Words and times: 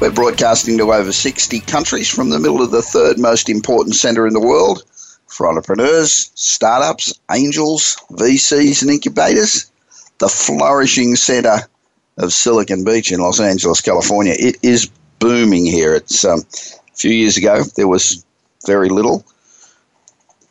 We're 0.00 0.10
broadcasting 0.10 0.78
to 0.78 0.94
over 0.94 1.12
60 1.12 1.60
countries 1.60 2.08
from 2.08 2.30
the 2.30 2.38
middle 2.38 2.62
of 2.62 2.70
the 2.70 2.80
third 2.80 3.18
most 3.18 3.50
important 3.50 3.96
centre 3.96 4.26
in 4.26 4.32
the 4.32 4.40
world 4.40 4.82
for 5.26 5.46
entrepreneurs, 5.46 6.30
startups, 6.34 7.12
angels, 7.30 7.98
VCs, 8.12 8.80
and 8.80 8.90
incubators. 8.90 9.70
The 10.16 10.30
flourishing 10.30 11.16
centre 11.16 11.68
of 12.16 12.32
Silicon 12.32 12.82
Beach 12.82 13.12
in 13.12 13.20
Los 13.20 13.40
Angeles, 13.40 13.82
California. 13.82 14.34
It 14.38 14.56
is 14.62 14.90
booming 15.18 15.66
here. 15.66 15.94
It's 15.94 16.24
um, 16.24 16.40
a 16.50 16.96
few 16.96 17.10
years 17.10 17.36
ago 17.36 17.62
there 17.76 17.88
was 17.88 18.24
very 18.66 18.88
little, 18.88 19.26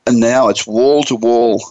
and 0.05 0.19
now 0.19 0.49
it's 0.49 0.67
wall 0.67 1.01
to 1.05 1.15
wall 1.15 1.63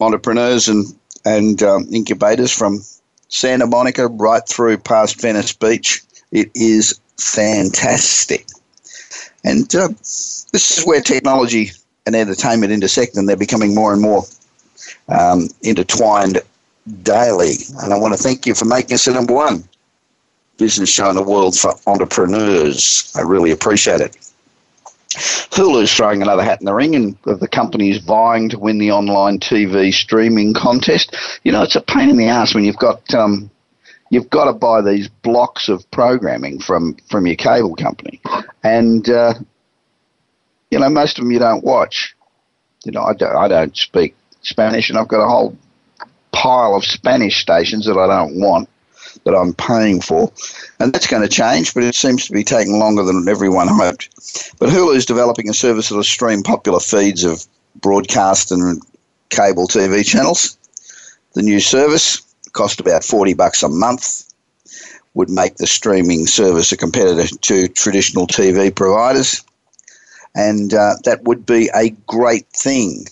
entrepreneurs 0.00 0.68
and 0.68 0.86
and 1.24 1.62
um, 1.62 1.86
incubators 1.92 2.50
from 2.50 2.80
Santa 3.28 3.68
Monica 3.68 4.08
right 4.08 4.42
through 4.48 4.78
past 4.78 5.20
Venice 5.20 5.52
Beach 5.52 6.02
it 6.32 6.50
is 6.54 7.00
fantastic. 7.18 8.46
And 9.44 9.74
uh, 9.74 9.88
this 9.88 10.78
is 10.78 10.84
where 10.84 11.00
technology 11.00 11.70
and 12.06 12.14
entertainment 12.14 12.72
intersect, 12.72 13.16
and 13.16 13.28
they're 13.28 13.36
becoming 13.36 13.74
more 13.74 13.92
and 13.92 14.02
more 14.02 14.24
um, 15.08 15.48
intertwined 15.62 16.40
daily. 17.02 17.54
And 17.82 17.92
I 17.92 17.98
want 17.98 18.14
to 18.14 18.22
thank 18.22 18.46
you 18.46 18.54
for 18.54 18.64
making 18.64 18.94
us 18.94 19.04
the 19.04 19.12
number 19.12 19.34
one 19.34 19.64
business 20.58 20.90
show 20.90 21.08
in 21.08 21.16
the 21.16 21.22
world 21.22 21.56
for 21.56 21.74
entrepreneurs. 21.86 23.12
I 23.16 23.22
really 23.22 23.50
appreciate 23.50 24.00
it. 24.00 24.16
Hulu's 25.50 25.92
throwing 25.92 26.22
another 26.22 26.44
hat 26.44 26.60
in 26.60 26.66
the 26.66 26.74
ring, 26.74 26.94
and 26.94 27.16
the 27.24 27.48
companies 27.48 27.98
vying 27.98 28.48
to 28.50 28.58
win 28.58 28.78
the 28.78 28.92
online 28.92 29.40
TV 29.40 29.92
streaming 29.92 30.54
contest. 30.54 31.16
You 31.42 31.50
know, 31.50 31.62
it's 31.62 31.74
a 31.74 31.80
pain 31.80 32.10
in 32.10 32.16
the 32.16 32.28
ass 32.28 32.54
when 32.54 32.64
you've 32.64 32.76
got 32.76 33.12
um, 33.14 33.50
you've 34.10 34.28
got 34.28 34.44
to 34.44 34.52
buy 34.52 34.82
these 34.82 35.08
blocks 35.08 35.68
of 35.68 35.88
programming 35.90 36.60
from 36.60 36.96
from 37.08 37.26
your 37.26 37.36
cable 37.36 37.74
company, 37.76 38.20
and 38.62 39.08
uh, 39.08 39.34
you 40.70 40.78
know 40.78 40.90
most 40.90 41.18
of 41.18 41.24
them 41.24 41.32
you 41.32 41.38
don't 41.38 41.64
watch. 41.64 42.14
You 42.84 42.92
know, 42.92 43.02
I 43.02 43.14
don't, 43.14 43.36
I 43.36 43.48
don't 43.48 43.76
speak 43.76 44.14
Spanish, 44.42 44.90
and 44.90 44.98
I've 44.98 45.08
got 45.08 45.24
a 45.24 45.28
whole 45.28 45.56
pile 46.32 46.74
of 46.74 46.84
Spanish 46.84 47.40
stations 47.40 47.86
that 47.86 47.98
I 47.98 48.06
don't 48.06 48.40
want 48.40 48.68
that 49.24 49.34
I'm 49.34 49.54
paying 49.54 50.00
for, 50.00 50.32
and 50.78 50.92
that's 50.92 51.06
going 51.06 51.22
to 51.22 51.28
change. 51.28 51.74
But 51.74 51.84
it 51.84 51.94
seems 51.94 52.26
to 52.26 52.32
be 52.32 52.44
taking 52.44 52.78
longer 52.78 53.02
than 53.02 53.28
everyone 53.28 53.68
hoped. 53.68 54.08
But 54.58 54.70
Hulu 54.70 54.96
is 54.96 55.06
developing 55.06 55.48
a 55.48 55.54
service 55.54 55.88
that 55.88 55.96
will 55.96 56.04
stream 56.04 56.42
popular 56.42 56.80
feeds 56.80 57.24
of 57.24 57.46
broadcast 57.80 58.50
and 58.50 58.82
cable 59.28 59.68
TV 59.68 60.04
channels. 60.04 60.56
The 61.34 61.42
new 61.42 61.60
service 61.60 62.22
cost 62.52 62.80
about 62.80 63.04
40 63.04 63.34
bucks 63.34 63.62
a 63.62 63.68
month, 63.68 64.24
would 65.14 65.30
make 65.30 65.56
the 65.56 65.66
streaming 65.66 66.26
service 66.26 66.72
a 66.72 66.76
competitor 66.76 67.34
to 67.42 67.68
traditional 67.68 68.26
TV 68.26 68.74
providers. 68.74 69.42
And 70.34 70.72
uh, 70.72 70.94
that 71.04 71.24
would 71.24 71.44
be 71.44 71.68
a 71.74 71.90
great 72.06 72.46
thing. 72.48 73.06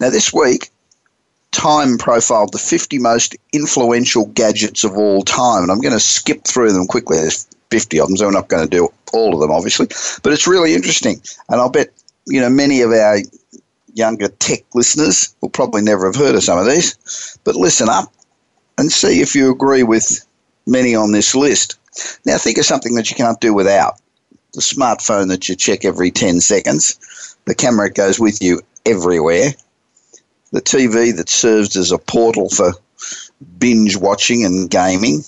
Now, 0.00 0.10
this 0.10 0.32
week, 0.32 0.70
Time 1.54 1.98
profiled 1.98 2.52
the 2.52 2.58
50 2.58 2.98
most 2.98 3.36
influential 3.52 4.26
gadgets 4.26 4.82
of 4.82 4.98
all 4.98 5.22
time. 5.22 5.62
And 5.62 5.70
I'm 5.70 5.80
going 5.80 5.94
to 5.94 6.00
skip 6.00 6.42
through 6.44 6.72
them 6.72 6.86
quickly. 6.86 7.16
There's 7.16 7.46
50 7.70 8.00
of 8.00 8.08
them, 8.08 8.16
so 8.16 8.26
we're 8.26 8.32
not 8.32 8.48
going 8.48 8.64
to 8.64 8.76
do 8.76 8.92
all 9.12 9.34
of 9.34 9.40
them, 9.40 9.52
obviously. 9.52 9.86
But 10.24 10.32
it's 10.32 10.48
really 10.48 10.74
interesting. 10.74 11.22
And 11.48 11.60
I'll 11.60 11.70
bet, 11.70 11.90
you 12.26 12.40
know, 12.40 12.50
many 12.50 12.80
of 12.80 12.90
our 12.90 13.18
younger 13.94 14.28
tech 14.28 14.64
listeners 14.74 15.34
will 15.40 15.48
probably 15.48 15.82
never 15.82 16.06
have 16.06 16.16
heard 16.16 16.34
of 16.34 16.44
some 16.44 16.58
of 16.58 16.66
these, 16.66 17.38
but 17.44 17.56
listen 17.56 17.88
up 17.88 18.12
and 18.76 18.92
see 18.92 19.20
if 19.20 19.34
you 19.34 19.50
agree 19.50 19.82
with 19.82 20.26
many 20.66 20.94
on 20.94 21.12
this 21.12 21.34
list. 21.34 21.78
Now, 22.26 22.38
think 22.38 22.58
of 22.58 22.66
something 22.66 22.94
that 22.96 23.10
you 23.10 23.16
can't 23.16 23.40
do 23.40 23.54
without 23.54 24.00
the 24.52 24.60
smartphone 24.60 25.28
that 25.28 25.48
you 25.48 25.56
check 25.56 25.84
every 25.84 26.10
10 26.10 26.40
seconds, 26.40 27.36
the 27.44 27.54
camera 27.54 27.88
that 27.88 27.94
goes 27.94 28.18
with 28.18 28.42
you 28.42 28.60
everywhere, 28.86 29.52
the 30.52 30.62
TV 30.62 31.14
that 31.16 31.28
serves 31.28 31.76
as 31.76 31.92
a 31.92 31.98
portal 31.98 32.48
for 32.48 32.72
binge 33.58 33.96
watching 33.96 34.44
and 34.44 34.70
gaming. 34.70 35.24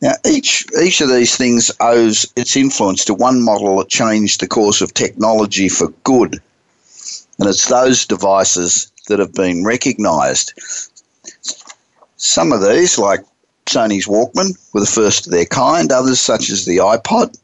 Now, 0.00 0.14
each, 0.26 0.66
each 0.82 1.00
of 1.00 1.10
these 1.10 1.36
things 1.36 1.70
owes 1.80 2.26
its 2.36 2.56
influence 2.56 3.04
to 3.04 3.14
one 3.14 3.42
model 3.42 3.78
that 3.78 3.88
changed 3.88 4.40
the 4.40 4.48
course 4.48 4.80
of 4.80 4.94
technology 4.94 5.68
for 5.68 5.88
good. 6.04 6.42
And 7.38 7.48
it's 7.48 7.68
those 7.68 8.06
devices 8.06 8.92
that 9.08 9.18
have 9.18 9.34
been 9.34 9.64
recognized. 9.64 10.52
Some 12.16 12.52
of 12.52 12.62
these, 12.62 12.98
like 12.98 13.20
Sony's 13.66 14.06
Walkman, 14.06 14.56
were 14.72 14.80
the 14.80 14.86
first 14.86 15.26
of 15.26 15.32
their 15.32 15.46
kind. 15.46 15.90
Others, 15.90 16.20
such 16.20 16.50
as 16.50 16.64
the 16.64 16.78
iPod, 16.78 17.36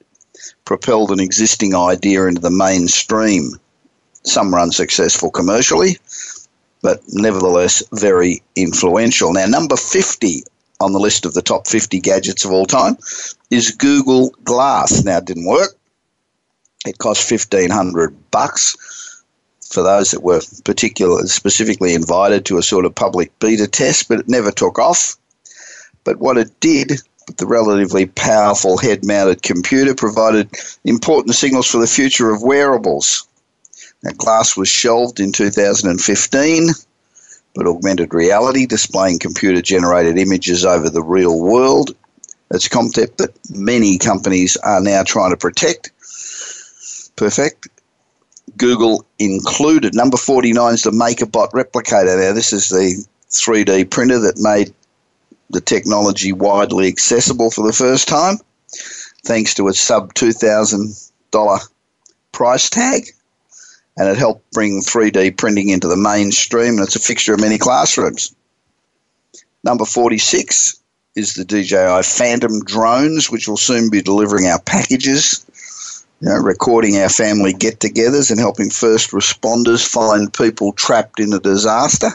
propelled 0.65 1.11
an 1.11 1.21
existing 1.21 1.75
idea 1.75 2.27
into 2.27 2.41
the 2.41 2.51
mainstream. 2.51 3.53
Some 4.23 4.51
were 4.51 4.61
unsuccessful 4.61 5.31
commercially, 5.31 5.99
but 6.83 7.01
nevertheless 7.09 7.83
very 7.93 8.43
influential. 8.57 9.33
Now, 9.33 9.47
number 9.47 9.77
50 9.77 10.43
on 10.81 10.93
the 10.93 11.01
list 11.01 11.25
of 11.27 11.35
the 11.35 11.43
top 11.43 11.67
50 11.67 11.99
gadgets 12.01 12.45
of 12.45 12.53
all 12.53 12.67
time 12.67 12.99
is 13.51 13.71
Google 13.73 14.31
Glass. 14.45 15.03
Now, 15.03 15.19
it 15.19 15.25
didn't 15.25 15.47
work. 15.47 15.75
It 16.87 16.99
cost 16.99 17.29
1500 17.31 18.31
bucks 18.31 18.77
for 19.71 19.83
those 19.83 20.11
that 20.11 20.23
were 20.23 20.41
particularly 20.65 21.27
specifically 21.29 21.95
invited 21.95 22.45
to 22.47 22.59
a 22.59 22.63
sort 22.63 22.85
of 22.85 22.95
public 22.95 23.37
beta 23.39 23.67
test, 23.67 24.09
but 24.09 24.21
it 24.21 24.29
never 24.29 24.51
took 24.51 24.79
off. 24.79 25.17
But 26.05 26.19
what 26.19 26.39
it 26.39 26.59
did, 26.61 27.01
the 27.37 27.47
relatively 27.47 28.07
powerful 28.07 28.79
head 28.79 29.05
mounted 29.05 29.43
computer 29.43 29.95
provided 29.95 30.51
important 30.85 31.35
signals 31.35 31.71
for 31.71 31.79
the 31.79 31.87
future 31.87 32.31
of 32.31 32.43
wearables. 32.43 33.27
Now, 34.03 34.13
Glass 34.13 34.57
was 34.57 34.69
shelved 34.69 35.21
in 35.21 35.33
2015, 35.33 36.69
but 37.55 37.67
augmented 37.67 38.15
reality, 38.15 38.65
displaying 38.65 39.19
computer 39.19 39.61
generated 39.61 40.17
images 40.17 40.65
over 40.65 40.89
the 40.89 41.03
real 41.03 41.39
world, 41.41 41.95
it's 42.51 42.67
a 42.67 42.71
concept 42.71 43.19
that 43.19 43.37
many 43.51 43.99
companies 43.99 44.57
are 44.59 44.81
now 44.81 45.03
trying 45.03 45.31
to 45.31 45.37
protect. 45.37 45.93
Perfect. 47.17 47.69
Google 48.59 49.07
included. 49.19 49.95
Number 49.95 50.17
49 50.17 50.75
is 50.75 50.83
the 50.83 50.91
MakerBot 50.91 51.53
replicator. 51.53 52.21
Now, 52.21 52.33
this 52.33 52.53
is 52.53 52.69
the 52.69 53.07
3D 53.31 53.91
printer 53.91 54.19
that 54.19 54.39
made 54.39 54.75
the 55.51 55.61
technology 55.61 56.33
widely 56.33 56.89
accessible 56.89 57.51
for 57.51 57.67
the 57.67 57.73
first 57.73 58.09
time, 58.09 58.37
thanks 59.25 59.55
to 59.55 59.69
its 59.69 59.81
sub 59.81 60.13
$2,000 60.15 61.69
price 62.33 62.69
tag. 62.69 63.05
And 63.97 64.09
it 64.09 64.17
helped 64.17 64.51
bring 64.53 64.81
3D 64.83 65.37
printing 65.37 65.71
into 65.71 65.89
the 65.89 65.97
mainstream, 65.97 66.75
and 66.75 66.81
it's 66.81 66.97
a 66.97 67.01
fixture 67.01 67.35
of 67.35 67.41
many 67.41 67.59
classrooms. 67.59 68.35
Number 69.65 69.85
46 69.85 70.79
is 71.17 71.35
the 71.35 71.45
DJI 71.45 72.03
Phantom 72.05 72.63
drones, 72.65 73.31
which 73.31 73.49
will 73.49 73.57
soon 73.57 73.91
be 73.91 74.03
delivering 74.03 74.47
our 74.47 74.61
packages 74.61 75.45
you 76.21 76.29
know, 76.29 76.37
recording 76.37 76.97
our 76.99 77.09
family 77.09 77.53
get 77.53 77.79
togethers 77.79 78.31
and 78.31 78.41
helping 78.41 78.71
first 78.71 79.13
responders 79.13 79.87
find 79.87 80.33
people 80.33 80.73
trapped 80.73 81.21
in 81.21 81.33
a 81.33 81.39
disaster. 81.39 82.11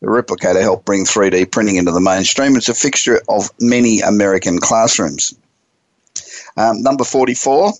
The 0.00 0.06
replicator 0.06 0.60
helped 0.60 0.84
bring 0.84 1.04
3D 1.04 1.50
printing 1.50 1.76
into 1.76 1.90
the 1.90 2.00
mainstream. 2.00 2.54
It's 2.54 2.68
a 2.68 2.74
fixture 2.74 3.20
of 3.28 3.50
many 3.60 4.00
American 4.00 4.58
classrooms. 4.58 5.34
Um, 6.56 6.82
number 6.82 7.02
44 7.02 7.72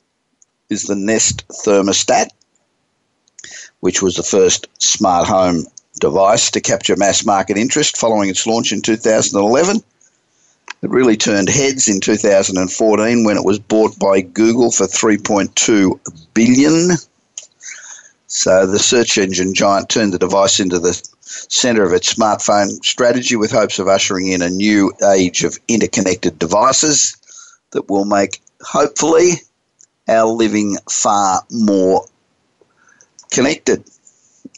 is 0.71 0.85
the 0.85 0.97
Nest 0.97 1.47
thermostat, 1.49 2.29
which 3.81 4.03
was 4.03 4.17
the 4.17 4.23
first 4.23 4.67
smart 4.83 5.29
home 5.29 5.67
device 6.01 6.51
to 6.51 6.61
capture 6.61 6.97
mass 6.97 7.25
market 7.25 7.57
interest 7.57 7.97
following 7.97 8.29
its 8.29 8.47
launch 8.47 8.73
in 8.73 8.83
2011. 8.83 9.83
It 10.83 10.91
really 10.91 11.17
turned 11.17 11.49
heads 11.49 11.89
in 11.89 12.01
2014 12.01 13.25
when 13.25 13.37
it 13.37 13.45
was 13.45 13.59
bought 13.59 13.99
by 13.99 14.21
Google 14.21 14.71
for 14.71 14.87
3.2 14.87 15.99
billion. 16.35 16.97
So 18.27 18.67
the 18.67 18.79
search 18.79 19.17
engine 19.19 19.55
giant 19.55 19.89
turned 19.89 20.13
the 20.13 20.19
device 20.19 20.61
into 20.61 20.79
the 20.79 21.01
center 21.21 21.83
of 21.83 21.93
its 21.93 22.15
smartphone 22.15 22.85
strategy 22.85 23.37
with 23.37 23.51
hopes 23.51 23.79
of 23.79 23.89
ushering 23.89 24.29
in 24.29 24.43
a 24.43 24.51
new 24.51 24.93
age 25.13 25.45
of 25.45 25.59
interconnected 25.69 26.39
devices 26.39 27.17
that 27.71 27.89
will 27.89 28.05
make 28.05 28.43
hopefully 28.61 29.33
our 30.09 30.27
living 30.27 30.77
far 30.91 31.43
more 31.51 32.05
connected 33.31 33.85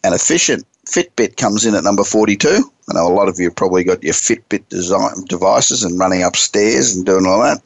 and 0.05 0.14
efficient. 0.14 0.67
Fitbit 0.88 1.37
comes 1.37 1.67
in 1.67 1.75
at 1.75 1.85
number 1.85 2.02
42. 2.02 2.49
I 2.49 2.94
know 2.94 3.06
a 3.06 3.12
lot 3.12 3.29
of 3.29 3.38
you 3.38 3.50
probably 3.50 3.85
got 3.85 4.02
your 4.02 4.14
Fitbit 4.14 4.69
design 4.70 5.25
devices 5.26 5.85
and 5.85 5.99
running 5.99 6.23
upstairs 6.23 6.96
and 6.96 7.05
doing 7.05 7.26
all 7.26 7.43
that. 7.43 7.61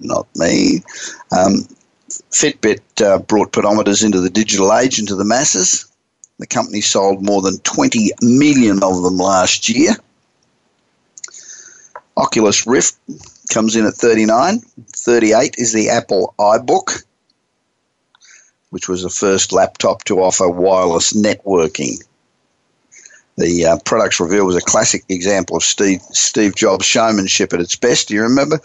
Not 0.00 0.26
me. 0.34 0.82
Um, 1.30 1.68
Fitbit 2.32 2.80
uh, 3.00 3.18
brought 3.18 3.52
pedometers 3.52 4.04
into 4.04 4.20
the 4.20 4.30
digital 4.30 4.74
age, 4.74 4.98
into 4.98 5.14
the 5.14 5.24
masses. 5.24 5.86
The 6.38 6.46
company 6.46 6.80
sold 6.80 7.24
more 7.24 7.40
than 7.40 7.58
20 7.58 8.10
million 8.20 8.82
of 8.82 9.02
them 9.02 9.18
last 9.18 9.68
year. 9.68 9.92
Oculus 12.16 12.66
Rift 12.66 12.96
comes 13.52 13.76
in 13.76 13.86
at 13.86 13.94
39. 13.94 14.60
38 14.88 15.54
is 15.56 15.72
the 15.72 15.88
Apple 15.88 16.34
iBook, 16.40 17.04
which 18.70 18.88
was 18.88 19.04
the 19.04 19.08
first 19.08 19.52
laptop 19.52 20.02
to 20.04 20.20
offer 20.20 20.48
wireless 20.48 21.12
networking. 21.12 22.02
The 23.40 23.64
uh, 23.64 23.78
products 23.86 24.20
reveal 24.20 24.44
was 24.44 24.56
a 24.56 24.60
classic 24.60 25.02
example 25.08 25.56
of 25.56 25.62
Steve, 25.62 26.02
Steve 26.10 26.54
Jobs' 26.54 26.84
showmanship 26.84 27.54
at 27.54 27.60
its 27.60 27.74
best. 27.74 28.08
Do 28.08 28.14
you 28.14 28.22
remember? 28.22 28.56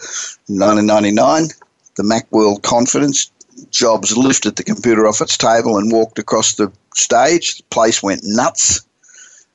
1999, 0.48 1.48
the 1.96 2.02
Macworld 2.02 2.62
conference. 2.62 3.30
Jobs 3.70 4.18
lifted 4.18 4.56
the 4.56 4.62
computer 4.62 5.06
off 5.06 5.22
its 5.22 5.38
table 5.38 5.78
and 5.78 5.90
walked 5.90 6.18
across 6.18 6.56
the 6.56 6.70
stage. 6.94 7.56
The 7.56 7.62
place 7.70 8.02
went 8.02 8.20
nuts, 8.22 8.82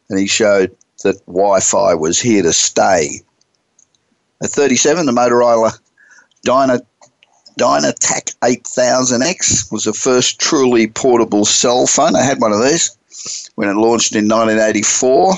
and 0.10 0.18
he 0.18 0.26
showed 0.26 0.76
that 1.04 1.24
Wi 1.28 1.60
Fi 1.60 1.94
was 1.94 2.20
here 2.20 2.42
to 2.42 2.52
stay. 2.52 3.22
At 4.42 4.50
37, 4.50 5.06
the 5.06 5.12
Motorola 5.12 5.78
Dyna, 6.44 6.82
Dynatac 7.60 8.36
8000X 8.42 9.72
was 9.72 9.84
the 9.84 9.94
first 9.94 10.40
truly 10.40 10.88
portable 10.88 11.46
cell 11.46 11.86
phone. 11.86 12.16
I 12.16 12.24
had 12.24 12.42
one 12.42 12.54
of 12.54 12.64
these 12.64 12.98
when 13.56 13.70
it 13.70 13.76
launched 13.76 14.16
in 14.16 14.28
1984. 14.28 15.36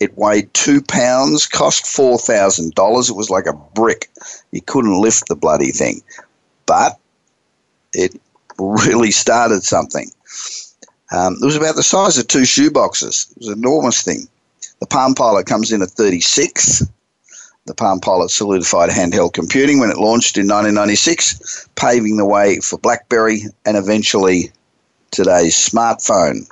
It 0.00 0.18
weighed 0.18 0.52
two 0.52 0.82
pounds, 0.82 1.46
cost 1.46 1.86
four 1.86 2.18
thousand 2.18 2.74
dollars. 2.74 3.08
It 3.08 3.16
was 3.16 3.30
like 3.30 3.46
a 3.46 3.52
brick. 3.52 4.10
You 4.50 4.60
couldn't 4.60 5.00
lift 5.00 5.28
the 5.28 5.36
bloody 5.36 5.70
thing, 5.70 6.02
but 6.66 6.98
it 7.92 8.20
really 8.58 9.10
started 9.12 9.62
something. 9.62 10.10
Um, 11.12 11.36
it 11.40 11.44
was 11.44 11.56
about 11.56 11.76
the 11.76 11.82
size 11.82 12.18
of 12.18 12.26
two 12.26 12.42
shoeboxes. 12.42 13.30
It 13.30 13.38
was 13.38 13.48
an 13.48 13.58
enormous 13.58 14.02
thing. 14.02 14.28
The 14.80 14.86
Palm 14.86 15.14
Pilot 15.14 15.46
comes 15.46 15.70
in 15.70 15.80
at 15.82 15.90
36. 15.90 16.82
The 17.66 17.74
Palm 17.74 18.00
Pilot 18.00 18.30
solidified 18.30 18.90
handheld 18.90 19.32
computing 19.32 19.78
when 19.78 19.90
it 19.90 19.96
launched 19.96 20.36
in 20.36 20.46
1996, 20.46 21.68
paving 21.76 22.16
the 22.16 22.26
way 22.26 22.58
for 22.58 22.78
BlackBerry 22.78 23.44
and 23.64 23.76
eventually 23.76 24.50
today's 25.10 25.56
smartphone. 25.56 26.46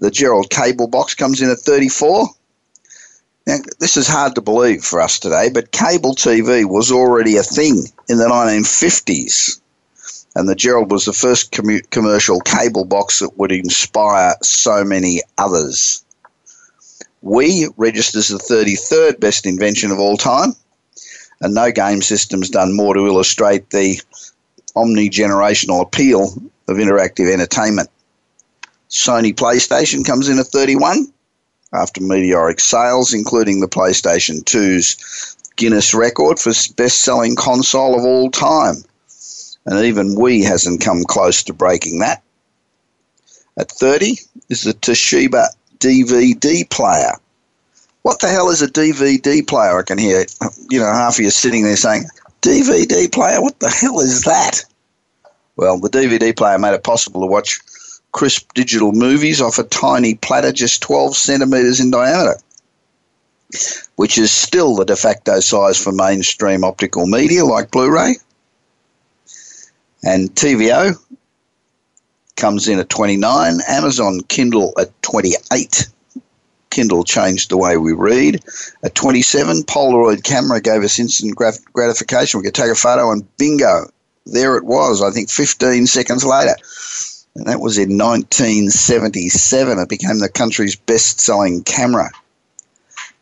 The 0.00 0.10
Jerrold 0.10 0.48
cable 0.48 0.88
box 0.88 1.14
comes 1.14 1.42
in 1.42 1.50
at 1.50 1.58
34. 1.58 2.26
Now, 3.46 3.56
this 3.78 3.96
is 3.96 4.08
hard 4.08 4.34
to 4.34 4.40
believe 4.40 4.82
for 4.82 5.00
us 5.00 5.18
today, 5.18 5.50
but 5.52 5.72
cable 5.72 6.14
TV 6.14 6.64
was 6.64 6.90
already 6.90 7.36
a 7.36 7.42
thing 7.42 7.84
in 8.08 8.16
the 8.16 8.24
1950s. 8.24 9.60
And 10.34 10.48
the 10.48 10.54
Jerrold 10.54 10.90
was 10.90 11.04
the 11.04 11.12
first 11.12 11.52
commercial 11.90 12.40
cable 12.40 12.84
box 12.84 13.18
that 13.18 13.36
would 13.36 13.52
inspire 13.52 14.34
so 14.42 14.84
many 14.84 15.20
others. 15.36 16.02
Wii 17.22 17.72
registers 17.76 18.28
the 18.28 18.38
33rd 18.38 19.20
best 19.20 19.44
invention 19.44 19.90
of 19.90 19.98
all 19.98 20.16
time, 20.16 20.54
and 21.42 21.54
no 21.54 21.70
game 21.70 22.00
system's 22.00 22.48
done 22.48 22.74
more 22.74 22.94
to 22.94 23.06
illustrate 23.06 23.68
the 23.70 24.00
omni 24.74 25.10
generational 25.10 25.82
appeal 25.82 26.32
of 26.68 26.76
interactive 26.76 27.30
entertainment. 27.30 27.90
Sony 28.90 29.32
PlayStation 29.34 30.04
comes 30.04 30.28
in 30.28 30.38
at 30.38 30.46
31 30.46 31.06
after 31.72 32.02
meteoric 32.02 32.60
sales, 32.60 33.14
including 33.14 33.60
the 33.60 33.68
PlayStation 33.68 34.42
2's 34.42 35.36
Guinness 35.56 35.94
record 35.94 36.38
for 36.38 36.52
best 36.76 37.00
selling 37.00 37.36
console 37.36 37.98
of 37.98 38.04
all 38.04 38.30
time. 38.30 38.76
And 39.66 39.84
even 39.84 40.16
Wii 40.16 40.44
hasn't 40.44 40.80
come 40.80 41.04
close 41.04 41.42
to 41.44 41.52
breaking 41.52 41.98
that. 42.00 42.22
At 43.58 43.70
30 43.70 44.16
is 44.48 44.62
the 44.62 44.72
Toshiba 44.72 45.48
DVD 45.78 46.68
player. 46.70 47.12
What 48.02 48.20
the 48.20 48.28
hell 48.28 48.48
is 48.48 48.62
a 48.62 48.68
DVD 48.68 49.46
player? 49.46 49.78
I 49.78 49.82
can 49.82 49.98
hear, 49.98 50.24
you 50.70 50.80
know, 50.80 50.86
half 50.86 51.16
of 51.16 51.20
you 51.20 51.30
sitting 51.30 51.64
there 51.64 51.76
saying, 51.76 52.04
DVD 52.40 53.12
player? 53.12 53.42
What 53.42 53.60
the 53.60 53.68
hell 53.68 54.00
is 54.00 54.22
that? 54.22 54.64
Well, 55.56 55.78
the 55.78 55.90
DVD 55.90 56.34
player 56.34 56.58
made 56.58 56.72
it 56.72 56.82
possible 56.82 57.20
to 57.20 57.26
watch 57.26 57.60
crisp 58.12 58.52
digital 58.54 58.92
movies 58.92 59.40
off 59.40 59.58
a 59.58 59.64
tiny 59.64 60.14
platter 60.14 60.52
just 60.52 60.82
12 60.82 61.16
centimetres 61.16 61.80
in 61.80 61.90
diameter, 61.90 62.36
which 63.96 64.18
is 64.18 64.30
still 64.30 64.74
the 64.74 64.84
de 64.84 64.96
facto 64.96 65.40
size 65.40 65.82
for 65.82 65.92
mainstream 65.92 66.64
optical 66.64 67.06
media 67.06 67.44
like 67.44 67.70
Blu 67.70 67.90
ray. 67.90 68.16
And 70.02 70.34
TiVo 70.34 70.96
comes 72.36 72.68
in 72.68 72.78
at 72.78 72.88
29, 72.88 73.58
Amazon 73.68 74.20
Kindle 74.28 74.72
at 74.78 74.90
28. 75.02 75.88
Kindle 76.70 77.04
changed 77.04 77.50
the 77.50 77.58
way 77.58 77.76
we 77.76 77.92
read. 77.92 78.42
At 78.82 78.94
27, 78.94 79.64
Polaroid 79.64 80.22
camera 80.22 80.60
gave 80.60 80.82
us 80.82 80.98
instant 80.98 81.34
gratification. 81.34 82.38
We 82.38 82.44
could 82.44 82.54
take 82.54 82.70
a 82.70 82.76
photo 82.76 83.10
and 83.10 83.26
bingo, 83.36 83.90
there 84.24 84.56
it 84.56 84.64
was, 84.64 85.02
I 85.02 85.10
think 85.10 85.30
15 85.30 85.86
seconds 85.86 86.24
later. 86.24 86.54
And 87.34 87.46
that 87.46 87.60
was 87.60 87.78
in 87.78 87.96
1977. 87.96 89.78
It 89.78 89.88
became 89.88 90.18
the 90.18 90.28
country's 90.28 90.76
best 90.76 91.20
selling 91.20 91.62
camera. 91.62 92.10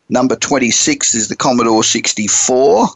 Number 0.09 0.35
26 0.35 1.13
is 1.13 1.27
the 1.27 1.35
Commodore 1.35 1.83
64, 1.83 2.87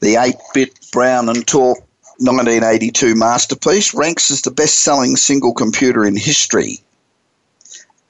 the 0.00 0.16
8 0.16 0.34
bit 0.54 0.70
brown 0.92 1.28
and 1.28 1.46
tall 1.46 1.74
1982 2.18 3.14
masterpiece, 3.14 3.94
ranks 3.94 4.30
as 4.30 4.42
the 4.42 4.50
best 4.50 4.80
selling 4.80 5.16
single 5.16 5.52
computer 5.52 6.04
in 6.04 6.16
history. 6.16 6.80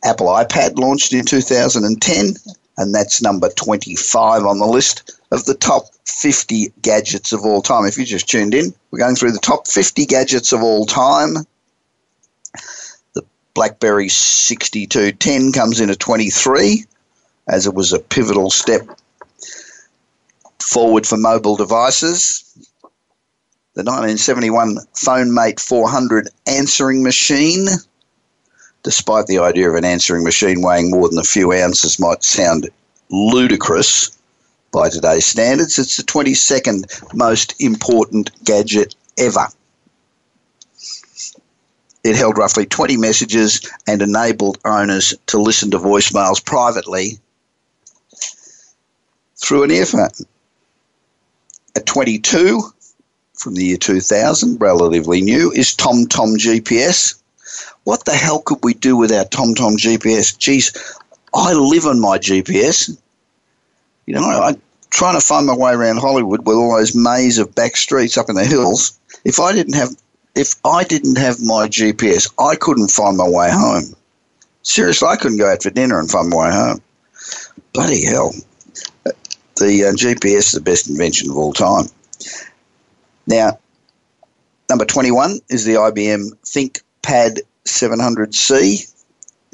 Apple 0.04 0.28
iPad 0.28 0.78
launched 0.78 1.12
in 1.12 1.24
2010, 1.24 2.34
and 2.78 2.94
that's 2.94 3.20
number 3.20 3.50
25 3.50 4.44
on 4.44 4.58
the 4.58 4.66
list 4.66 5.20
of 5.30 5.44
the 5.44 5.54
top 5.54 5.84
50 6.06 6.72
gadgets 6.82 7.32
of 7.32 7.44
all 7.44 7.62
time. 7.62 7.84
If 7.84 7.98
you 7.98 8.04
just 8.04 8.28
tuned 8.28 8.54
in, 8.54 8.72
we're 8.90 8.98
going 9.00 9.16
through 9.16 9.32
the 9.32 9.38
top 9.38 9.66
50 9.66 10.06
gadgets 10.06 10.52
of 10.52 10.62
all 10.62 10.86
time. 10.86 11.36
BlackBerry 13.54 14.08
6210 14.08 15.52
comes 15.52 15.80
in 15.80 15.90
at 15.90 15.98
23, 15.98 16.84
as 17.48 17.66
it 17.66 17.74
was 17.74 17.92
a 17.92 17.98
pivotal 17.98 18.50
step 18.50 18.82
forward 20.60 21.06
for 21.06 21.16
mobile 21.16 21.56
devices. 21.56 22.44
The 23.74 23.82
1971 23.82 24.78
PhoneMate 24.94 25.60
400 25.60 26.28
answering 26.46 27.02
machine, 27.02 27.66
despite 28.82 29.26
the 29.26 29.38
idea 29.38 29.68
of 29.68 29.76
an 29.76 29.84
answering 29.84 30.24
machine 30.24 30.62
weighing 30.62 30.90
more 30.90 31.08
than 31.08 31.18
a 31.18 31.24
few 31.24 31.52
ounces 31.52 31.98
might 31.98 32.22
sound 32.24 32.68
ludicrous 33.10 34.16
by 34.72 34.88
today's 34.88 35.26
standards, 35.26 35.78
it's 35.78 35.96
the 35.96 36.02
22nd 36.02 37.14
most 37.14 37.60
important 37.60 38.30
gadget 38.44 38.94
ever. 39.18 39.46
It 42.02 42.16
held 42.16 42.38
roughly 42.38 42.66
20 42.66 42.96
messages 42.96 43.60
and 43.86 44.00
enabled 44.00 44.58
owners 44.64 45.14
to 45.26 45.38
listen 45.38 45.70
to 45.72 45.78
voicemails 45.78 46.44
privately 46.44 47.18
through 49.36 49.64
an 49.64 49.70
earphone. 49.70 50.08
At 51.76 51.86
22, 51.86 52.62
from 53.34 53.54
the 53.54 53.64
year 53.64 53.76
2000, 53.76 54.60
relatively 54.60 55.20
new, 55.20 55.52
is 55.52 55.74
TomTom 55.74 56.36
GPS. 56.36 57.20
What 57.84 58.04
the 58.04 58.14
hell 58.14 58.40
could 58.40 58.58
we 58.62 58.74
do 58.74 58.96
without 58.96 59.30
TomTom 59.30 59.76
GPS? 59.76 60.36
Geez, 60.36 60.72
I 61.34 61.52
live 61.52 61.86
on 61.86 62.00
my 62.00 62.18
GPS. 62.18 62.96
You 64.06 64.14
know, 64.14 64.22
I, 64.22 64.50
am 64.50 64.62
trying 64.90 65.14
to 65.14 65.26
find 65.26 65.46
my 65.46 65.56
way 65.56 65.72
around 65.72 65.98
Hollywood 65.98 66.46
with 66.46 66.56
all 66.56 66.76
those 66.76 66.94
maze 66.94 67.38
of 67.38 67.54
back 67.54 67.76
streets 67.76 68.18
up 68.18 68.28
in 68.28 68.34
the 68.36 68.44
hills. 68.44 68.98
If 69.24 69.38
I 69.38 69.52
didn't 69.52 69.74
have 69.74 69.90
if 70.34 70.54
I 70.64 70.84
didn't 70.84 71.18
have 71.18 71.40
my 71.40 71.68
GPS, 71.68 72.32
I 72.38 72.56
couldn't 72.56 72.90
find 72.90 73.16
my 73.16 73.28
way 73.28 73.50
home. 73.50 73.94
Seriously, 74.62 75.08
I 75.08 75.16
couldn't 75.16 75.38
go 75.38 75.50
out 75.50 75.62
for 75.62 75.70
dinner 75.70 75.98
and 75.98 76.10
find 76.10 76.28
my 76.28 76.36
way 76.36 76.50
home. 76.50 76.82
Bloody 77.72 78.04
hell. 78.04 78.32
The 79.04 79.84
uh, 79.84 79.92
GPS 79.92 80.38
is 80.38 80.52
the 80.52 80.60
best 80.60 80.88
invention 80.88 81.30
of 81.30 81.36
all 81.36 81.52
time. 81.52 81.86
Now, 83.26 83.58
number 84.68 84.84
21 84.84 85.40
is 85.48 85.64
the 85.64 85.74
IBM 85.74 86.30
ThinkPad 86.44 87.40
700C. 87.64 88.92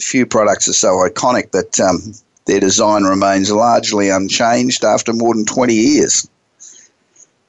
Few 0.01 0.27
products 0.27 0.69
are 0.69 0.75
so 0.75 1.09
iconic 1.09 1.53
that 1.53 1.81
um, 1.81 2.15
their 2.47 2.61
design 2.61 3.05
remains 3.05 3.51
largely 3.51 4.11
unchanged 4.11 4.85
after 4.85 5.13
more 5.13 5.35
than 5.35 5.45
20 5.45 5.75
years. 5.75 6.29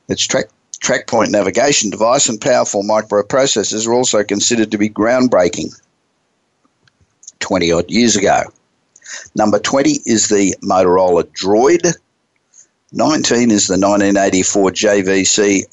Its 0.07 0.25
track 0.25 0.45
trackpoint 0.79 1.31
navigation 1.31 1.89
device 1.89 2.29
and 2.29 2.39
powerful 2.39 2.83
microprocessors 2.83 3.87
are 3.87 3.93
also 3.93 4.23
considered 4.23 4.71
to 4.71 4.77
be 4.77 4.89
groundbreaking 4.89 5.79
20 7.39 7.71
odd 7.71 7.89
years 7.89 8.15
ago. 8.15 8.43
Number 9.35 9.59
20 9.59 9.99
is 10.05 10.27
the 10.27 10.55
Motorola 10.61 11.23
Droid. 11.23 11.93
19 12.91 13.51
is 13.51 13.67
the 13.67 13.73
1984 13.73 14.71
JVC 14.71 15.63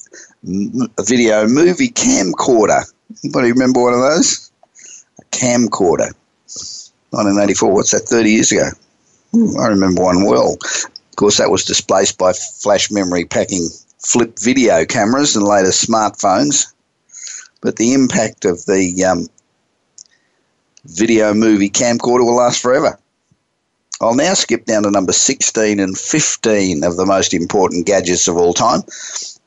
video 1.05 1.47
movie 1.47 1.89
camcorder. 1.89 2.83
Anybody 3.23 3.51
remember 3.51 3.81
one 3.81 3.93
of 3.93 3.99
those? 3.99 4.51
A 5.19 5.23
camcorder. 5.35 6.13
1984, 7.11 7.73
what's 7.73 7.91
that, 7.91 8.01
30 8.01 8.29
years 8.29 8.51
ago? 8.51 8.69
Hmm, 9.31 9.59
I 9.59 9.67
remember 9.67 10.03
one 10.03 10.25
well. 10.25 10.57
Of 10.63 11.15
course, 11.15 11.37
that 11.37 11.49
was 11.49 11.63
displaced 11.63 12.17
by 12.17 12.33
flash 12.33 12.91
memory 12.91 13.25
packing 13.25 13.69
flip 14.05 14.37
video 14.39 14.85
cameras 14.85 15.35
and 15.35 15.45
later 15.45 15.69
smartphones. 15.69 16.71
But 17.61 17.77
the 17.77 17.93
impact 17.93 18.45
of 18.45 18.63
the 18.65 19.03
um, 19.03 19.27
video 20.85 21.33
movie 21.33 21.69
camcorder 21.69 22.23
will 22.23 22.35
last 22.35 22.61
forever. 22.61 22.99
I'll 23.99 24.15
now 24.15 24.33
skip 24.33 24.65
down 24.65 24.83
to 24.83 24.91
number 24.91 25.13
16 25.13 25.79
and 25.79 25.97
15 25.97 26.83
of 26.83 26.97
the 26.97 27.05
most 27.05 27.33
important 27.33 27.87
gadgets 27.87 28.27
of 28.27 28.37
all 28.37 28.53
time. 28.53 28.81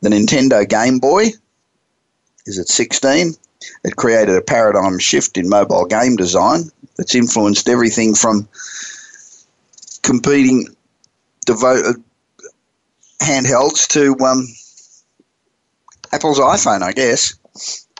The 0.00 0.08
Nintendo 0.08 0.68
Game 0.68 0.98
Boy 0.98 1.28
is 2.46 2.58
at 2.58 2.68
16. 2.68 3.34
It 3.84 3.96
created 3.96 4.34
a 4.34 4.40
paradigm 4.40 4.98
shift 4.98 5.36
in 5.36 5.48
mobile 5.48 5.84
game 5.84 6.16
design 6.16 6.70
that's 6.96 7.14
influenced 7.14 7.68
everything 7.68 8.14
from 8.14 8.48
competing 10.02 10.74
devoted 11.44 12.02
handhelds 13.20 13.86
to 13.88 14.16
um, 14.24 14.46
Apple's 16.12 16.38
iPhone, 16.38 16.82
I 16.82 16.92
guess. 16.92 17.34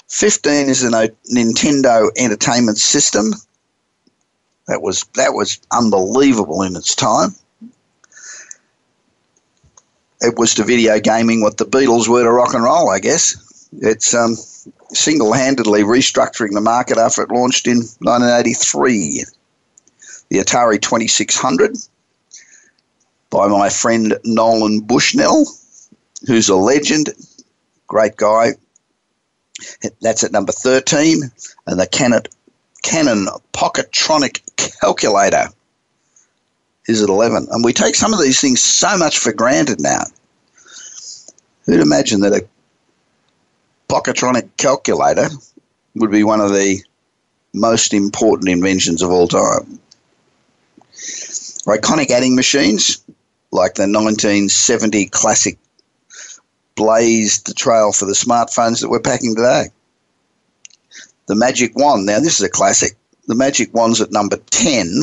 15 0.08 0.68
is 0.68 0.82
a 0.82 0.90
Nintendo 0.90 2.10
Entertainment 2.16 2.78
System. 2.78 3.32
That 4.66 4.82
was 4.82 5.04
that 5.14 5.32
was 5.32 5.60
unbelievable 5.70 6.62
in 6.62 6.76
its 6.76 6.94
time. 6.94 7.34
It 10.20 10.36
was 10.36 10.54
to 10.54 10.64
video 10.64 10.98
gaming 10.98 11.42
what 11.42 11.58
the 11.58 11.64
Beatles 11.64 12.08
were 12.08 12.22
to 12.22 12.30
rock 12.30 12.54
and 12.54 12.64
roll, 12.64 12.90
I 12.90 12.98
guess. 12.98 13.36
It's 13.72 14.14
um, 14.14 14.36
single-handedly 14.92 15.82
restructuring 15.82 16.52
the 16.52 16.60
market 16.60 16.98
after 16.98 17.22
it 17.22 17.30
launched 17.30 17.66
in 17.66 17.78
1983. 18.00 19.24
The 20.30 20.38
Atari 20.38 20.80
2600 20.80 21.76
by 23.30 23.46
my 23.48 23.68
friend 23.68 24.18
Nolan 24.24 24.80
Bushnell, 24.80 25.46
who's 26.26 26.48
a 26.48 26.56
legend, 26.56 27.10
great 27.86 28.16
guy. 28.16 28.52
That's 30.00 30.24
at 30.24 30.32
number 30.32 30.52
13. 30.52 31.22
And 31.66 31.80
the 31.80 31.86
Canon, 31.86 32.22
Canon 32.82 33.28
Pocketronic 33.52 34.40
calculator 34.80 35.48
is 36.86 37.02
at 37.02 37.08
11. 37.08 37.48
And 37.50 37.64
we 37.64 37.72
take 37.72 37.94
some 37.94 38.14
of 38.14 38.20
these 38.20 38.40
things 38.40 38.62
so 38.62 38.96
much 38.96 39.18
for 39.18 39.32
granted 39.32 39.80
now. 39.80 40.04
Who'd 41.66 41.80
imagine 41.80 42.20
that 42.20 42.32
a 42.32 42.46
Pocketronic 43.88 44.48
calculator 44.56 45.28
would 45.96 46.10
be 46.10 46.24
one 46.24 46.40
of 46.40 46.52
the 46.52 46.82
most 47.52 47.92
important 47.92 48.48
inventions 48.48 49.02
of 49.02 49.10
all 49.10 49.28
time? 49.28 49.78
Iconic 51.66 52.10
adding 52.10 52.34
machines 52.34 53.04
like 53.50 53.74
the 53.74 53.82
1970 53.82 55.06
classic 55.06 55.58
blazed 56.74 57.46
the 57.46 57.54
trail 57.54 57.92
for 57.92 58.06
the 58.06 58.12
smartphones 58.12 58.80
that 58.80 58.88
we're 58.88 59.00
packing 59.00 59.34
today. 59.34 59.66
The 61.26 61.34
Magic 61.34 61.76
Wand, 61.76 62.06
now 62.06 62.20
this 62.20 62.38
is 62.38 62.46
a 62.46 62.48
classic. 62.48 62.96
The 63.26 63.34
Magic 63.34 63.74
Wand's 63.74 64.00
at 64.00 64.12
number 64.12 64.36
10, 64.36 65.02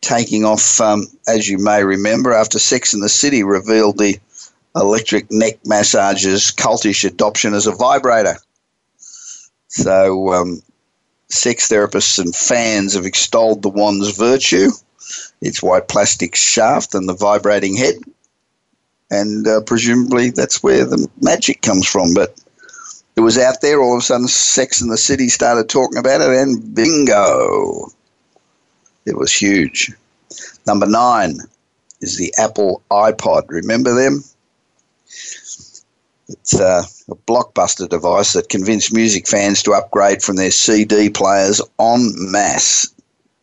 taking 0.00 0.44
off, 0.44 0.80
um, 0.80 1.06
as 1.26 1.48
you 1.48 1.58
may 1.58 1.82
remember, 1.82 2.32
after 2.32 2.58
Sex 2.58 2.92
and 2.92 3.02
the 3.02 3.08
City 3.08 3.42
revealed 3.42 3.96
the 3.96 4.18
electric 4.76 5.30
neck 5.30 5.58
massager's 5.64 6.50
cultish 6.50 7.04
adoption 7.04 7.54
as 7.54 7.66
a 7.66 7.72
vibrator. 7.72 8.36
So, 9.68 10.32
um, 10.32 10.62
sex 11.28 11.68
therapists 11.68 12.18
and 12.18 12.34
fans 12.34 12.94
have 12.94 13.06
extolled 13.06 13.62
the 13.62 13.68
wand's 13.68 14.16
virtue 14.16 14.70
its 15.40 15.62
white 15.62 15.88
plastic 15.88 16.34
shaft 16.34 16.94
and 16.94 17.08
the 17.08 17.14
vibrating 17.14 17.76
head. 17.76 17.96
And 19.10 19.46
uh, 19.46 19.60
presumably 19.62 20.30
that's 20.30 20.62
where 20.62 20.84
the 20.84 21.08
magic 21.20 21.62
comes 21.62 21.86
from. 21.86 22.14
But 22.14 22.40
it 23.16 23.20
was 23.20 23.38
out 23.38 23.60
there, 23.60 23.80
all 23.80 23.94
of 23.96 24.00
a 24.00 24.02
sudden, 24.02 24.28
Sex 24.28 24.80
and 24.80 24.90
the 24.90 24.98
City 24.98 25.28
started 25.28 25.68
talking 25.68 25.98
about 25.98 26.20
it, 26.20 26.28
and 26.28 26.74
bingo! 26.74 27.92
It 29.06 29.16
was 29.16 29.32
huge. 29.32 29.92
Number 30.66 30.86
nine 30.86 31.38
is 32.00 32.16
the 32.16 32.32
Apple 32.38 32.82
iPod. 32.90 33.44
Remember 33.48 33.94
them? 33.94 34.24
It's 36.28 36.58
uh, 36.58 36.82
a 37.08 37.14
blockbuster 37.14 37.88
device 37.88 38.32
that 38.32 38.48
convinced 38.48 38.94
music 38.94 39.28
fans 39.28 39.62
to 39.62 39.74
upgrade 39.74 40.22
from 40.22 40.36
their 40.36 40.50
CD 40.50 41.10
players 41.10 41.60
en 41.78 42.12
masse. 42.16 42.88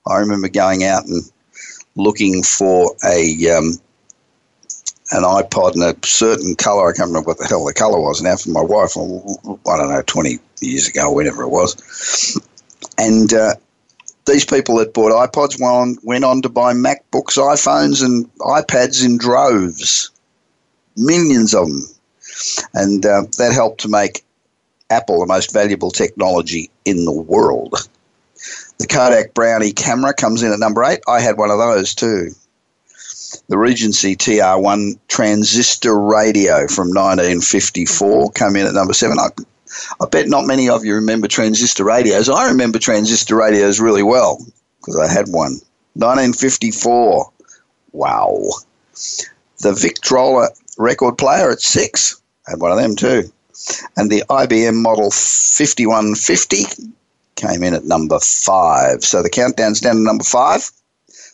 I 0.08 0.18
remember 0.18 0.50
going 0.50 0.84
out 0.84 1.06
and 1.06 1.22
looking 1.96 2.44
for 2.44 2.96
a 3.06 3.50
um, 3.50 3.80
an 5.12 5.24
iPod 5.24 5.76
in 5.76 5.82
a 5.82 5.96
certain 6.06 6.56
color. 6.56 6.90
I 6.90 6.94
can't 6.94 7.08
remember 7.08 7.28
what 7.28 7.38
the 7.38 7.46
hell 7.46 7.66
the 7.66 7.74
color 7.74 8.00
was 8.00 8.22
now 8.22 8.38
for 8.38 8.50
my 8.50 8.62
wife. 8.62 8.96
I 8.98 9.78
don't 9.78 9.90
know, 9.90 10.04
20 10.06 10.40
years 10.62 10.88
ago, 10.88 11.12
whenever 11.12 11.44
it 11.44 11.50
was. 11.50 12.40
And 12.98 13.34
uh, 13.34 13.56
these 14.26 14.46
people 14.46 14.78
that 14.78 14.94
bought 14.94 15.12
iPods 15.12 15.60
went 15.60 15.74
on, 15.74 15.98
went 16.04 16.24
on 16.24 16.42
to 16.44 16.50
buy 16.50 16.74
MacBooks, 16.74 17.38
iPhones, 17.38 18.04
and 18.04 18.34
iPads 18.40 19.06
in 19.06 19.18
droves, 19.18 20.12
millions 20.96 21.54
of 21.54 21.68
them. 21.68 21.84
And 22.74 23.06
uh, 23.06 23.24
that 23.38 23.52
helped 23.54 23.82
to 23.82 23.90
make 23.90 24.24
Apple 24.90 25.20
the 25.20 25.26
most 25.26 25.54
valuable 25.54 25.92
technology 25.92 26.70
in 26.86 27.06
the 27.06 27.12
world. 27.12 27.90
The 28.82 28.88
Kodak 28.88 29.36
Brownie 29.36 29.74
camera 29.74 30.12
comes 30.12 30.42
in 30.42 30.52
at 30.52 30.58
number 30.58 30.84
eight. 30.84 31.02
I 31.08 31.22
had 31.22 31.38
one 31.38 31.52
of 31.52 31.60
those 31.60 31.94
too. 31.94 32.32
The 33.48 33.60
Regency 33.60 34.16
TR1 34.16 34.98
transistor 35.08 36.00
radio 36.00 36.66
from 36.68 36.88
1954 36.88 38.32
came 38.32 38.56
in 38.56 38.66
at 38.66 38.74
number 38.74 38.94
seven. 38.94 39.20
I, 39.20 39.28
I 40.02 40.08
bet 40.08 40.30
not 40.30 40.48
many 40.48 40.68
of 40.68 40.84
you 40.84 40.96
remember 40.96 41.28
transistor 41.28 41.84
radios. 41.84 42.28
I 42.28 42.48
remember 42.48 42.80
transistor 42.80 43.36
radios 43.36 43.80
really 43.80 44.02
well 44.02 44.44
because 44.80 44.98
I 44.98 45.08
had 45.08 45.28
one. 45.28 45.62
1954. 45.94 47.32
Wow. 47.92 48.50
The 49.60 49.74
Victrola 49.74 50.50
record 50.80 51.20
player 51.20 51.52
at 51.52 51.62
six. 51.62 52.20
I 52.48 52.52
had 52.52 52.60
one 52.60 52.72
of 52.72 52.80
them 52.80 52.96
too. 52.96 53.32
And 53.96 54.10
the 54.10 54.24
IBM 54.28 54.82
Model 54.82 55.12
5150 55.12 56.91
came 57.42 57.64
in 57.64 57.74
at 57.74 57.86
number 57.86 58.20
five. 58.20 59.04
So 59.04 59.22
the 59.22 59.30
countdown's 59.30 59.82
down 59.82 59.96
to 59.96 60.02
number 60.02 60.24
five. 60.24 60.72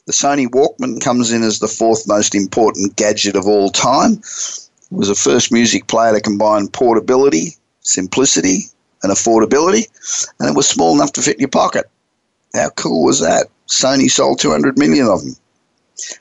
The 0.05 0.13
Sony 0.13 0.47
Walkman 0.47 1.01
comes 1.01 1.33
in 1.33 1.43
as 1.43 1.59
the 1.59 1.67
fourth 1.67 2.07
most 2.07 2.33
important 2.33 2.95
gadget 2.95 3.35
of 3.35 3.45
all 3.45 3.69
time. 3.69 4.13
It 4.13 4.91
was 4.91 5.09
the 5.09 5.15
first 5.15 5.51
music 5.51 5.87
player 5.87 6.13
to 6.13 6.21
combine 6.21 6.69
portability, 6.69 7.57
simplicity, 7.81 8.69
and 9.03 9.11
affordability, 9.11 9.85
and 10.39 10.49
it 10.49 10.55
was 10.55 10.67
small 10.67 10.95
enough 10.95 11.11
to 11.13 11.21
fit 11.21 11.35
in 11.35 11.41
your 11.41 11.49
pocket. 11.49 11.85
How 12.53 12.69
cool 12.69 13.03
was 13.03 13.19
that? 13.19 13.47
Sony 13.67 14.09
sold 14.09 14.39
200 14.39 14.77
million 14.77 15.07
of 15.07 15.21
them, 15.21 15.35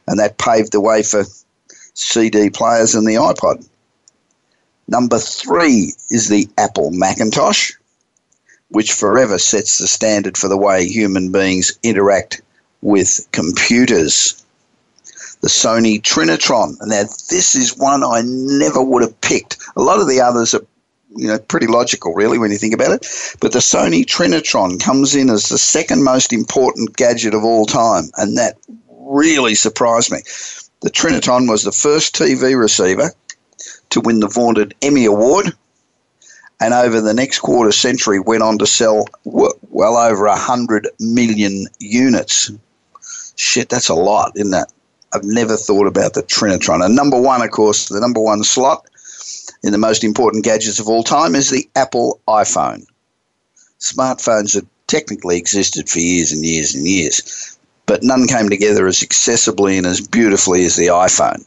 and 0.09 0.19
that 0.19 0.38
paved 0.38 0.73
the 0.73 0.81
way 0.81 1.05
for 1.05 1.23
CD 1.95 2.50
players 2.50 2.97
and 2.97 3.07
the 3.07 3.14
iPod. 3.14 3.66
Number 4.88 5.19
three 5.19 5.95
is 6.11 6.28
the 6.28 6.49
Apple 6.59 6.90
Macintosh 6.90 7.73
which 8.68 8.92
forever 8.92 9.38
sets 9.38 9.78
the 9.78 9.87
standard 9.87 10.37
for 10.37 10.49
the 10.49 10.56
way 10.56 10.87
human 10.87 11.30
beings 11.30 11.78
interact 11.82 12.42
with 12.82 13.26
computers. 13.32 14.42
The 15.42 15.49
Sony 15.49 16.00
Trinitron. 16.00 16.76
Now, 16.80 17.02
this 17.30 17.54
is 17.54 17.76
one 17.76 18.02
I 18.02 18.23
never 18.25 18.82
would 18.82 19.02
have 19.02 19.20
picked. 19.20 19.58
A 19.76 19.82
lot 19.82 20.00
of 20.00 20.08
the 20.08 20.20
others 20.20 20.54
are 20.54 20.64
you 21.14 21.28
know, 21.28 21.38
pretty 21.38 21.66
logical, 21.66 22.14
really, 22.14 22.38
when 22.38 22.50
you 22.50 22.58
think 22.58 22.75
about 22.75 22.92
it. 22.92 23.37
But 23.40 23.52
the 23.52 23.61
Sony 23.61 24.04
Trinitron 24.04 24.82
comes 24.82 25.14
in 25.14 25.30
as 25.30 25.49
the 25.49 25.58
second 25.58 26.04
most 26.04 26.32
important 26.32 26.96
gadget 26.96 27.35
of 27.35 27.44
all 27.44 27.66
time, 27.66 28.11
and 28.16 28.37
that 28.37 28.56
really 28.88 29.54
surprised 29.54 30.11
me. 30.11 30.18
The 30.82 30.90
Trinitron 30.90 31.49
was 31.49 31.62
the 31.62 31.73
first 31.73 32.14
TV 32.14 32.58
receiver 32.58 33.12
to 33.90 34.00
win 34.00 34.20
the 34.20 34.28
vaunted 34.28 34.75
Emmy 34.82 35.04
Award 35.04 35.54
and 36.60 36.72
over 36.72 37.00
the 37.00 37.14
next 37.14 37.40
quarter 37.40 37.72
century 37.72 38.18
went 38.18 38.42
on 38.42 38.58
to 38.58 38.66
sell 38.66 39.06
well 39.25 39.96
over 39.96 40.26
100 40.26 40.88
million 40.98 41.66
units. 41.78 42.50
Shit, 43.36 43.68
that's 43.68 43.88
a 43.88 43.94
lot, 43.94 44.32
isn't 44.36 44.52
that? 44.52 44.72
I've 45.12 45.25
never 45.25 45.56
thought 45.56 45.86
about 45.86 46.14
the 46.14 46.22
Trinitron. 46.22 46.84
And 46.84 46.96
number 46.96 47.20
one, 47.20 47.42
of 47.42 47.50
course, 47.50 47.88
the 47.88 48.00
number 48.00 48.20
one 48.20 48.42
slot 48.42 48.86
in 49.62 49.72
the 49.72 49.78
most 49.78 50.04
important 50.04 50.44
gadgets 50.44 50.80
of 50.80 50.88
all 50.88 51.02
time 51.02 51.34
is 51.34 51.50
the 51.50 51.68
Apple 51.76 52.20
iPhone. 52.28 52.86
Smartphones 53.78 54.54
have 54.54 54.66
technically 54.86 55.36
existed 55.36 55.88
for 55.88 55.98
years 55.98 56.32
and 56.32 56.44
years 56.44 56.75
and 56.75 56.86
years, 56.86 57.58
but 57.84 58.02
none 58.02 58.26
came 58.26 58.48
together 58.48 58.86
as 58.86 59.00
accessibly 59.00 59.76
and 59.76 59.86
as 59.86 60.06
beautifully 60.06 60.64
as 60.64 60.76
the 60.76 60.86
iPhone. 60.86 61.44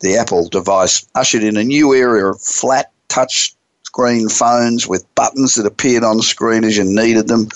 The 0.00 0.16
Apple 0.16 0.48
device 0.48 1.06
ushered 1.14 1.42
in 1.42 1.56
a 1.56 1.64
new 1.64 1.92
era 1.92 2.30
of 2.30 2.40
flat 2.40 2.90
touch 3.08 3.54
screen 3.92 4.26
phones 4.26 4.88
with 4.88 5.14
buttons 5.14 5.54
that 5.54 5.66
appeared 5.66 6.02
on 6.02 6.22
screen 6.22 6.64
as 6.64 6.78
you 6.78 6.84
needed 6.84 7.28
them, 7.28 7.46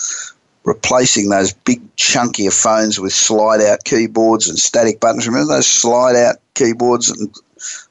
replacing 0.64 1.31
those 1.31 1.55
big 1.55 1.81
chunkier 1.97 2.52
phones 2.52 3.00
with 3.00 3.14
slide 3.14 3.62
out 3.62 3.83
keyboards 3.85 4.47
and 4.47 4.59
static 4.59 5.00
buttons. 5.00 5.26
Remember 5.26 5.55
those 5.55 5.66
slide 5.66 6.14
out 6.14 6.37
keyboards? 6.52 7.09
And 7.09 7.35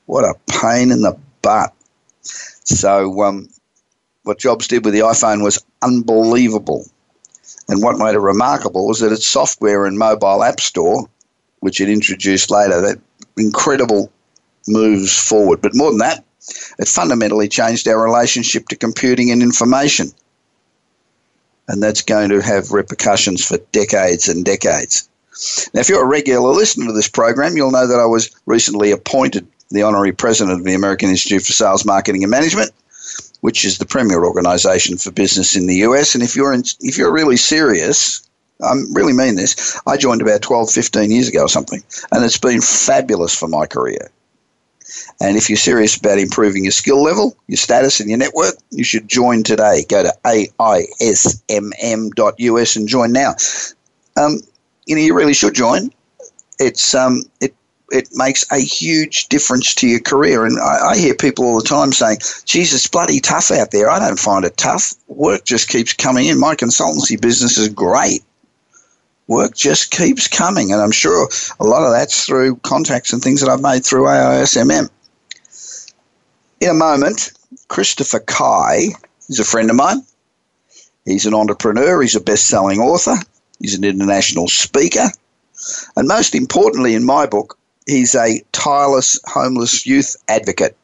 what 0.06 0.24
a 0.26 0.36
pain 0.62 0.92
in 0.92 1.02
the 1.02 1.18
butt. 1.42 1.74
So, 2.22 3.24
um, 3.24 3.50
what 4.24 4.38
Jobs 4.38 4.68
did 4.68 4.86
with 4.86 4.94
the 4.94 5.00
iPhone 5.00 5.44
was 5.44 5.64
unbelievable. 5.82 6.86
And 7.68 7.82
what 7.82 7.98
made 7.98 8.14
it 8.14 8.20
remarkable 8.20 8.88
was 8.88 9.00
that 9.00 9.12
its 9.12 9.28
software 9.28 9.86
and 9.86 9.98
mobile 9.98 10.44
app 10.44 10.60
store, 10.60 11.10
which 11.62 11.82
it 11.82 11.90
introduced 11.90 12.52
later, 12.52 12.80
that 12.80 13.00
incredible 13.38 14.12
moves 14.68 15.18
forward. 15.18 15.62
But 15.62 15.74
more 15.74 15.90
than 15.90 15.98
that, 16.00 16.24
it 16.80 16.88
fundamentally 16.88 17.48
changed 17.48 17.88
our 17.88 18.04
relationship 18.04 18.68
to 18.68 18.76
computing 18.76 19.32
and 19.32 19.42
information 19.42 20.12
and 21.68 21.82
that's 21.82 22.02
going 22.02 22.30
to 22.30 22.42
have 22.42 22.72
repercussions 22.72 23.44
for 23.46 23.58
decades 23.72 24.28
and 24.28 24.46
decades. 24.46 25.10
Now, 25.74 25.82
if 25.82 25.90
you're 25.90 26.04
a 26.04 26.08
regular 26.08 26.54
listener 26.54 26.88
to 26.88 26.94
this 26.94 27.10
program, 27.10 27.58
you'll 27.58 27.72
know 27.72 27.88
that 27.88 28.00
I 28.00 28.06
was 28.06 28.30
recently 28.46 28.92
appointed 28.92 29.48
the 29.72 29.84
honorary 29.84 30.14
president 30.14 30.60
of 30.60 30.66
the 30.66 30.74
American 30.74 31.10
Institute 31.10 31.44
for 31.44 31.54
Sales, 31.54 31.86
Marketing 31.86 32.24
and 32.24 32.32
Management, 32.32 32.72
which 33.42 33.66
is 33.66 33.78
the 33.78 33.86
premier 33.86 34.24
organization 34.24 34.98
for 34.98 35.12
business 35.12 35.56
in 35.56 35.68
the 35.68 35.78
US. 35.78 36.16
And 36.16 36.24
if 36.24 36.36
you're 36.36 36.54
in, 36.54 36.64
if 36.82 36.98
you're 36.98 37.12
really 37.12 37.38
serious, 37.38 38.22
I 38.62 38.74
really 38.92 39.14
mean 39.14 39.36
this. 39.36 39.80
I 39.86 39.98
joined 39.98 40.22
about 40.22 40.42
12, 40.42 40.72
15 40.72 41.12
years 41.12 41.28
ago 41.28 41.42
or 41.42 41.50
something, 41.50 41.84
and 42.12 42.24
it's 42.24 42.38
been 42.38 42.62
fabulous 42.62 43.38
for 43.38 43.50
my 43.50 43.66
career. 43.66 44.10
And 45.20 45.38
if 45.38 45.50
you're 45.50 45.58
serious 45.58 45.98
about 45.98 46.20
improving 46.20 46.64
your 46.64 46.72
skill 46.72 47.02
level, 47.02 47.36
your 47.48 47.58
status, 47.58 48.00
and 48.00 48.10
your 48.10 48.20
network, 48.20 48.56
you 48.72 48.84
should 48.84 49.08
join 49.08 49.44
today. 49.44 49.86
Go 49.88 50.04
to 50.04 50.14
aismm.us 50.26 51.36
and 52.76 52.88
join 52.88 53.12
now. 53.12 53.36
Um, 54.18 54.40
you 54.86 54.96
know, 54.96 55.02
you 55.02 55.16
really 55.16 55.34
should 55.34 55.56
join. 55.56 55.90
It's 56.60 56.94
um, 56.96 57.24
it 57.42 57.56
it 57.92 58.10
makes 58.14 58.46
a 58.52 58.60
huge 58.60 59.28
difference 59.28 59.76
to 59.76 59.88
your 59.88 60.00
career. 60.00 60.46
And 60.46 60.60
I, 60.60 60.90
I, 60.92 60.98
hear 60.98 61.14
people 61.14 61.46
all 61.46 61.58
the 61.58 61.68
time 61.68 61.92
saying, 61.92 62.18
Jesus, 62.46 62.88
bloody 62.88 63.20
tough 63.20 63.52
out 63.52 63.72
there. 63.72 63.90
I 63.90 64.00
don't 64.00 64.20
find 64.20 64.44
it 64.44 64.58
tough. 64.58 64.94
Work 65.08 65.46
just 65.46 65.70
keeps 65.70 65.94
coming 65.94 66.26
in. 66.28 66.40
My 66.40 66.56
consultancy 66.56 67.20
business 67.20 67.58
is 67.58 67.70
great. 67.70 68.24
Work 69.28 69.56
just 69.56 69.92
keeps 69.92 70.28
coming. 70.28 70.72
And 70.72 70.82
I'm 70.82 70.92
sure 70.92 71.30
a 71.60 71.64
lot 71.64 71.84
of 71.84 71.92
that's 71.92 72.26
through 72.26 72.58
contacts 72.58 73.14
and 73.14 73.22
things 73.22 73.42
that 73.42 73.50
I've 73.50 73.62
made 73.62 73.86
through 73.86 74.04
AISMM 74.04 74.90
in 76.62 76.70
a 76.70 76.74
moment, 76.74 77.32
Christopher 77.68 78.20
Kai 78.20 78.88
is 79.30 79.40
a 79.40 79.46
friend 79.46 79.70
of 79.70 79.76
mine. 79.76 80.02
He's 81.06 81.26
an 81.26 81.34
entrepreneur, 81.34 82.02
he's 82.02 82.16
a 82.16 82.22
best 82.22 82.48
selling 82.48 82.80
author, 82.80 83.16
he's 83.60 83.78
an 83.78 83.84
international 83.84 84.48
speaker, 84.48 85.08
and 85.96 86.08
most 86.08 86.34
importantly, 86.34 86.96
in 86.96 87.06
my 87.06 87.28
book, 87.28 87.60
he's 87.86 88.16
a 88.16 88.42
tireless 88.52 89.20
homeless 89.26 89.86
youth 89.86 90.16
advocate. 90.28 90.76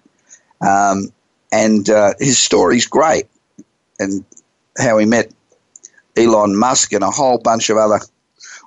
Um, 0.62 1.12
and 1.52 1.90
uh, 1.90 2.14
his 2.20 2.38
story's 2.38 2.86
great, 2.86 3.26
and 4.00 4.24
how 4.78 5.00
he 5.00 5.08
met 5.08 5.32
Elon 6.16 6.56
Musk 6.56 6.94
and 6.94 7.04
a 7.04 7.10
whole 7.10 7.40
bunch 7.40 7.72
of 7.72 7.78
other 7.78 8.00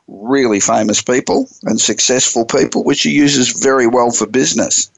really 0.06 0.60
famous 0.60 1.02
people 1.02 1.48
and 1.64 1.80
successful 1.80 2.44
people, 2.44 2.84
which 2.84 3.02
he 3.02 3.10
uses 3.10 3.62
very 3.62 3.86
well 3.86 4.10
for 4.10 4.26
business. 4.26 4.90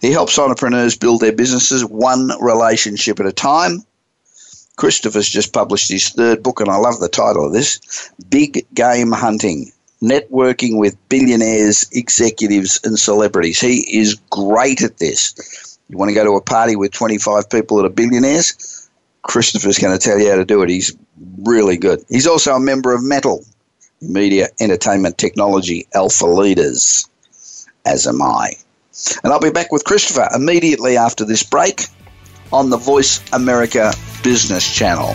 He 0.00 0.10
helps 0.10 0.38
entrepreneurs 0.38 0.96
build 0.96 1.20
their 1.20 1.32
businesses 1.32 1.84
one 1.84 2.30
relationship 2.40 3.20
at 3.20 3.26
a 3.26 3.32
time. 3.32 3.84
Christopher's 4.76 5.28
just 5.28 5.52
published 5.52 5.90
his 5.90 6.08
third 6.08 6.42
book, 6.42 6.60
and 6.60 6.70
I 6.70 6.76
love 6.76 7.00
the 7.00 7.08
title 7.08 7.46
of 7.46 7.52
this 7.52 8.10
Big 8.30 8.66
Game 8.74 9.12
Hunting 9.12 9.70
Networking 10.02 10.78
with 10.78 10.96
Billionaires, 11.10 11.86
Executives, 11.92 12.80
and 12.84 12.98
Celebrities. 12.98 13.60
He 13.60 13.80
is 13.98 14.14
great 14.30 14.82
at 14.82 14.96
this. 14.96 15.78
You 15.88 15.98
want 15.98 16.08
to 16.08 16.14
go 16.14 16.24
to 16.24 16.36
a 16.36 16.40
party 16.40 16.76
with 16.76 16.92
25 16.92 17.50
people 17.50 17.76
that 17.76 17.86
are 17.86 17.90
billionaires? 17.90 18.88
Christopher's 19.22 19.78
going 19.78 19.96
to 19.96 20.02
tell 20.02 20.18
you 20.18 20.30
how 20.30 20.36
to 20.36 20.44
do 20.44 20.62
it. 20.62 20.70
He's 20.70 20.96
really 21.42 21.76
good. 21.76 22.02
He's 22.08 22.26
also 22.26 22.54
a 22.54 22.60
member 22.60 22.94
of 22.94 23.02
Metal, 23.04 23.44
Media 24.00 24.48
Entertainment 24.60 25.18
Technology 25.18 25.86
Alpha 25.94 26.26
Leaders, 26.26 27.08
as 27.84 28.06
am 28.06 28.22
I. 28.22 28.52
And 29.22 29.32
I'll 29.32 29.40
be 29.40 29.50
back 29.50 29.72
with 29.72 29.84
Christopher 29.84 30.28
immediately 30.34 30.96
after 30.96 31.24
this 31.24 31.42
break 31.42 31.86
on 32.52 32.70
the 32.70 32.76
Voice 32.76 33.20
America 33.32 33.92
Business 34.22 34.68
Channel. 34.74 35.14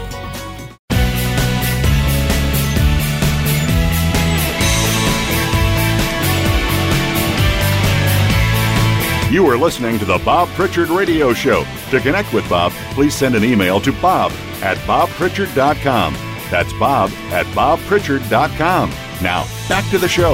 You 9.31 9.47
are 9.47 9.55
listening 9.55 9.97
to 9.99 10.03
the 10.03 10.17
Bob 10.25 10.49
Pritchard 10.49 10.89
Radio 10.89 11.31
Show. 11.31 11.63
To 11.91 12.01
connect 12.01 12.33
with 12.33 12.49
Bob, 12.49 12.73
please 12.93 13.15
send 13.15 13.33
an 13.33 13.45
email 13.45 13.79
to 13.79 13.93
bob 14.01 14.33
at 14.61 14.75
bobpritchard.com. 14.79 16.13
That's 16.51 16.73
bob 16.73 17.11
at 17.31 17.45
bobpritchard.com. 17.55 18.89
Now, 19.21 19.47
back 19.69 19.89
to 19.91 19.97
the 19.97 20.09
show. 20.09 20.33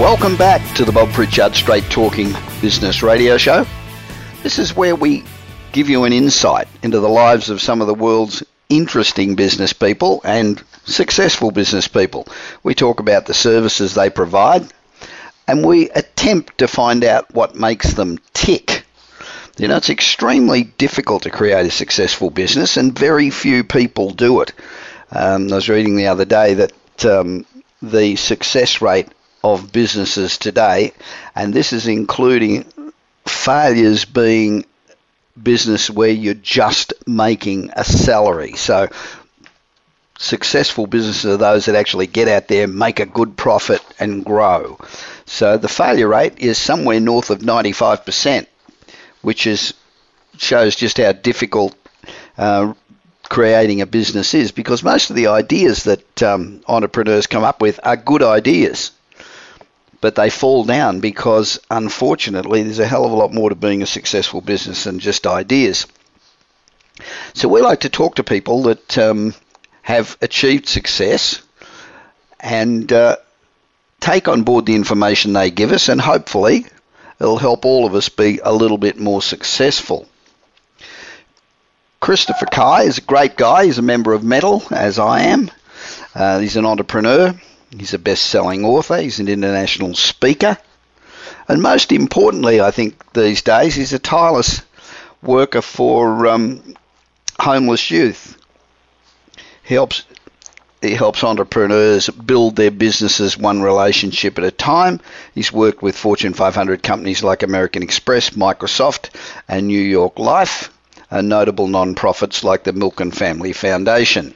Welcome 0.00 0.36
back 0.36 0.62
to 0.76 0.84
the 0.84 0.92
Bob 0.92 1.10
Pritchard 1.10 1.56
Straight 1.56 1.90
Talking 1.90 2.32
Business 2.60 3.02
Radio 3.02 3.36
Show. 3.36 3.66
This 4.44 4.60
is 4.60 4.76
where 4.76 4.94
we 4.94 5.24
give 5.72 5.90
you 5.90 6.04
an 6.04 6.12
insight 6.12 6.68
into 6.84 7.00
the 7.00 7.08
lives 7.08 7.50
of 7.50 7.60
some 7.60 7.80
of 7.80 7.88
the 7.88 7.94
world's 7.94 8.44
interesting 8.68 9.34
business 9.34 9.72
people 9.72 10.20
and 10.24 10.62
successful 10.84 11.50
business 11.50 11.88
people. 11.88 12.28
We 12.62 12.76
talk 12.76 13.00
about 13.00 13.26
the 13.26 13.34
services 13.34 13.94
they 13.94 14.10
provide 14.10 14.72
and 15.50 15.66
we 15.66 15.90
attempt 15.90 16.58
to 16.58 16.68
find 16.68 17.04
out 17.04 17.34
what 17.34 17.56
makes 17.56 17.94
them 17.94 18.18
tick. 18.32 18.84
You 19.58 19.66
know, 19.66 19.76
it's 19.76 19.90
extremely 19.90 20.62
difficult 20.62 21.24
to 21.24 21.30
create 21.30 21.66
a 21.66 21.70
successful 21.72 22.30
business, 22.30 22.76
and 22.76 22.96
very 22.96 23.30
few 23.30 23.64
people 23.64 24.10
do 24.10 24.42
it. 24.42 24.52
Um, 25.10 25.52
I 25.52 25.56
was 25.56 25.68
reading 25.68 25.96
the 25.96 26.06
other 26.06 26.24
day 26.24 26.54
that 26.54 27.04
um, 27.04 27.44
the 27.82 28.14
success 28.14 28.80
rate 28.80 29.08
of 29.42 29.72
businesses 29.72 30.38
today, 30.38 30.92
and 31.34 31.52
this 31.52 31.72
is 31.72 31.88
including 31.88 32.64
failures 33.26 34.04
being 34.04 34.64
business 35.42 35.90
where 35.90 36.10
you're 36.10 36.34
just 36.34 36.94
making 37.08 37.70
a 37.74 37.82
salary. 37.82 38.52
So 38.52 38.88
successful 40.20 40.86
businesses 40.86 41.24
are 41.24 41.38
those 41.38 41.64
that 41.64 41.74
actually 41.74 42.06
get 42.06 42.28
out 42.28 42.46
there, 42.46 42.68
make 42.68 43.00
a 43.00 43.06
good 43.06 43.36
profit, 43.36 43.82
and 43.98 44.24
grow. 44.24 44.78
So 45.24 45.56
the 45.56 45.68
failure 45.68 46.08
rate 46.08 46.38
is 46.38 46.58
somewhere 46.58 47.00
north 47.00 47.30
of 47.30 47.38
95%, 47.38 48.46
which 49.22 49.46
is 49.46 49.74
shows 50.36 50.76
just 50.76 50.98
how 50.98 51.12
difficult 51.12 51.74
uh, 52.38 52.74
creating 53.28 53.80
a 53.80 53.86
business 53.86 54.34
is 54.34 54.52
because 54.52 54.82
most 54.82 55.10
of 55.10 55.16
the 55.16 55.26
ideas 55.26 55.84
that 55.84 56.22
um, 56.22 56.62
entrepreneurs 56.68 57.26
come 57.26 57.44
up 57.44 57.60
with 57.60 57.80
are 57.82 57.96
good 57.96 58.22
ideas 58.22 58.92
but 60.00 60.14
they 60.14 60.30
fall 60.30 60.64
down 60.64 61.00
because 61.00 61.60
unfortunately 61.70 62.62
there's 62.62 62.78
a 62.78 62.86
hell 62.86 63.04
of 63.04 63.12
a 63.12 63.16
lot 63.16 63.32
more 63.32 63.50
to 63.50 63.54
being 63.54 63.82
a 63.82 63.86
successful 63.86 64.40
business 64.40 64.84
than 64.84 64.98
just 64.98 65.26
ideas. 65.26 65.86
So 67.34 67.48
we 67.48 67.60
like 67.60 67.80
to 67.80 67.90
talk 67.90 68.14
to 68.16 68.24
people 68.24 68.62
that 68.62 68.98
um, 68.98 69.34
have 69.90 70.16
achieved 70.20 70.68
success 70.68 71.42
and 72.38 72.92
uh, 72.92 73.16
take 74.00 74.28
on 74.28 74.42
board 74.42 74.66
the 74.66 74.74
information 74.74 75.32
they 75.32 75.50
give 75.50 75.72
us, 75.72 75.88
and 75.88 76.00
hopefully 76.00 76.66
it'll 77.20 77.38
help 77.38 77.64
all 77.64 77.86
of 77.86 77.94
us 77.94 78.08
be 78.08 78.40
a 78.42 78.52
little 78.52 78.78
bit 78.78 78.98
more 78.98 79.22
successful. 79.22 80.08
Christopher 82.00 82.46
Kai 82.46 82.84
is 82.84 82.98
a 82.98 83.02
great 83.02 83.36
guy. 83.36 83.66
He's 83.66 83.78
a 83.78 83.82
member 83.82 84.14
of 84.14 84.24
Metal, 84.24 84.62
as 84.70 84.98
I 84.98 85.20
am. 85.24 85.50
Uh, 86.14 86.38
he's 86.38 86.56
an 86.56 86.64
entrepreneur. 86.64 87.34
He's 87.76 87.94
a 87.94 87.98
best 87.98 88.24
selling 88.24 88.64
author, 88.64 88.96
he's 88.96 89.20
an 89.20 89.28
international 89.28 89.94
speaker, 89.94 90.58
and 91.46 91.62
most 91.62 91.92
importantly, 91.92 92.60
I 92.60 92.72
think 92.72 93.12
these 93.12 93.42
days, 93.42 93.76
he's 93.76 93.92
a 93.92 94.00
tireless 94.00 94.62
worker 95.22 95.62
for 95.62 96.26
um, 96.26 96.74
homeless 97.38 97.88
youth. 97.88 98.36
He 99.70 99.76
helps 99.76 100.02
he 100.82 100.94
helps 100.94 101.22
entrepreneurs 101.22 102.08
build 102.08 102.56
their 102.56 102.72
businesses 102.72 103.38
one 103.38 103.62
relationship 103.62 104.36
at 104.36 104.42
a 104.42 104.50
time. 104.50 105.00
He's 105.32 105.52
worked 105.52 105.80
with 105.80 105.96
Fortune 105.96 106.34
500 106.34 106.82
companies 106.82 107.22
like 107.22 107.44
American 107.44 107.84
Express, 107.84 108.30
Microsoft, 108.30 109.10
and 109.46 109.68
New 109.68 109.80
York 109.80 110.18
Life, 110.18 110.70
and 111.08 111.28
notable 111.28 111.68
non-profits 111.68 112.42
like 112.42 112.64
the 112.64 112.72
Milken 112.72 113.14
Family 113.14 113.52
Foundation. 113.52 114.34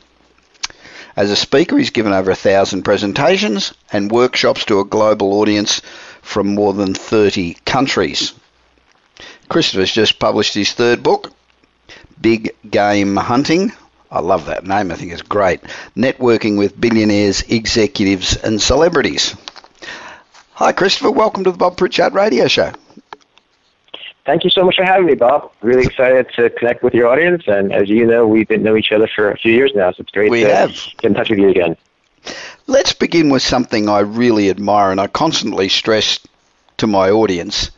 As 1.17 1.33
a 1.33 1.37
speaker, 1.37 1.79
he's 1.79 1.91
given 1.91 2.13
over 2.13 2.31
a 2.31 2.37
thousand 2.37 2.85
presentations 2.85 3.75
and 3.93 4.13
workshops 4.13 4.65
to 4.67 4.79
a 4.79 4.85
global 4.85 5.41
audience 5.41 5.83
from 6.23 6.55
more 6.55 6.75
than 6.75 6.95
30 6.95 7.57
countries. 7.65 8.35
Christopher's 9.49 9.93
just 9.93 10.21
published 10.21 10.55
his 10.55 10.71
third 10.71 11.03
book, 11.03 11.33
Big 12.21 12.55
Game 12.71 13.17
Hunting. 13.17 13.73
I 14.15 14.21
love 14.21 14.47
that 14.47 14.65
name, 14.65 14.93
I 14.93 14.95
think 14.95 15.13
it's 15.13 15.23
great. 15.23 15.61
Networking 15.97 16.57
with 16.57 16.81
billionaires, 16.81 17.43
executives, 17.43 18.37
and 18.37 18.63
celebrities. 18.63 19.35
Hi, 20.53 20.71
Christopher. 20.71 21.11
Welcome 21.11 21.43
to 21.43 21.51
the 21.51 21.59
Bob 21.59 21.77
Pritchard 21.77 22.15
Radio 22.15 22.47
Show. 22.47 22.71
Thank 24.25 24.45
you 24.45 24.51
so 24.51 24.65
much 24.65 24.77
for 24.77 24.85
having 24.85 25.07
me, 25.07 25.17
Bob. 25.17 25.51
Really 25.63 25.85
excited 25.85 26.29
to 26.37 26.49
connect 26.51 26.85
with 26.85 26.95
your 26.95 27.09
audience. 27.09 27.43
And 27.49 27.73
as 27.73 27.91
you 27.91 28.07
know, 28.07 28.25
we've 28.25 28.47
been 28.47 28.63
know 28.63 28.77
each 28.77 28.93
other 28.93 29.09
for 29.09 29.33
a 29.33 29.37
few 29.37 29.53
years 29.53 29.73
now, 29.75 29.91
so 29.91 30.03
it's 30.03 30.13
great 30.13 30.31
we 30.31 30.43
to 30.43 30.55
have. 30.55 30.71
get 30.71 31.09
in 31.09 31.15
touch 31.15 31.31
with 31.31 31.41
you 31.41 31.49
again. 31.49 31.77
Let's 32.69 32.93
begin 32.93 33.31
with 33.31 33.43
something 33.43 33.89
I 33.89 33.99
really 34.01 34.49
admire 34.49 34.93
and 34.93 35.01
I 35.01 35.09
constantly 35.09 35.69
stress 35.69 36.21
to 36.77 36.87
my 36.87 37.11
audience 37.11 37.73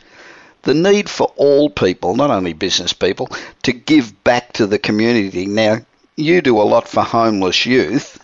the 0.61 0.75
need 0.75 1.09
for 1.09 1.33
all 1.35 1.69
people, 1.71 2.15
not 2.15 2.29
only 2.29 2.53
business 2.53 2.93
people, 2.93 3.29
to 3.63 3.71
give 3.71 4.23
back 4.23 4.53
to 4.53 4.67
the 4.67 4.77
community. 4.77 5.45
Now, 5.45 5.79
you 6.17 6.41
do 6.41 6.59
a 6.59 6.63
lot 6.63 6.87
for 6.87 7.03
homeless 7.03 7.65
youth. 7.65 8.19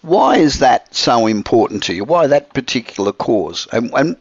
Why 0.00 0.36
is 0.38 0.58
that 0.58 0.94
so 0.94 1.26
important 1.26 1.82
to 1.84 1.94
you? 1.94 2.04
Why 2.04 2.26
that 2.26 2.52
particular 2.54 3.12
cause? 3.12 3.68
And, 3.72 3.92
and 3.94 4.16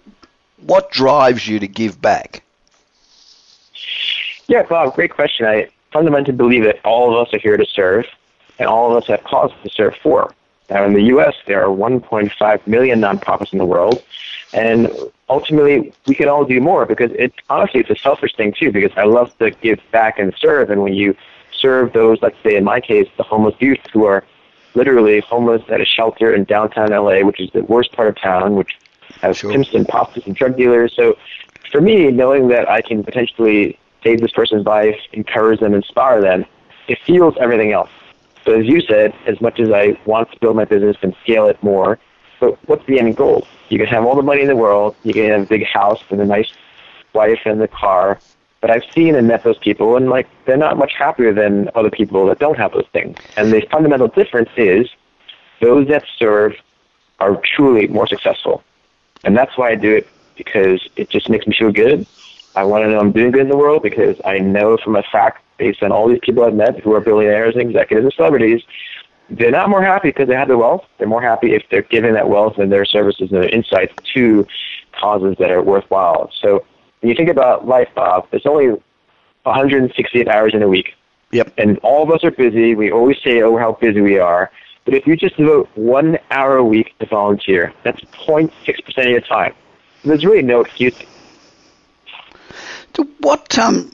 what 0.62 0.91
drives 0.91 1.47
you 1.47 1.59
to 1.59 1.67
give 1.67 2.01
back? 2.01 2.43
Yeah, 4.47 4.63
Bob, 4.63 4.93
great 4.93 5.12
question. 5.12 5.45
I 5.45 5.69
fundamentally 5.91 6.36
believe 6.36 6.63
that 6.65 6.79
all 6.86 7.17
of 7.17 7.27
us 7.27 7.33
are 7.33 7.39
here 7.39 7.57
to 7.57 7.65
serve, 7.65 8.05
and 8.59 8.67
all 8.67 8.91
of 8.91 9.01
us 9.01 9.07
have 9.07 9.23
cause 9.23 9.51
to 9.63 9.69
serve 9.69 9.95
for. 10.03 10.33
Now, 10.69 10.86
in 10.86 10.93
the 10.93 11.03
U.S., 11.03 11.36
there 11.45 11.63
are 11.63 11.73
1.5 11.75 12.67
million 12.67 12.99
nonprofits 12.99 13.53
in 13.53 13.59
the 13.59 13.65
world, 13.65 14.03
and 14.53 14.91
ultimately, 15.29 15.93
we 16.07 16.15
can 16.15 16.27
all 16.27 16.45
do 16.45 16.59
more 16.59 16.86
because 16.86 17.12
it's 17.13 17.36
honestly 17.49 17.81
it's 17.81 17.89
a 17.89 17.95
selfish 17.95 18.36
thing 18.36 18.53
too. 18.53 18.71
Because 18.71 18.95
I 18.97 19.03
love 19.03 19.36
to 19.39 19.51
give 19.51 19.79
back 19.91 20.19
and 20.19 20.33
serve, 20.38 20.69
and 20.69 20.83
when 20.83 20.93
you 20.93 21.15
serve 21.63 21.93
those, 21.93 22.21
let's 22.21 22.36
say 22.43 22.56
in 22.56 22.63
my 22.63 22.80
case, 22.82 23.08
the 23.17 23.23
homeless 23.23 23.56
youth 23.60 23.80
who 23.93 24.06
are 24.06 24.23
literally 24.76 25.21
homeless 25.21 25.63
at 25.69 25.80
a 25.80 25.86
shelter 25.86 26.34
in 26.36 26.43
downtown 26.43 26.89
LA, 26.89 27.21
which 27.21 27.39
is 27.39 27.49
the 27.52 27.63
worst 27.63 27.93
part 27.93 28.10
of 28.10 28.15
town, 28.21 28.56
which 28.56 28.78
has 29.21 29.38
sure. 29.38 29.52
pimps 29.52 29.73
and 29.73 29.88
prostitutes 29.88 30.28
and 30.28 30.36
drug 30.36 30.58
dealers. 30.58 30.93
So, 30.95 31.17
for 31.71 31.82
me, 31.82 32.12
knowing 32.12 32.49
that 32.49 32.69
I 32.69 32.82
can 32.82 33.04
potentially 33.04 33.80
save 34.04 34.19
this 34.19 34.32
person's 34.32 34.65
life, 34.65 34.99
encourage 35.13 35.62
them, 35.62 35.73
inspire 35.73 36.21
them, 36.21 36.45
it 36.88 36.99
fuels 37.06 37.36
everything 37.39 37.71
else. 37.71 37.89
So 38.45 38.60
as 38.60 38.65
you 38.65 38.82
said, 38.82 39.13
as 39.26 39.39
much 39.39 39.60
as 39.60 39.71
I 39.71 39.97
want 40.06 40.32
to 40.34 40.39
build 40.39 40.58
my 40.58 40.65
business 40.65 40.97
and 41.02 41.15
scale 41.23 41.47
it 41.47 41.62
more, 41.63 41.97
but 42.39 42.58
what's 42.67 42.86
the 42.86 42.99
end 42.99 43.15
goal? 43.15 43.47
You 43.69 43.78
can 43.78 43.88
have 43.88 44.06
all 44.06 44.15
the 44.15 44.21
money 44.21 44.41
in 44.41 44.47
the 44.47 44.56
world, 44.56 44.95
you 45.04 45.13
can 45.13 45.30
have 45.30 45.41
a 45.43 45.45
big 45.45 45.65
house 45.65 46.04
and 46.10 46.19
a 46.19 46.26
nice 46.26 46.52
wife 47.13 47.39
and 47.45 47.62
a 47.62 47.67
car, 47.67 48.19
but 48.63 48.71
I've 48.71 48.89
seen 48.95 49.13
and 49.15 49.28
met 49.28 49.43
those 49.43 49.58
people, 49.58 49.97
and 49.97 50.10
like 50.10 50.26
they're 50.45 50.56
not 50.56 50.78
much 50.78 50.93
happier 50.97 51.34
than 51.34 51.69
other 51.76 51.89
people 51.89 52.26
that 52.28 52.39
don't 52.39 52.58
have 52.58 52.71
those 52.71 52.88
things. 52.93 53.17
And 53.36 53.52
the 53.52 53.60
fundamental 53.69 54.08
difference 54.08 54.49
is 54.56 54.89
those 55.60 55.89
that 55.89 56.06
serve 56.17 56.54
are 57.19 57.36
truly 57.43 57.88
more 57.88 58.08
successful, 58.08 58.63
and 59.26 59.36
that's 59.36 59.58
why 59.58 59.71
I 59.71 59.76
do 59.76 59.93
it 59.93 60.08
because 60.38 60.80
it 60.95 61.10
just 61.10 61.28
makes 61.30 61.45
me 61.45 61.54
feel 61.60 61.73
good. 61.73 62.08
I 62.56 62.63
want 62.63 62.86
to 62.86 62.89
know 62.89 62.99
I'm 62.99 63.12
doing 63.12 63.32
good 63.32 63.41
in 63.41 63.49
the 63.49 63.58
world 63.58 63.84
because 63.84 64.15
I 64.23 64.39
know 64.39 64.78
from 64.78 64.95
a 64.95 65.04
fact, 65.12 65.43
based 65.58 65.84
on 65.84 65.91
all 65.91 66.08
these 66.08 66.21
people 66.21 66.45
I've 66.45 66.56
met 66.56 66.80
who 66.80 66.93
are 66.93 67.02
billionaires 67.02 67.56
and 67.56 67.63
executives 67.69 68.06
and 68.06 68.13
celebrities, 68.13 68.62
they're 69.30 69.52
not 69.52 69.67
more 69.67 69.84
happy 69.84 70.08
because 70.08 70.30
they 70.30 70.36
have 70.36 70.47
the 70.47 70.58
wealth. 70.58 70.86
They're 70.99 71.08
more 71.10 71.21
happy 71.21 71.54
if 71.54 71.63
they're 71.69 71.82
giving 71.82 72.13
that 72.13 72.30
wealth 72.30 72.60
and 72.60 72.71
their 72.71 72.86
services 72.86 73.30
and 73.30 73.43
their 73.43 73.49
insights 73.49 73.93
to 74.13 74.47
causes 74.93 75.36
that 75.39 75.52
are 75.52 75.62
worthwhile. 75.62 76.32
So 76.39 76.63
when 77.03 77.09
you 77.09 77.15
think 77.15 77.29
about 77.29 77.67
life, 77.67 77.89
Bob, 77.93 78.27
there's 78.31 78.45
only 78.45 78.69
168 79.43 80.27
hours 80.27 80.53
in 80.53 80.63
a 80.63 80.67
week. 80.67 80.95
Yep. 81.31 81.53
And 81.57 81.77
all 81.79 82.01
of 82.03 82.09
us 82.09 82.23
are 82.23 82.31
busy. 82.31 82.75
We 82.75 82.91
always 82.91 83.17
say, 83.23 83.41
oh, 83.41 83.57
how 83.57 83.73
busy 83.73 84.01
we 84.01 84.17
are. 84.17 84.49
But 84.85 84.95
if 84.95 85.05
you 85.05 85.15
just 85.15 85.37
devote 85.37 85.69
one 85.75 86.17
hour 86.31 86.57
a 86.57 86.63
week 86.63 86.97
to 86.99 87.05
volunteer, 87.05 87.73
that's 87.83 88.01
0.6% 88.01 88.97
of 88.97 89.05
your 89.05 89.21
time. 89.21 89.53
There's 90.03 90.25
really 90.25 90.41
no 90.41 90.61
excuse 90.61 90.95
what 93.23 93.57
um, 93.57 93.91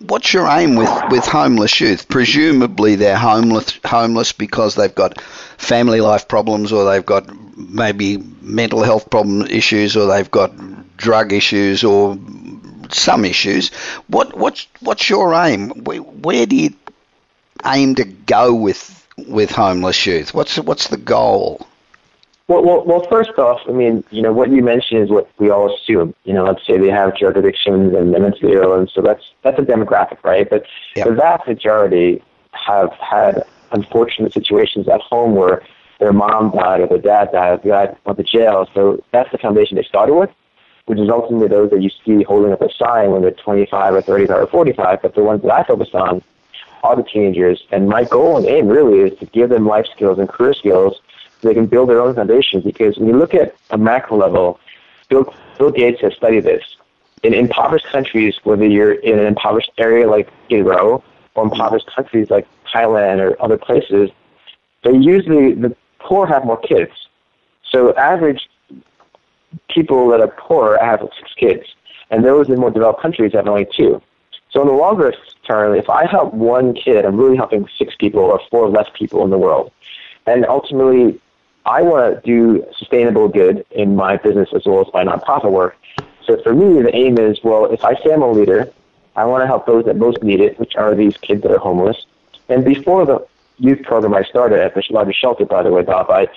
what's 0.00 0.32
your 0.32 0.46
aim 0.48 0.76
with, 0.76 0.90
with 1.10 1.24
homeless 1.24 1.80
youth? 1.80 2.08
Presumably 2.08 2.94
they're 2.94 3.16
homeless 3.16 3.80
homeless 3.84 4.32
because 4.32 4.74
they've 4.74 4.94
got 4.94 5.20
family 5.20 6.00
life 6.00 6.28
problems, 6.28 6.70
or 6.72 6.84
they've 6.84 7.04
got 7.04 7.26
maybe 7.56 8.18
mental 8.42 8.82
health 8.82 9.10
problem 9.10 9.42
issues, 9.42 9.96
or 9.96 10.06
they've 10.06 10.30
got 10.30 10.52
drug 10.98 11.32
issues, 11.32 11.82
or 11.82 12.18
some 12.90 13.24
issues. 13.24 13.70
What 14.08 14.36
what's 14.36 14.66
what's 14.80 15.08
your 15.08 15.32
aim? 15.34 15.70
Where, 15.84 15.98
where 15.98 16.44
do 16.44 16.56
you 16.56 16.70
aim 17.64 17.94
to 17.94 18.04
go 18.04 18.54
with 18.54 19.06
with 19.26 19.50
homeless 19.50 20.04
youth? 20.04 20.34
What's 20.34 20.58
what's 20.58 20.88
the 20.88 20.98
goal? 20.98 21.66
Well, 22.48 22.64
well, 22.64 22.82
well, 22.86 23.06
first 23.10 23.38
off, 23.38 23.60
I 23.68 23.72
mean, 23.72 24.02
you 24.10 24.22
know, 24.22 24.32
what 24.32 24.50
you 24.50 24.62
mentioned 24.62 25.02
is 25.02 25.10
what 25.10 25.30
we 25.38 25.50
all 25.50 25.74
assume. 25.74 26.14
You 26.24 26.32
know, 26.32 26.44
let's 26.44 26.66
say 26.66 26.78
they 26.78 26.88
have 26.88 27.14
drug 27.14 27.36
addictions 27.36 27.94
and 27.94 28.14
they're 28.14 28.20
mentally 28.20 28.54
ill, 28.54 28.72
and 28.74 28.88
so 28.88 29.02
that's 29.02 29.22
that's 29.42 29.58
a 29.58 29.62
demographic, 29.62 30.24
right? 30.24 30.48
But 30.48 30.64
yep. 30.96 31.08
the 31.08 31.14
vast 31.14 31.46
majority 31.46 32.22
have 32.52 32.90
had 32.92 33.44
unfortunate 33.72 34.32
situations 34.32 34.88
at 34.88 35.02
home 35.02 35.34
where 35.34 35.62
their 35.98 36.12
mom 36.12 36.50
died 36.52 36.80
or 36.80 36.86
their 36.86 36.98
dad 36.98 37.32
died, 37.32 37.52
or 37.52 37.56
their 37.58 37.86
dad 37.86 37.98
went 38.06 38.18
to 38.18 38.24
jail. 38.24 38.66
So 38.72 39.04
that's 39.12 39.30
the 39.30 39.38
foundation 39.38 39.76
they 39.76 39.82
started 39.82 40.14
with, 40.14 40.30
which 40.88 40.98
is 40.98 41.10
ultimately 41.10 41.48
those 41.48 41.70
that 41.70 41.82
you 41.82 41.90
see 42.04 42.22
holding 42.22 42.50
up 42.50 42.62
a 42.62 42.72
sign 42.72 43.10
when 43.10 43.20
they're 43.20 43.30
25 43.30 43.94
or 43.94 44.00
35 44.00 44.36
or 44.36 44.46
45. 44.46 45.02
But 45.02 45.14
the 45.14 45.22
ones 45.22 45.42
that 45.42 45.52
I 45.52 45.62
focus 45.62 45.90
on 45.92 46.22
are 46.82 46.96
the 46.96 47.02
teenagers, 47.02 47.62
and 47.70 47.88
my 47.88 48.04
goal 48.04 48.38
and 48.38 48.46
aim 48.46 48.68
really 48.68 49.00
is 49.00 49.18
to 49.18 49.26
give 49.26 49.50
them 49.50 49.66
life 49.66 49.86
skills 49.94 50.18
and 50.18 50.28
career 50.28 50.54
skills 50.54 51.00
so 51.40 51.48
they 51.48 51.54
can 51.54 51.66
build 51.66 51.90
their 51.90 52.00
own 52.00 52.14
foundation. 52.14 52.62
Because 52.62 52.96
when 52.96 53.08
you 53.08 53.18
look 53.18 53.34
at 53.34 53.54
a 53.70 53.76
macro 53.76 54.16
level, 54.16 54.58
Bill, 55.10 55.34
Bill 55.58 55.70
Gates 55.70 56.00
has 56.00 56.14
studied 56.14 56.44
this. 56.44 56.64
In 57.22 57.34
impoverished 57.34 57.86
countries, 57.86 58.36
whether 58.44 58.64
you're 58.64 58.94
in 58.94 59.18
an 59.18 59.26
impoverished 59.26 59.72
area 59.76 60.08
like 60.08 60.30
Giro 60.48 61.04
or 61.34 61.44
impoverished 61.44 61.90
countries 61.94 62.30
like 62.30 62.46
Thailand 62.72 63.18
or 63.18 63.40
other 63.42 63.58
places, 63.58 64.10
they 64.84 64.92
usually, 64.92 65.52
the 65.52 65.76
poor 65.98 66.26
have 66.26 66.46
more 66.46 66.58
kids. 66.58 66.92
So 67.70 67.94
average 67.96 68.48
people 69.68 70.08
that 70.08 70.20
are 70.20 70.28
poor 70.28 70.78
have 70.80 71.00
six 71.18 71.34
kids, 71.34 71.64
and 72.10 72.24
those 72.24 72.48
in 72.48 72.58
more 72.60 72.70
developed 72.70 73.00
countries 73.00 73.32
have 73.32 73.46
only 73.46 73.66
two. 73.76 74.02
So 74.50 74.62
in 74.62 74.68
the 74.68 74.74
longer 74.74 75.12
term, 75.46 75.74
if 75.74 75.90
I 75.90 76.06
help 76.06 76.32
one 76.32 76.74
kid, 76.74 77.04
I'm 77.04 77.16
really 77.16 77.36
helping 77.36 77.68
six 77.76 77.94
people 77.96 78.20
or 78.20 78.40
four 78.50 78.68
less 78.68 78.88
people 78.94 79.24
in 79.24 79.30
the 79.30 79.38
world. 79.38 79.72
And 80.26 80.46
ultimately, 80.46 81.20
I 81.66 81.82
want 81.82 82.14
to 82.14 82.20
do 82.26 82.64
sustainable 82.76 83.28
good 83.28 83.64
in 83.70 83.94
my 83.94 84.16
business 84.16 84.48
as 84.54 84.64
well 84.64 84.80
as 84.80 84.86
my 84.94 85.04
nonprofit 85.04 85.50
work. 85.50 85.76
So 86.24 86.40
for 86.42 86.54
me, 86.54 86.82
the 86.82 86.94
aim 86.94 87.18
is, 87.18 87.38
well, 87.42 87.66
if 87.66 87.84
I 87.84 87.94
say 88.02 88.12
I'm 88.12 88.22
a 88.22 88.30
leader, 88.30 88.70
I 89.16 89.24
want 89.24 89.42
to 89.42 89.46
help 89.46 89.66
those 89.66 89.84
that 89.86 89.96
most 89.96 90.22
need 90.22 90.40
it, 90.40 90.58
which 90.58 90.76
are 90.76 90.94
these 90.94 91.16
kids 91.16 91.42
that 91.42 91.50
are 91.50 91.58
homeless. 91.58 92.06
And 92.48 92.64
before 92.64 93.04
the 93.04 93.26
youth 93.58 93.82
program 93.82 94.14
I 94.14 94.22
started 94.22 94.60
at 94.60 94.74
the 94.74 94.82
largest 94.90 95.20
shelter, 95.20 95.44
by 95.44 95.62
the 95.62 95.70
way, 95.70 95.82
Bob, 95.82 96.10
I 96.10 96.28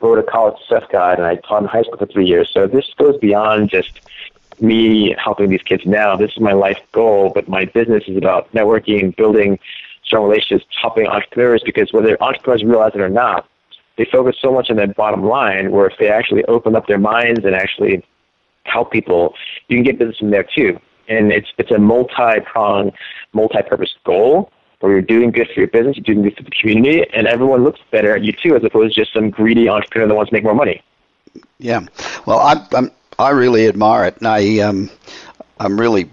wrote 0.00 0.18
a 0.18 0.22
college 0.22 0.56
success 0.60 0.88
guide 0.90 1.18
and 1.18 1.26
I 1.26 1.36
taught 1.36 1.62
in 1.62 1.68
high 1.68 1.82
school 1.82 1.96
for 1.96 2.06
three 2.06 2.26
years. 2.26 2.50
So 2.52 2.66
this 2.66 2.86
goes 2.96 3.16
beyond 3.18 3.70
just 3.70 4.00
me 4.60 5.14
helping 5.22 5.50
these 5.50 5.62
kids 5.62 5.84
now. 5.86 6.16
This 6.16 6.32
is 6.32 6.40
my 6.40 6.52
life 6.52 6.80
goal, 6.92 7.30
but 7.34 7.48
my 7.48 7.64
business 7.64 8.04
is 8.06 8.16
about 8.16 8.50
networking, 8.52 9.14
building 9.16 9.58
strong 10.04 10.24
relationships, 10.24 10.66
helping 10.80 11.06
entrepreneurs 11.06 11.62
because 11.64 11.92
whether 11.92 12.20
entrepreneurs 12.22 12.64
realize 12.64 12.92
it 12.94 13.00
or 13.00 13.08
not, 13.08 13.48
they 13.96 14.04
focus 14.04 14.36
so 14.40 14.52
much 14.52 14.70
on 14.70 14.76
that 14.76 14.94
bottom 14.96 15.24
line 15.24 15.72
where 15.72 15.86
if 15.86 15.98
they 15.98 16.08
actually 16.08 16.44
open 16.44 16.76
up 16.76 16.86
their 16.86 16.98
minds 16.98 17.44
and 17.44 17.54
actually 17.54 18.04
help 18.64 18.92
people, 18.92 19.34
you 19.68 19.76
can 19.76 19.84
get 19.84 19.98
business 19.98 20.18
from 20.18 20.30
there 20.30 20.44
too. 20.44 20.78
And 21.08 21.32
it's 21.32 21.48
it's 21.56 21.70
a 21.70 21.78
multi-pronged, 21.78 22.92
multi-purpose 23.32 23.94
goal 24.04 24.52
where 24.80 24.92
you're 24.92 25.02
doing 25.02 25.30
good 25.30 25.48
for 25.52 25.60
your 25.60 25.68
business, 25.68 25.96
you're 25.96 26.04
doing 26.04 26.22
good 26.22 26.36
for 26.36 26.44
the 26.44 26.50
community, 26.50 27.04
and 27.12 27.26
everyone 27.26 27.64
looks 27.64 27.80
better 27.90 28.14
at 28.14 28.22
you 28.22 28.32
too, 28.32 28.54
as 28.56 28.62
opposed 28.64 28.94
to 28.94 29.00
just 29.00 29.12
some 29.12 29.30
greedy 29.30 29.68
entrepreneur 29.68 30.06
that 30.08 30.14
wants 30.14 30.30
to 30.30 30.34
make 30.34 30.44
more 30.44 30.54
money. 30.54 30.82
Yeah, 31.58 31.86
well, 32.26 32.38
I 32.38 32.66
I'm, 32.72 32.90
I 33.18 33.30
really 33.30 33.66
admire 33.66 34.06
it, 34.06 34.18
and 34.18 34.28
I 34.28 34.58
um, 34.60 34.90
I'm 35.58 35.78
really 35.78 36.08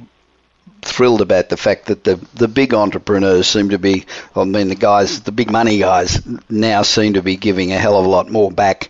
thrilled 0.82 1.22
about 1.22 1.50
the 1.50 1.58
fact 1.58 1.86
that 1.88 2.04
the 2.04 2.16
the 2.34 2.48
big 2.48 2.74
entrepreneurs 2.74 3.48
seem 3.48 3.70
to 3.70 3.80
be, 3.80 4.06
I 4.36 4.44
mean, 4.44 4.70
the 4.70 4.76
guys, 4.76 5.22
the 5.22 5.32
big 5.32 5.52
money 5.52 5.80
guys, 5.80 6.22
now 6.50 6.82
seem 6.82 7.14
to 7.14 7.22
be 7.22 7.36
giving 7.36 7.72
a 7.72 7.78
hell 7.78 8.00
of 8.00 8.06
a 8.06 8.10
lot 8.10 8.32
more 8.32 8.52
back 8.52 8.90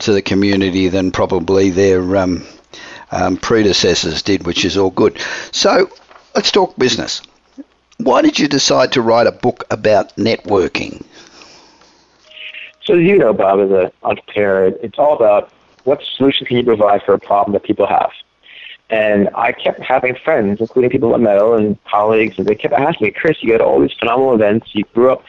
to 0.00 0.12
the 0.12 0.22
community 0.22 0.88
than 0.88 1.12
probably 1.12 1.70
their 1.70 2.16
um, 2.16 2.44
um, 3.12 3.36
predecessors 3.36 4.22
did, 4.22 4.44
which 4.44 4.64
is 4.64 4.76
all 4.76 4.90
good. 4.90 5.18
So 5.52 5.90
let's 6.34 6.50
talk 6.50 6.76
business. 6.76 7.22
Why 7.98 8.22
did 8.22 8.38
you 8.38 8.48
decide 8.48 8.92
to 8.92 9.02
write 9.02 9.26
a 9.26 9.32
book 9.32 9.64
about 9.70 10.14
networking? 10.16 11.04
So 12.84 12.94
you 12.94 13.16
know, 13.16 13.32
Bob, 13.32 13.60
as 13.60 13.70
an 13.70 13.90
entrepreneur, 14.02 14.66
it's 14.82 14.98
all 14.98 15.14
about 15.16 15.50
what 15.84 16.02
solution 16.16 16.46
can 16.46 16.56
you 16.56 16.64
provide 16.64 17.02
for 17.02 17.14
a 17.14 17.18
problem 17.18 17.52
that 17.54 17.62
people 17.62 17.86
have. 17.86 18.10
And 18.90 19.30
I 19.34 19.52
kept 19.52 19.80
having 19.80 20.14
friends, 20.14 20.60
including 20.60 20.90
people 20.90 21.14
at 21.14 21.20
Metal 21.20 21.54
and 21.54 21.82
colleagues, 21.84 22.38
and 22.38 22.46
they 22.46 22.54
kept 22.54 22.74
asking 22.74 23.06
me, 23.06 23.10
Chris, 23.12 23.42
you 23.42 23.52
had 23.52 23.60
all 23.60 23.80
these 23.80 23.94
phenomenal 23.98 24.34
events. 24.34 24.74
You 24.74 24.84
grew 24.92 25.12
up 25.12 25.24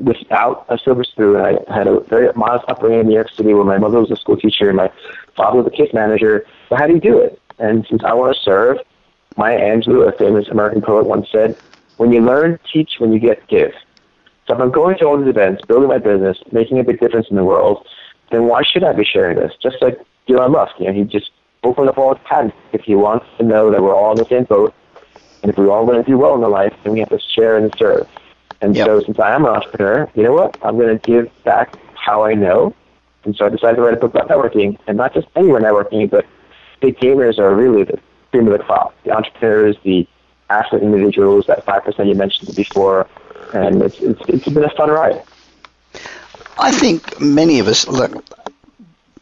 without 0.00 0.66
a 0.68 0.78
silver 0.78 1.04
spoon. 1.04 1.36
I 1.36 1.58
had 1.72 1.86
a 1.86 2.00
very 2.00 2.32
modest 2.34 2.64
upbringing 2.68 3.00
in 3.00 3.06
New 3.08 3.14
York 3.14 3.30
City 3.30 3.54
where 3.54 3.64
my 3.64 3.78
mother 3.78 4.00
was 4.00 4.10
a 4.10 4.16
school 4.16 4.36
teacher 4.36 4.68
and 4.68 4.76
my 4.76 4.90
father 5.36 5.62
was 5.62 5.66
a 5.66 5.76
case 5.76 5.92
manager. 5.94 6.44
So 6.68 6.76
how 6.76 6.86
do 6.86 6.94
you 6.94 7.00
do 7.00 7.18
it? 7.18 7.40
And 7.58 7.86
since 7.88 8.02
I 8.04 8.12
want 8.14 8.34
to 8.34 8.42
serve, 8.42 8.78
Maya 9.36 9.58
Angelou, 9.58 10.08
a 10.08 10.16
famous 10.16 10.48
American 10.48 10.82
poet, 10.82 11.06
once 11.06 11.28
said, 11.30 11.56
when 12.00 12.12
you 12.12 12.22
learn, 12.22 12.58
teach. 12.72 12.92
When 12.96 13.12
you 13.12 13.18
get, 13.18 13.46
give. 13.46 13.72
So 14.46 14.54
if 14.54 14.60
I'm 14.60 14.70
going 14.70 14.96
to 14.98 15.04
all 15.04 15.18
these 15.18 15.28
events, 15.28 15.62
building 15.66 15.90
my 15.90 15.98
business, 15.98 16.38
making 16.50 16.78
a 16.80 16.82
big 16.82 16.98
difference 16.98 17.26
in 17.28 17.36
the 17.36 17.44
world, 17.44 17.86
then 18.30 18.46
why 18.46 18.62
should 18.62 18.82
I 18.82 18.94
be 18.94 19.04
sharing 19.04 19.36
this? 19.36 19.52
Just 19.62 19.76
like 19.82 20.00
Elon 20.26 20.52
Musk, 20.52 20.72
you 20.78 20.86
know, 20.86 20.94
he 20.94 21.04
just 21.04 21.30
opened 21.62 21.90
up 21.90 21.98
all 21.98 22.14
his 22.14 22.24
patents 22.24 22.56
if 22.72 22.80
he 22.84 22.94
wants 22.94 23.26
to 23.36 23.44
know 23.44 23.70
that 23.70 23.82
we're 23.82 23.94
all 23.94 24.12
in 24.12 24.16
the 24.16 24.24
same 24.24 24.44
boat. 24.44 24.72
And 25.42 25.50
if 25.50 25.58
we're 25.58 25.70
all 25.70 25.84
going 25.84 26.02
to 26.02 26.10
do 26.10 26.16
well 26.16 26.34
in 26.34 26.40
the 26.40 26.48
life, 26.48 26.72
then 26.84 26.94
we 26.94 27.00
have 27.00 27.10
to 27.10 27.20
share 27.20 27.58
and 27.58 27.70
serve. 27.76 28.08
And 28.62 28.74
yep. 28.74 28.86
so 28.86 29.00
since 29.02 29.18
I 29.18 29.34
am 29.34 29.44
an 29.44 29.50
entrepreneur, 29.50 30.10
you 30.14 30.22
know 30.22 30.32
what? 30.32 30.56
I'm 30.62 30.78
going 30.78 30.98
to 30.98 31.06
give 31.06 31.30
back 31.44 31.78
how 31.96 32.24
I 32.24 32.32
know. 32.32 32.74
And 33.24 33.36
so 33.36 33.44
I 33.44 33.50
decided 33.50 33.76
to 33.76 33.82
write 33.82 33.92
a 33.92 33.98
book 33.98 34.14
about 34.14 34.28
networking, 34.30 34.78
and 34.86 34.96
not 34.96 35.12
just 35.12 35.28
anywhere 35.36 35.60
networking, 35.60 36.08
but 36.10 36.24
big 36.80 36.96
gamers 36.98 37.38
are 37.38 37.54
really 37.54 37.84
the 37.84 38.00
cream 38.30 38.46
of 38.46 38.56
the 38.56 38.64
crop. 38.64 38.94
The 39.04 39.10
entrepreneurs, 39.10 39.76
the 39.84 40.08
affluent 40.50 40.84
individuals, 40.84 41.46
that 41.46 41.64
5% 41.64 42.08
you 42.08 42.14
mentioned 42.14 42.54
before, 42.54 43.06
and 43.54 43.82
it's, 43.82 43.98
it's, 44.00 44.20
it's 44.28 44.48
been 44.48 44.64
a 44.64 44.70
fun 44.70 44.90
ride. 44.90 45.22
I 46.58 46.72
think 46.72 47.20
many 47.20 47.58
of 47.60 47.68
us, 47.68 47.88
look, 47.88 48.24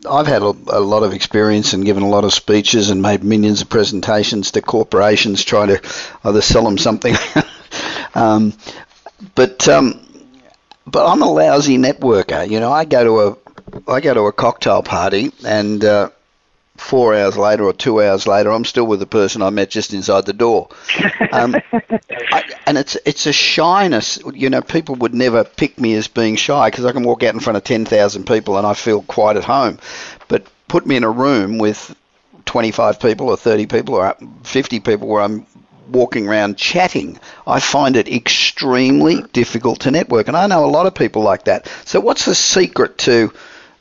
I've 0.08 0.26
had 0.26 0.42
a, 0.42 0.54
a, 0.68 0.80
lot 0.80 1.02
of 1.02 1.12
experience 1.12 1.72
and 1.72 1.84
given 1.84 2.02
a 2.02 2.08
lot 2.08 2.24
of 2.24 2.32
speeches 2.32 2.90
and 2.90 3.02
made 3.02 3.22
millions 3.22 3.62
of 3.62 3.68
presentations 3.68 4.52
to 4.52 4.62
corporations 4.62 5.44
trying 5.44 5.68
to 5.68 5.80
either 6.24 6.40
sell 6.40 6.64
them 6.64 6.78
something. 6.78 7.14
um, 8.14 8.54
but 9.34 9.68
um, 9.68 10.00
but 10.86 11.10
I'm 11.10 11.22
a 11.22 11.30
lousy 11.30 11.78
networker. 11.78 12.48
You 12.48 12.60
know, 12.60 12.72
I 12.72 12.84
go 12.84 13.04
to 13.04 13.20
a 13.20 13.90
I 13.90 14.00
go 14.00 14.14
to 14.14 14.22
a 14.22 14.32
cocktail 14.32 14.82
party 14.82 15.32
and 15.44 15.84
uh, 15.84 16.10
four 16.78 17.14
hours 17.14 17.36
later 17.36 17.64
or 17.64 17.72
two 17.72 18.02
hours 18.02 18.26
later, 18.26 18.50
I'm 18.50 18.64
still 18.64 18.86
with 18.86 19.00
the 19.00 19.06
person 19.06 19.42
I 19.42 19.50
met 19.50 19.70
just 19.70 19.92
inside 19.92 20.26
the 20.26 20.32
door. 20.32 20.68
Um, 21.32 21.56
I, 21.72 22.44
and 22.66 22.78
it's 22.78 22.96
it's 23.04 23.26
a 23.26 23.32
shyness. 23.32 24.18
You 24.32 24.50
know, 24.50 24.62
people 24.62 24.94
would 24.96 25.14
never 25.14 25.44
pick 25.44 25.78
me 25.78 25.94
as 25.94 26.08
being 26.08 26.36
shy 26.36 26.70
because 26.70 26.84
I 26.84 26.92
can 26.92 27.02
walk 27.02 27.22
out 27.22 27.34
in 27.34 27.40
front 27.40 27.56
of 27.56 27.64
10,000 27.64 28.26
people 28.26 28.56
and 28.56 28.66
I 28.66 28.74
feel 28.74 29.02
quite 29.02 29.36
at 29.36 29.44
home. 29.44 29.78
But 30.28 30.46
put 30.68 30.86
me 30.86 30.96
in 30.96 31.04
a 31.04 31.10
room 31.10 31.58
with 31.58 31.94
25 32.46 33.00
people 33.00 33.28
or 33.28 33.36
30 33.36 33.66
people 33.66 33.94
or 33.94 34.16
50 34.44 34.80
people 34.80 35.08
where 35.08 35.22
I'm 35.22 35.46
walking 35.90 36.28
around 36.28 36.56
chatting, 36.56 37.18
I 37.46 37.60
find 37.60 37.96
it 37.96 38.08
extremely 38.08 39.22
difficult 39.32 39.80
to 39.80 39.90
network. 39.90 40.28
And 40.28 40.36
I 40.36 40.46
know 40.46 40.64
a 40.64 40.66
lot 40.66 40.86
of 40.86 40.94
people 40.94 41.22
like 41.22 41.44
that. 41.44 41.70
So, 41.84 42.00
what's 42.00 42.24
the 42.24 42.34
secret 42.34 42.98
to 42.98 43.32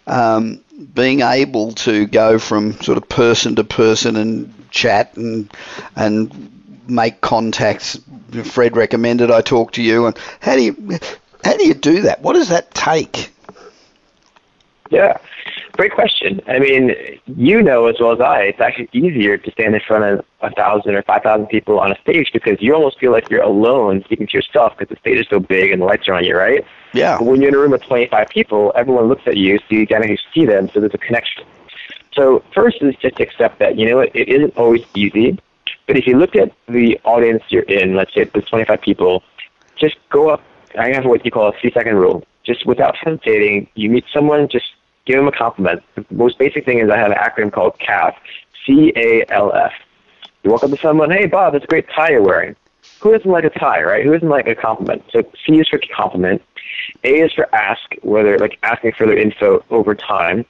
um, 0.07 0.63
being 0.93 1.21
able 1.21 1.73
to 1.73 2.07
go 2.07 2.39
from 2.39 2.73
sort 2.81 2.97
of 2.97 3.07
person 3.07 3.55
to 3.55 3.63
person 3.63 4.15
and 4.15 4.71
chat 4.71 5.15
and 5.15 5.51
and 5.95 6.51
make 6.87 7.21
contacts. 7.21 7.99
Fred 8.43 8.75
recommended 8.75 9.31
I 9.31 9.41
talk 9.41 9.73
to 9.73 9.83
you, 9.83 10.07
and 10.07 10.17
how 10.39 10.55
do 10.55 10.63
you 10.63 10.99
how 11.43 11.55
do 11.55 11.65
you 11.67 11.73
do 11.73 12.01
that? 12.03 12.21
What 12.21 12.33
does 12.33 12.49
that 12.49 12.73
take? 12.73 13.31
Yeah, 14.89 15.17
great 15.77 15.93
question. 15.93 16.41
I 16.47 16.59
mean, 16.59 16.93
you 17.27 17.61
know 17.61 17.85
as 17.85 17.95
well 17.99 18.11
as 18.11 18.19
I, 18.19 18.41
it's 18.41 18.59
actually 18.59 18.89
easier 18.91 19.37
to 19.37 19.51
stand 19.51 19.75
in 19.75 19.81
front 19.87 20.03
of 20.03 20.25
a 20.41 20.51
thousand 20.51 20.95
or 20.95 21.03
five 21.03 21.23
thousand 21.23 21.47
people 21.47 21.79
on 21.79 21.91
a 21.91 21.99
stage 22.01 22.31
because 22.33 22.61
you 22.61 22.73
almost 22.73 22.99
feel 22.99 23.11
like 23.11 23.29
you're 23.29 23.43
alone 23.43 24.03
speaking 24.03 24.27
to 24.27 24.33
yourself 24.37 24.73
because 24.77 24.93
the 24.93 24.99
stage 24.99 25.19
is 25.19 25.27
so 25.29 25.39
big 25.39 25.71
and 25.71 25.81
the 25.81 25.85
lights 25.85 26.07
are 26.07 26.15
on 26.15 26.25
you, 26.25 26.35
right? 26.35 26.65
Yeah. 26.93 27.17
But 27.17 27.25
when 27.25 27.41
you're 27.41 27.49
in 27.49 27.55
a 27.55 27.59
room 27.59 27.71
with 27.71 27.83
25 27.83 28.27
people, 28.29 28.71
everyone 28.75 29.05
looks 29.07 29.23
at 29.27 29.37
you, 29.37 29.59
so 29.59 29.65
you 29.69 29.87
kind 29.87 30.09
of 30.09 30.19
see 30.33 30.45
them, 30.45 30.69
so 30.73 30.79
there's 30.79 30.93
a 30.93 30.97
connection. 30.97 31.45
So 32.13 32.43
first 32.53 32.81
is 32.81 32.95
just 32.95 33.17
to 33.17 33.23
accept 33.23 33.59
that, 33.59 33.77
you 33.77 33.87
know, 33.87 33.99
it, 33.99 34.11
it 34.15 34.27
isn't 34.29 34.57
always 34.57 34.83
easy, 34.95 35.39
but 35.85 35.95
if 35.95 36.07
you 36.07 36.17
look 36.17 36.35
at 36.35 36.51
the 36.67 36.99
audience 37.03 37.43
you're 37.49 37.63
in, 37.63 37.95
let's 37.95 38.13
say 38.13 38.23
there's 38.25 38.45
25 38.45 38.81
people, 38.81 39.23
just 39.77 39.97
go 40.09 40.29
up, 40.29 40.41
I 40.77 40.91
have 40.93 41.05
what 41.05 41.23
you 41.23 41.31
call 41.31 41.47
a 41.47 41.53
three-second 41.59 41.95
rule. 41.95 42.23
Just 42.43 42.65
without 42.65 42.95
hesitating, 42.95 43.69
you 43.75 43.89
meet 43.89 44.05
someone, 44.11 44.47
just 44.47 44.65
give 45.07 45.17
them 45.17 45.27
a 45.27 45.31
compliment. 45.31 45.81
The 45.95 46.05
most 46.11 46.37
basic 46.37 46.65
thing 46.65 46.79
is 46.79 46.89
I 46.89 46.97
have 46.97 47.11
an 47.11 47.17
acronym 47.17 47.51
called 47.51 47.79
CALF, 47.79 48.15
C-A-L-F. 48.65 49.73
You 50.43 50.51
walk 50.51 50.63
up 50.63 50.69
to 50.69 50.77
someone, 50.77 51.09
hey, 51.09 51.25
Bob, 51.25 51.53
that's 51.53 51.65
a 51.65 51.67
great 51.67 51.87
tie 51.89 52.11
you're 52.11 52.21
wearing. 52.21 52.55
Who 53.01 53.11
doesn't 53.11 53.29
like 53.29 53.43
a 53.43 53.49
tie, 53.49 53.81
right? 53.81 54.03
Who 54.03 54.13
doesn't 54.13 54.29
like 54.29 54.47
a 54.47 54.55
compliment? 54.55 55.03
So 55.11 55.23
C 55.45 55.59
is 55.59 55.67
for 55.67 55.79
compliment. 55.95 56.41
A 57.03 57.21
is 57.21 57.33
for 57.33 57.53
ask, 57.55 57.81
whether 58.01 58.37
like 58.37 58.59
asking 58.63 58.93
for 58.93 59.05
their 59.05 59.17
info 59.17 59.63
over 59.69 59.95
time. 59.95 60.45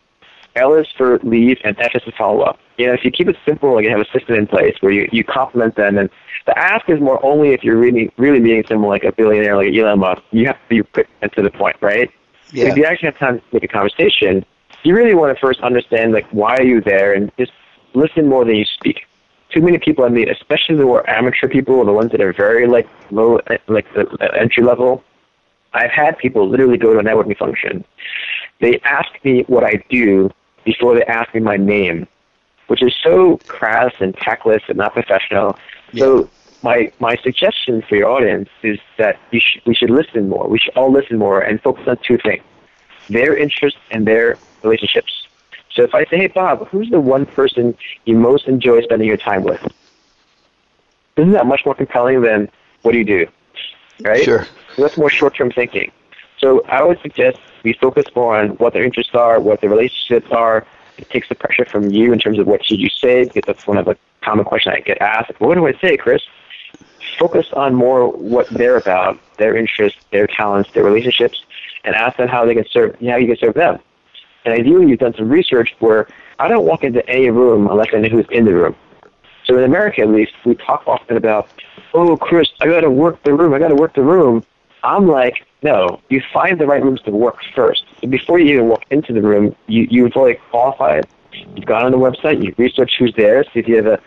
L 0.55 0.73
is 0.73 0.87
for 0.97 1.19
leave, 1.19 1.59
and 1.63 1.79
F 1.79 1.93
is 1.93 2.03
for 2.03 2.11
follow 2.11 2.41
up. 2.41 2.59
You 2.77 2.87
know, 2.87 2.93
if 2.93 3.03
you 3.03 3.11
keep 3.11 3.27
it 3.27 3.37
simple, 3.45 3.75
like 3.75 3.85
you 3.85 3.91
have 3.91 4.01
a 4.01 4.11
system 4.11 4.35
in 4.35 4.47
place 4.47 4.75
where 4.79 4.91
you, 4.91 5.07
you 5.11 5.23
compliment 5.23 5.75
them, 5.75 5.97
and 5.97 6.09
the 6.45 6.57
ask 6.57 6.89
is 6.89 6.99
more 6.99 7.23
only 7.23 7.49
if 7.49 7.63
you're 7.63 7.77
really 7.77 8.11
really 8.17 8.39
meeting 8.39 8.63
someone 8.67 8.89
like 8.89 9.03
a 9.03 9.11
billionaire 9.11 9.55
like 9.55 9.73
Elon 9.73 9.99
Musk. 9.99 10.21
You 10.31 10.47
have 10.47 10.55
to 10.55 10.69
be 10.69 10.83
quick 10.83 11.09
and 11.21 11.31
to 11.33 11.41
the 11.41 11.51
point, 11.51 11.75
right? 11.81 12.09
Yeah. 12.51 12.67
If 12.67 12.77
you 12.77 12.85
actually 12.85 13.07
have 13.07 13.17
time 13.17 13.39
to 13.39 13.45
make 13.51 13.63
a 13.63 13.67
conversation, 13.67 14.45
you 14.83 14.95
really 14.95 15.13
want 15.13 15.35
to 15.35 15.39
first 15.39 15.59
understand 15.61 16.13
like 16.13 16.27
why 16.31 16.55
are 16.55 16.63
you 16.63 16.81
there, 16.81 17.13
and 17.13 17.31
just 17.37 17.51
listen 17.93 18.27
more 18.27 18.45
than 18.45 18.55
you 18.55 18.65
speak. 18.65 19.05
Too 19.49 19.61
many 19.61 19.77
people 19.77 20.03
I 20.05 20.09
meet, 20.09 20.29
especially 20.29 20.75
the 20.75 20.83
more 20.83 21.09
amateur 21.09 21.47
people, 21.47 21.75
or 21.75 21.85
the 21.85 21.93
ones 21.93 22.11
that 22.11 22.21
are 22.21 22.33
very 22.33 22.67
like 22.67 22.87
low, 23.11 23.37
eh, 23.47 23.57
like 23.67 23.91
the 23.93 24.31
entry 24.39 24.63
level. 24.63 25.03
I've 25.73 25.91
had 25.91 26.17
people 26.17 26.47
literally 26.49 26.77
go 26.77 26.93
to 26.93 26.99
a 26.99 27.03
networking 27.03 27.37
function. 27.37 27.83
They 28.59 28.79
ask 28.83 29.09
me 29.23 29.43
what 29.43 29.63
I 29.63 29.83
do 29.89 30.31
before 30.63 30.95
they 30.95 31.03
ask 31.03 31.33
me 31.33 31.39
my 31.39 31.57
name, 31.57 32.07
which 32.67 32.81
is 32.81 32.95
so 33.03 33.37
crass 33.47 33.93
and 33.99 34.15
tactless 34.15 34.63
and 34.67 34.77
not 34.77 34.93
professional. 34.93 35.57
Yeah. 35.91 36.03
So 36.03 36.29
my 36.63 36.91
my 36.99 37.15
suggestion 37.17 37.81
for 37.87 37.95
your 37.95 38.09
audience 38.09 38.49
is 38.63 38.79
that 38.97 39.19
you 39.31 39.39
sh- 39.39 39.59
we 39.65 39.75
should 39.75 39.89
listen 39.89 40.29
more. 40.29 40.47
We 40.47 40.59
should 40.59 40.75
all 40.75 40.91
listen 40.91 41.17
more 41.17 41.39
and 41.41 41.61
focus 41.61 41.87
on 41.87 41.97
two 41.97 42.17
things: 42.17 42.43
their 43.09 43.35
interests 43.35 43.79
and 43.91 44.07
their 44.07 44.37
relationships. 44.63 45.27
So 45.69 45.83
if 45.83 45.93
I 45.93 46.05
say, 46.05 46.17
"Hey 46.17 46.27
Bob, 46.27 46.67
who's 46.69 46.89
the 46.89 46.99
one 46.99 47.25
person 47.25 47.77
you 48.05 48.15
most 48.15 48.47
enjoy 48.47 48.81
spending 48.81 49.07
your 49.07 49.17
time 49.17 49.43
with?" 49.43 49.65
Isn't 51.17 51.31
that 51.31 51.47
much 51.47 51.65
more 51.65 51.75
compelling 51.75 52.21
than 52.21 52.49
what 52.83 52.91
do 52.91 52.99
you 52.99 53.03
do? 53.03 53.27
Right? 54.01 54.23
Sure. 54.23 54.45
So 54.75 54.83
that's 54.83 54.97
more 54.97 55.09
short-term 55.09 55.51
thinking. 55.51 55.91
So 56.37 56.63
I 56.67 56.83
would 56.83 57.01
suggest 57.01 57.39
we 57.63 57.73
focus 57.73 58.05
more 58.15 58.37
on 58.37 58.49
what 58.57 58.73
their 58.73 58.83
interests 58.83 59.15
are, 59.15 59.39
what 59.39 59.61
their 59.61 59.69
relationships 59.69 60.31
are. 60.31 60.65
It 60.99 61.09
takes 61.09 61.27
the 61.29 61.35
pressure 61.35 61.65
from 61.65 61.89
you 61.89 62.13
in 62.13 62.19
terms 62.19 62.37
of 62.39 62.45
what 62.47 62.63
should 62.65 62.79
you 62.79 62.89
say, 62.89 63.23
because 63.23 63.43
that's 63.45 63.65
one 63.65 63.77
of 63.77 63.85
the 63.85 63.97
common 64.21 64.45
questions 64.45 64.75
I 64.77 64.81
get 64.81 65.01
asked. 65.01 65.31
What 65.39 65.55
do 65.55 65.65
I 65.67 65.73
say, 65.73 65.97
Chris? 65.97 66.21
Focus 67.17 67.47
on 67.53 67.73
more 67.73 68.09
what 68.09 68.47
they're 68.49 68.77
about, 68.77 69.19
their 69.37 69.55
interests, 69.55 69.99
their 70.11 70.27
talents, 70.27 70.71
their 70.73 70.83
relationships, 70.83 71.43
and 71.83 71.95
ask 71.95 72.17
them 72.17 72.27
how 72.27 72.45
they 72.45 72.55
can 72.55 72.65
serve, 72.69 72.95
how 73.01 73.15
you 73.17 73.27
can 73.27 73.37
serve 73.37 73.55
them. 73.55 73.79
And 74.45 74.53
ideally, 74.53 74.87
you've 74.89 74.99
done 74.99 75.13
some 75.15 75.29
research 75.29 75.75
where 75.79 76.07
I 76.39 76.47
don't 76.47 76.65
walk 76.65 76.83
into 76.83 77.07
any 77.09 77.29
room 77.29 77.67
unless 77.69 77.87
I 77.93 77.97
know 77.97 78.09
who's 78.09 78.27
in 78.31 78.45
the 78.45 78.53
room. 78.53 78.75
So 79.45 79.57
in 79.57 79.63
America, 79.63 80.01
at 80.01 80.09
least, 80.09 80.33
we 80.45 80.55
talk 80.55 80.83
often 80.87 81.17
about, 81.17 81.49
oh, 81.93 82.17
Chris, 82.17 82.49
I 82.61 82.65
got 82.65 82.81
to 82.81 82.91
work 82.91 83.23
the 83.23 83.33
room. 83.33 83.53
I 83.53 83.59
got 83.59 83.69
to 83.69 83.75
work 83.75 83.93
the 83.93 84.03
room. 84.03 84.43
I'm 84.83 85.07
like, 85.07 85.45
no, 85.63 86.01
you 86.09 86.21
find 86.33 86.59
the 86.59 86.67
right 86.67 86.83
rooms 86.83 87.01
to 87.01 87.11
work 87.11 87.39
first. 87.55 87.85
Before 88.09 88.39
you 88.39 88.53
even 88.53 88.67
walk 88.67 88.83
into 88.89 89.13
the 89.13 89.21
room, 89.21 89.55
you, 89.67 89.87
you've 89.89 90.13
already 90.13 90.39
qualified. 90.49 91.07
You've 91.31 91.65
gone 91.65 91.85
on 91.85 91.91
the 91.91 91.97
website, 91.97 92.43
you've 92.43 92.57
researched 92.57 92.95
who's 92.97 93.13
there, 93.15 93.43
see 93.43 93.59
if 93.59 93.67
you 93.67 93.75
have 93.77 93.85
a 93.85 93.99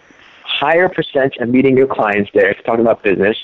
higher 0.50 0.88
percent 0.88 1.36
of 1.38 1.48
meeting 1.48 1.76
your 1.76 1.86
clients 1.86 2.30
there 2.34 2.52
talking 2.66 2.80
about 2.80 3.02
business. 3.02 3.36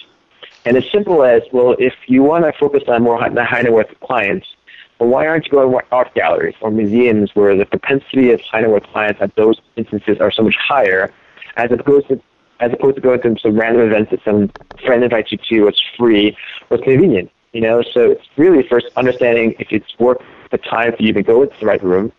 And 0.65 0.77
as 0.77 0.85
simple 0.91 1.23
as, 1.23 1.43
well, 1.53 1.77
if 1.79 1.95
you 2.07 2.23
want 2.23 2.45
to 2.45 2.53
focus 2.59 2.83
on 2.89 3.03
more 3.03 3.19
high, 3.19 3.31
high 3.45 3.63
net 3.63 3.73
worth 3.73 3.93
clients, 4.01 4.47
well, 4.99 5.11
why 5.11 5.27
aren't 5.27 5.47
you 5.47 5.53
going 5.53 5.71
to 5.71 5.85
art 5.93 6.15
galleries 6.15 6.55
or 6.61 6.71
museums 6.71 7.31
where 7.35 7.57
the 7.57 7.67
propensity 7.67 8.33
of 8.33 8.41
high 8.41 8.63
net 8.63 8.71
worth 8.71 8.85
clients 8.85 9.21
at 9.21 9.35
those 9.37 9.61
instances 9.77 10.19
are 10.21 10.33
so 10.33 10.43
much 10.43 10.57
higher 10.57 11.13
as 11.57 11.71
opposed 11.71 12.09
to 12.09 12.21
as 12.61 12.73
opposed 12.73 12.97
to 12.97 13.03
going 13.03 13.21
to 13.21 13.37
some 13.39 13.59
random 13.59 13.83
events 13.83 14.11
that 14.11 14.25
some 14.25 14.51
friend 14.85 15.05
invites 15.05 15.31
you 15.31 15.37
to, 15.37 15.69
it's 15.69 15.83
free, 15.97 16.35
it's 16.71 16.83
convenient. 16.83 17.31
You 17.53 17.61
know, 17.61 17.83
so 17.83 18.13
it's 18.13 18.27
really 18.37 18.67
first 18.67 18.87
understanding 18.97 19.55
if 19.59 19.69
it's 19.71 19.99
worth 19.99 20.23
the 20.51 20.59
time 20.59 20.97
for 20.97 21.03
you 21.03 21.13
to 21.13 21.23
go 21.23 21.43
into 21.43 21.59
the 21.61 21.67
right 21.67 21.83
room, 21.83 22.13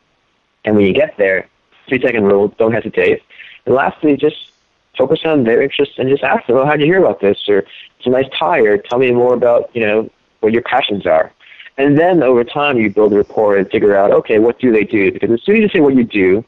and 0.63 0.75
when 0.75 0.85
you 0.85 0.93
get 0.93 1.17
there, 1.17 1.47
three 1.87 2.01
second 2.01 2.25
rule, 2.25 2.49
don't 2.59 2.73
hesitate. 2.73 3.23
And 3.65 3.75
lastly, 3.75 4.15
just 4.17 4.51
focus 4.97 5.19
on 5.25 5.43
their 5.43 5.61
interests 5.61 5.95
and 5.97 6.09
just 6.09 6.23
ask 6.23 6.47
them, 6.47 6.55
"Well, 6.55 6.65
how 6.65 6.73
did 6.73 6.81
you 6.81 6.87
hear 6.87 7.03
about 7.03 7.21
this?" 7.21 7.47
Or 7.47 7.59
"It's 7.59 8.05
a 8.05 8.09
nice 8.09 8.29
tie," 8.37 8.59
or 8.59 8.77
"Tell 8.77 8.99
me 8.99 9.11
more 9.11 9.33
about 9.33 9.69
you 9.73 9.85
know 9.85 10.09
what 10.41 10.53
your 10.53 10.63
passions 10.63 11.05
are." 11.05 11.31
And 11.77 11.97
then 11.97 12.23
over 12.23 12.43
time, 12.43 12.77
you 12.77 12.89
build 12.89 13.13
a 13.13 13.17
rapport 13.17 13.55
and 13.55 13.69
figure 13.69 13.95
out, 13.95 14.11
okay, 14.11 14.39
what 14.39 14.59
do 14.59 14.71
they 14.71 14.83
do? 14.83 15.11
Because 15.11 15.29
as 15.29 15.41
soon 15.43 15.57
as 15.57 15.61
you 15.61 15.69
say 15.69 15.79
what 15.79 15.95
you 15.95 16.03
do, 16.03 16.43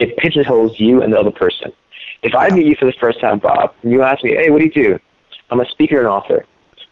it 0.00 0.16
pigeonholes 0.16 0.80
you 0.80 1.00
and 1.00 1.12
the 1.12 1.18
other 1.18 1.30
person. 1.30 1.72
If 2.22 2.34
I 2.34 2.48
meet 2.48 2.66
you 2.66 2.74
for 2.74 2.86
the 2.86 2.92
first 2.92 3.20
time, 3.20 3.38
Bob, 3.38 3.72
and 3.82 3.92
you 3.92 4.02
ask 4.02 4.24
me, 4.24 4.34
hey, 4.34 4.50
what 4.50 4.58
do 4.58 4.64
you 4.64 4.72
do? 4.72 4.98
I'm 5.50 5.60
a 5.60 5.66
speaker 5.66 5.98
and 5.98 6.08
author. 6.08 6.44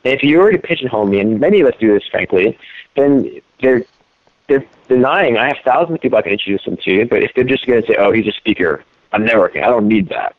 And 0.04 0.14
if 0.14 0.22
you 0.22 0.40
already 0.40 0.58
pigeonhole 0.58 1.06
me, 1.06 1.20
and 1.20 1.40
many 1.40 1.60
of 1.60 1.66
us 1.66 1.74
do 1.80 1.92
this, 1.92 2.06
frankly, 2.10 2.58
then 2.96 3.40
they're 3.60 3.84
they're 4.48 4.64
denying. 4.88 5.38
I 5.38 5.46
have 5.46 5.58
thousands 5.64 5.96
of 5.96 6.02
people 6.02 6.18
I 6.18 6.22
can 6.22 6.32
introduce 6.32 6.64
them 6.64 6.76
to, 6.84 7.06
but 7.06 7.22
if 7.22 7.32
they're 7.34 7.44
just 7.44 7.64
going 7.66 7.80
to 7.80 7.86
say, 7.86 7.94
"Oh, 7.96 8.10
he's 8.10 8.26
a 8.26 8.32
speaker," 8.32 8.84
I'm 9.12 9.24
networking. 9.24 9.62
I 9.62 9.68
don't 9.68 9.86
need 9.86 10.08
that. 10.08 10.34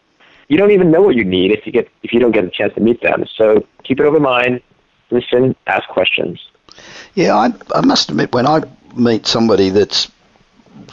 You 0.53 0.59
don't 0.59 0.69
even 0.69 0.91
know 0.91 1.01
what 1.01 1.15
you 1.15 1.25
need 1.25 1.49
if 1.49 1.65
you 1.65 1.71
get 1.71 1.89
if 2.03 2.13
you 2.13 2.19
don't 2.19 2.31
get 2.31 2.43
a 2.43 2.49
chance 2.51 2.75
to 2.75 2.79
meet 2.79 3.01
them. 3.01 3.25
So 3.35 3.65
keep 3.83 3.99
it 3.99 4.03
open 4.03 4.21
mind, 4.21 4.61
listen, 5.09 5.55
ask 5.65 5.89
questions. 5.89 6.47
Yeah, 7.15 7.33
I, 7.33 7.51
I 7.73 7.81
must 7.81 8.11
admit, 8.11 8.33
when 8.33 8.45
I 8.45 8.61
meet 8.95 9.25
somebody 9.25 9.69
that's 9.69 10.11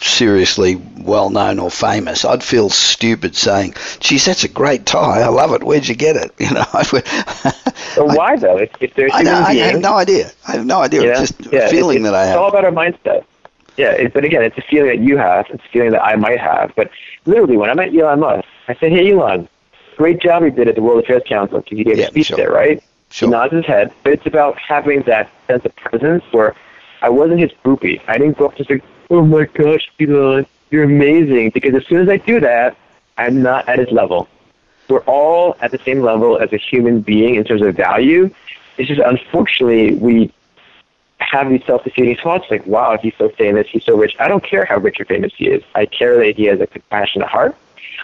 seriously 0.01 0.77
well 0.77 1.29
known 1.29 1.59
or 1.59 1.71
famous, 1.71 2.25
I'd 2.25 2.43
feel 2.43 2.71
stupid 2.71 3.37
saying, 3.37 3.75
"Geez, 3.99 4.25
that's 4.25 4.45
a 4.45 4.49
great 4.49 4.87
tie. 4.87 5.21
I 5.21 5.29
love 5.29 5.53
it. 5.53 5.63
Where'd 5.63 5.87
you 5.87 5.95
get 5.95 6.17
it?" 6.17 6.33
You 6.41 6.53
know. 6.55 6.65
so 6.83 8.05
why 8.17 8.37
though? 8.37 8.57
If, 8.57 8.71
if 8.81 8.95
there's 8.95 9.13
I, 9.13 9.23
know, 9.25 9.35
I 9.35 9.53
have 9.57 9.81
no 9.83 9.93
idea. 9.93 10.31
I 10.49 10.53
have 10.53 10.65
no 10.65 10.81
idea. 10.81 11.03
It's 11.03 11.21
just 11.33 11.53
yeah, 11.53 11.67
a 11.67 11.69
feeling 11.69 11.99
it's, 11.99 12.05
that 12.05 12.15
I 12.15 12.25
have. 12.25 12.37
It's 12.37 12.39
all 12.39 12.49
about 12.49 12.65
our 12.65 12.73
mindset. 12.73 13.27
Yeah, 13.77 13.93
it, 13.93 14.15
but 14.15 14.25
again, 14.25 14.43
it's 14.43 14.57
a 14.57 14.63
feeling 14.63 14.89
that 14.89 15.01
you 15.01 15.19
have. 15.19 15.45
It's 15.51 15.63
a 15.63 15.69
feeling 15.69 15.91
that 15.91 16.03
I 16.03 16.17
might 16.17 16.41
have. 16.41 16.73
But 16.77 16.91
literally, 17.27 17.57
when 17.57 17.71
I 17.71 17.75
met 17.75 17.95
Elon 17.95 18.21
Musk, 18.21 18.49
I 18.69 18.75
said, 18.75 18.93
"Hey, 18.93 19.13
Elon, 19.13 19.49
great 19.97 20.21
job 20.21 20.43
you 20.43 20.51
did 20.51 20.69
at 20.69 20.75
the 20.75 20.83
World 20.83 21.05
Affairs 21.05 21.23
Council 21.27 21.61
because 21.61 21.79
you 21.79 21.85
gave 21.85 21.99
yeah, 21.99 22.07
a 22.07 22.09
speech 22.09 22.27
sure. 22.27 22.37
there, 22.37 22.51
right?" 22.51 22.83
Sure. 23.11 23.29
He 23.29 23.33
nods 23.33 23.53
his 23.53 23.67
head, 23.67 23.93
but 24.05 24.13
it's 24.13 24.27
about 24.27 24.57
having 24.59 25.03
that 25.03 25.29
sense 25.49 25.65
of 25.65 25.75
presence 25.75 26.23
where 26.31 26.55
I 27.03 27.09
wasn't 27.09 27.41
his 27.41 27.51
groupie. 27.65 28.01
I 28.07 28.19
didn't 28.19 28.39
go 28.39 28.47
up 28.47 28.57
to 28.57 28.65
say, 28.65 28.81
"Oh 29.11 29.25
my 29.25 29.45
gosh, 29.45 29.91
Elon, 30.01 30.47
you're 30.71 30.85
amazing," 30.85 31.51
because 31.51 31.75
as 31.75 31.87
soon 31.87 32.01
as 32.01 32.09
I 32.09 32.19
do 32.19 32.41
that, 32.41 32.77
I'm 33.19 33.43
not 33.43 33.69
at 33.69 33.79
his 33.79 33.91
level. 33.91 34.29
We're 34.89 35.01
all 35.01 35.57
at 35.61 35.71
the 35.71 35.79
same 35.79 36.01
level 36.01 36.39
as 36.39 36.53
a 36.53 36.57
human 36.57 37.01
being 37.01 37.37
in 37.37 37.45
terms 37.45 37.63
of 37.63 37.77
value. 37.77 38.31
It's 38.77 38.89
just 38.89 39.01
unfortunately 39.01 39.95
we 39.95 40.33
have 41.21 41.49
these 41.49 41.63
self-defeating 41.67 42.17
thoughts 42.23 42.47
like, 42.51 42.67
"Wow, 42.67 42.99
he's 43.01 43.15
so 43.19 43.29
famous, 43.31 43.67
he's 43.69 43.85
so 43.85 43.97
rich." 43.97 44.17
I 44.19 44.29
don't 44.29 44.43
care 44.43 44.65
how 44.65 44.79
rich 44.79 45.01
or 45.01 45.05
famous 45.05 45.33
he 45.37 45.49
is. 45.49 45.63
I 45.75 45.87
care 45.87 46.17
that 46.17 46.37
he 46.37 46.45
has 46.47 46.61
a 46.61 46.67
compassionate 46.67 47.29
heart. 47.29 47.55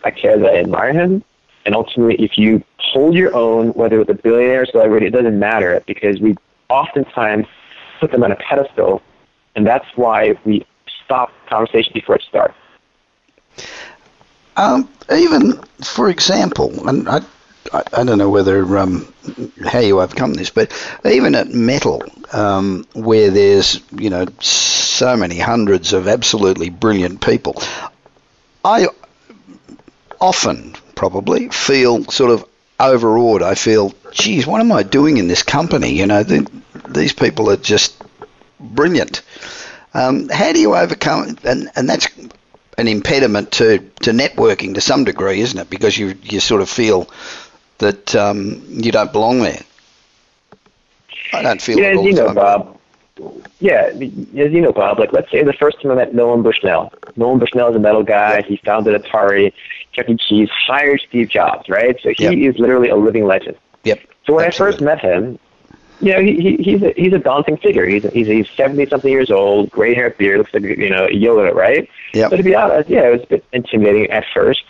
I 0.04 0.10
care 0.10 0.38
that 0.38 0.54
I 0.54 0.58
admire 0.58 0.92
him. 0.92 1.24
And 1.64 1.74
ultimately, 1.74 2.14
if 2.24 2.38
you 2.38 2.62
hold 2.78 3.14
your 3.14 3.34
own, 3.34 3.70
whether 3.70 4.00
it's 4.00 4.10
a 4.10 4.14
billionaire 4.14 4.62
or 4.62 4.66
celebrity, 4.66 5.06
it 5.06 5.10
doesn't 5.10 5.38
matter 5.38 5.82
because 5.86 6.20
we 6.20 6.36
oftentimes 6.68 7.46
put 7.98 8.12
them 8.12 8.22
on 8.22 8.30
a 8.30 8.36
pedestal, 8.36 9.02
and 9.56 9.66
that's 9.66 9.86
why 9.96 10.36
we 10.44 10.64
stop 11.04 11.32
conversation 11.48 11.92
before 11.94 12.16
it 12.16 12.22
starts. 12.22 12.54
Um, 14.56 14.88
even, 15.12 15.60
for 15.84 16.08
example, 16.08 16.88
and 16.88 17.08
I, 17.08 17.20
I, 17.72 17.82
I 17.92 18.04
don't 18.04 18.18
know 18.18 18.30
whether 18.30 18.78
um, 18.78 19.12
how 19.64 19.80
you 19.80 20.00
overcome 20.00 20.34
this, 20.34 20.50
but 20.50 20.72
even 21.04 21.34
at 21.34 21.48
Metal, 21.48 22.02
um, 22.32 22.86
where 22.94 23.30
there's 23.30 23.80
you 23.92 24.10
know 24.10 24.26
so 24.40 25.16
many 25.16 25.38
hundreds 25.38 25.92
of 25.92 26.08
absolutely 26.08 26.70
brilliant 26.70 27.20
people, 27.20 27.62
I 28.64 28.88
often 30.20 30.74
probably 30.94 31.48
feel 31.50 32.04
sort 32.04 32.30
of 32.30 32.44
overawed. 32.78 33.42
I 33.42 33.54
feel, 33.54 33.94
geez, 34.12 34.46
what 34.46 34.60
am 34.60 34.72
I 34.72 34.82
doing 34.82 35.16
in 35.18 35.28
this 35.28 35.42
company? 35.42 35.92
You 35.92 36.06
know, 36.06 36.22
the, 36.22 36.50
these 36.88 37.12
people 37.12 37.50
are 37.50 37.56
just 37.56 38.02
brilliant. 38.60 39.22
Um, 39.94 40.28
how 40.28 40.52
do 40.52 40.60
you 40.60 40.74
overcome? 40.74 41.36
And 41.44 41.70
and 41.74 41.88
that's 41.88 42.08
an 42.78 42.88
impediment 42.88 43.52
to, 43.52 43.78
to 44.02 44.10
networking 44.10 44.74
to 44.74 44.80
some 44.80 45.04
degree, 45.04 45.40
isn't 45.40 45.58
it? 45.58 45.70
Because 45.70 45.96
you 45.96 46.14
you 46.22 46.40
sort 46.40 46.60
of 46.60 46.68
feel 46.68 47.08
that 47.78 48.14
um, 48.14 48.62
you 48.68 48.92
don't 48.92 49.12
belong 49.12 49.40
there. 49.40 49.60
I 51.32 51.42
don't 51.42 51.60
feel. 51.60 51.78
Yeah, 51.78 51.88
it 51.88 51.96
all 51.96 52.04
you 52.06 52.12
the 52.14 52.20
know, 52.20 52.26
time. 52.26 52.34
Bob. 52.34 52.78
Yeah, 53.60 53.86
as 53.86 53.98
you 54.52 54.60
know, 54.60 54.72
Bob. 54.72 54.98
Like, 54.98 55.12
let's 55.12 55.30
say 55.30 55.42
the 55.42 55.52
first 55.54 55.80
time 55.80 55.90
I 55.92 55.94
met 55.94 56.14
Nolan 56.14 56.42
Bushnell. 56.42 56.92
Nolan 57.16 57.38
Bushnell 57.38 57.70
is 57.70 57.76
a 57.76 57.78
Metal 57.78 58.02
guy. 58.02 58.42
He 58.42 58.58
founded 58.58 59.00
Atari, 59.00 59.52
Chuck 59.92 60.08
E. 60.10 60.16
Cheese, 60.16 60.50
hired 60.66 61.00
Steve 61.08 61.28
Jobs, 61.30 61.68
right? 61.68 61.98
So 62.02 62.10
he 62.10 62.24
Yep. 62.24 62.54
is 62.54 62.58
literally 62.58 62.90
a 62.90 62.96
living 62.96 63.24
legend. 63.26 63.56
Yep. 63.84 64.00
So 64.26 64.34
when 64.34 64.44
Absolutely. 64.44 64.46
I 64.46 64.50
first 64.50 64.80
met 64.82 65.00
him, 65.00 65.38
you 66.00 66.12
know, 66.12 66.20
he, 66.20 66.34
he 66.36 66.56
he's 66.62 66.82
a 66.82 66.92
he's 66.94 67.12
a 67.14 67.18
daunting 67.18 67.56
figure. 67.56 67.86
He's 67.86 68.02
he's 68.12 68.26
he's 68.26 68.48
seventy 68.50 68.84
something 68.86 69.10
years 69.10 69.30
old, 69.30 69.70
gray 69.70 69.94
hair, 69.94 70.10
beard, 70.10 70.38
looks 70.38 70.52
like 70.52 70.62
you 70.64 70.90
know 70.90 71.06
a 71.06 71.10
Yoda, 71.10 71.54
right? 71.54 71.88
Yep. 72.12 72.30
So 72.30 72.36
to 72.36 72.42
be 72.42 72.54
honest, 72.54 72.90
yeah, 72.90 73.08
it 73.08 73.12
was 73.12 73.22
a 73.22 73.26
bit 73.26 73.44
intimidating 73.52 74.10
at 74.10 74.24
first, 74.34 74.62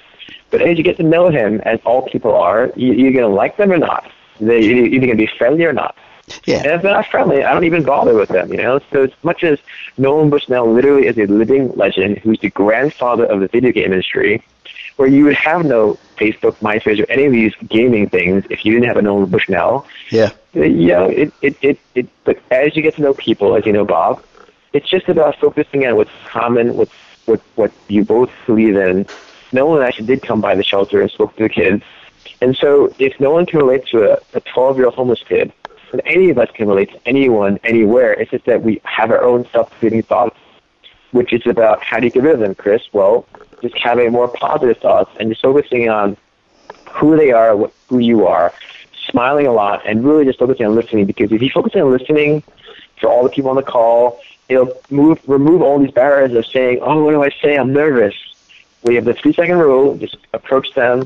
but 0.50 0.62
as 0.62 0.78
you 0.78 0.84
get 0.84 0.96
to 0.98 1.02
know 1.02 1.28
him, 1.30 1.60
as 1.64 1.80
all 1.84 2.02
people 2.08 2.34
are, 2.34 2.72
you, 2.76 2.92
you're 2.92 3.12
gonna 3.12 3.34
like 3.34 3.56
them 3.56 3.72
or 3.72 3.78
not. 3.78 4.10
They 4.40 4.62
you're 4.62 4.86
either 4.86 5.06
gonna 5.06 5.16
be 5.16 5.30
friendly 5.38 5.64
or 5.64 5.72
not. 5.72 5.96
Yeah. 6.44 6.58
And 6.58 6.66
if 6.66 6.82
they're 6.82 6.92
not 6.92 7.06
friendly, 7.06 7.44
I 7.44 7.52
don't 7.52 7.64
even 7.64 7.84
bother 7.84 8.14
with 8.14 8.28
them, 8.30 8.52
you 8.52 8.58
know? 8.58 8.80
So 8.92 9.04
as 9.04 9.10
much 9.22 9.44
as 9.44 9.58
Nolan 9.96 10.30
Bushnell 10.30 10.72
literally 10.72 11.06
is 11.06 11.18
a 11.18 11.26
living 11.26 11.72
legend 11.76 12.18
who's 12.18 12.40
the 12.40 12.50
grandfather 12.50 13.24
of 13.24 13.40
the 13.40 13.48
video 13.48 13.72
game 13.72 13.92
industry, 13.92 14.42
where 14.96 15.08
you 15.08 15.24
would 15.24 15.36
have 15.36 15.64
no 15.64 15.98
Facebook, 16.16 16.56
MySpace, 16.56 17.00
or 17.00 17.10
any 17.10 17.26
of 17.26 17.32
these 17.32 17.54
gaming 17.68 18.08
things 18.08 18.44
if 18.50 18.64
you 18.64 18.72
didn't 18.72 18.88
have 18.88 18.96
a 18.96 19.02
Nolan 19.02 19.30
Bushnell. 19.30 19.86
Yeah. 20.10 20.32
You 20.54 20.88
know, 20.88 21.06
it, 21.06 21.32
it, 21.42 21.56
it, 21.62 21.78
it, 21.94 22.08
but 22.24 22.40
as 22.50 22.74
you 22.74 22.82
get 22.82 22.96
to 22.96 23.02
know 23.02 23.14
people, 23.14 23.54
as 23.54 23.66
you 23.66 23.72
know, 23.72 23.84
Bob, 23.84 24.24
it's 24.72 24.88
just 24.88 25.08
about 25.08 25.38
focusing 25.38 25.86
on 25.86 25.96
what's 25.96 26.10
common, 26.26 26.76
what's, 26.76 26.92
what, 27.26 27.40
what 27.54 27.72
you 27.88 28.04
both 28.04 28.30
believe 28.46 28.76
in. 28.76 29.06
Nolan 29.52 29.86
actually 29.86 30.06
did 30.06 30.22
come 30.22 30.40
by 30.40 30.54
the 30.54 30.62
shelter 30.62 31.00
and 31.00 31.10
spoke 31.10 31.36
to 31.36 31.44
the 31.44 31.48
kids. 31.48 31.82
And 32.40 32.56
so 32.56 32.92
if 32.98 33.18
no 33.20 33.30
one 33.30 33.46
can 33.46 33.60
relate 33.60 33.86
to 33.86 34.12
a, 34.12 34.14
a 34.34 34.40
12-year-old 34.40 34.94
homeless 34.94 35.22
kid, 35.26 35.52
then 35.92 36.00
any 36.04 36.30
of 36.30 36.38
us 36.38 36.50
can 36.52 36.68
relate 36.68 36.90
to 36.90 37.00
anyone, 37.06 37.58
anywhere, 37.64 38.12
it's 38.12 38.30
just 38.30 38.44
that 38.46 38.62
we 38.62 38.80
have 38.84 39.10
our 39.10 39.22
own 39.22 39.46
self-defeating 39.52 40.02
thoughts, 40.02 40.36
which 41.12 41.32
is 41.32 41.46
about 41.46 41.82
how 41.82 41.98
do 41.98 42.06
you 42.06 42.10
get 42.10 42.22
rid 42.22 42.34
of 42.34 42.40
them, 42.40 42.54
Chris? 42.54 42.82
Well, 42.92 43.26
just 43.62 43.76
having 43.78 44.12
more 44.12 44.28
positive 44.28 44.78
thoughts 44.78 45.10
and 45.18 45.30
just 45.30 45.42
focusing 45.42 45.88
on 45.88 46.16
who 46.90 47.16
they 47.16 47.32
are, 47.32 47.56
who 47.88 47.98
you 47.98 48.26
are, 48.26 48.52
smiling 49.08 49.46
a 49.46 49.52
lot, 49.52 49.82
and 49.86 50.04
really 50.04 50.24
just 50.24 50.38
focusing 50.38 50.66
on 50.66 50.74
listening. 50.74 51.06
Because 51.06 51.32
if 51.32 51.40
you 51.40 51.50
focus 51.50 51.74
on 51.74 51.90
listening 51.90 52.42
for 53.00 53.08
all 53.08 53.22
the 53.22 53.30
people 53.30 53.50
on 53.50 53.56
the 53.56 53.62
call, 53.62 54.20
it'll 54.48 54.72
move 54.90 55.20
remove 55.26 55.62
all 55.62 55.78
these 55.78 55.90
barriers 55.90 56.34
of 56.34 56.46
saying, 56.46 56.80
"Oh, 56.82 57.04
what 57.04 57.12
do 57.12 57.22
I 57.22 57.30
say? 57.42 57.56
I'm 57.56 57.72
nervous." 57.72 58.14
We 58.86 58.94
have 58.94 59.04
the 59.04 59.14
three 59.14 59.32
second 59.32 59.58
rule. 59.58 59.96
Just 59.96 60.16
approach 60.32 60.72
them, 60.74 61.04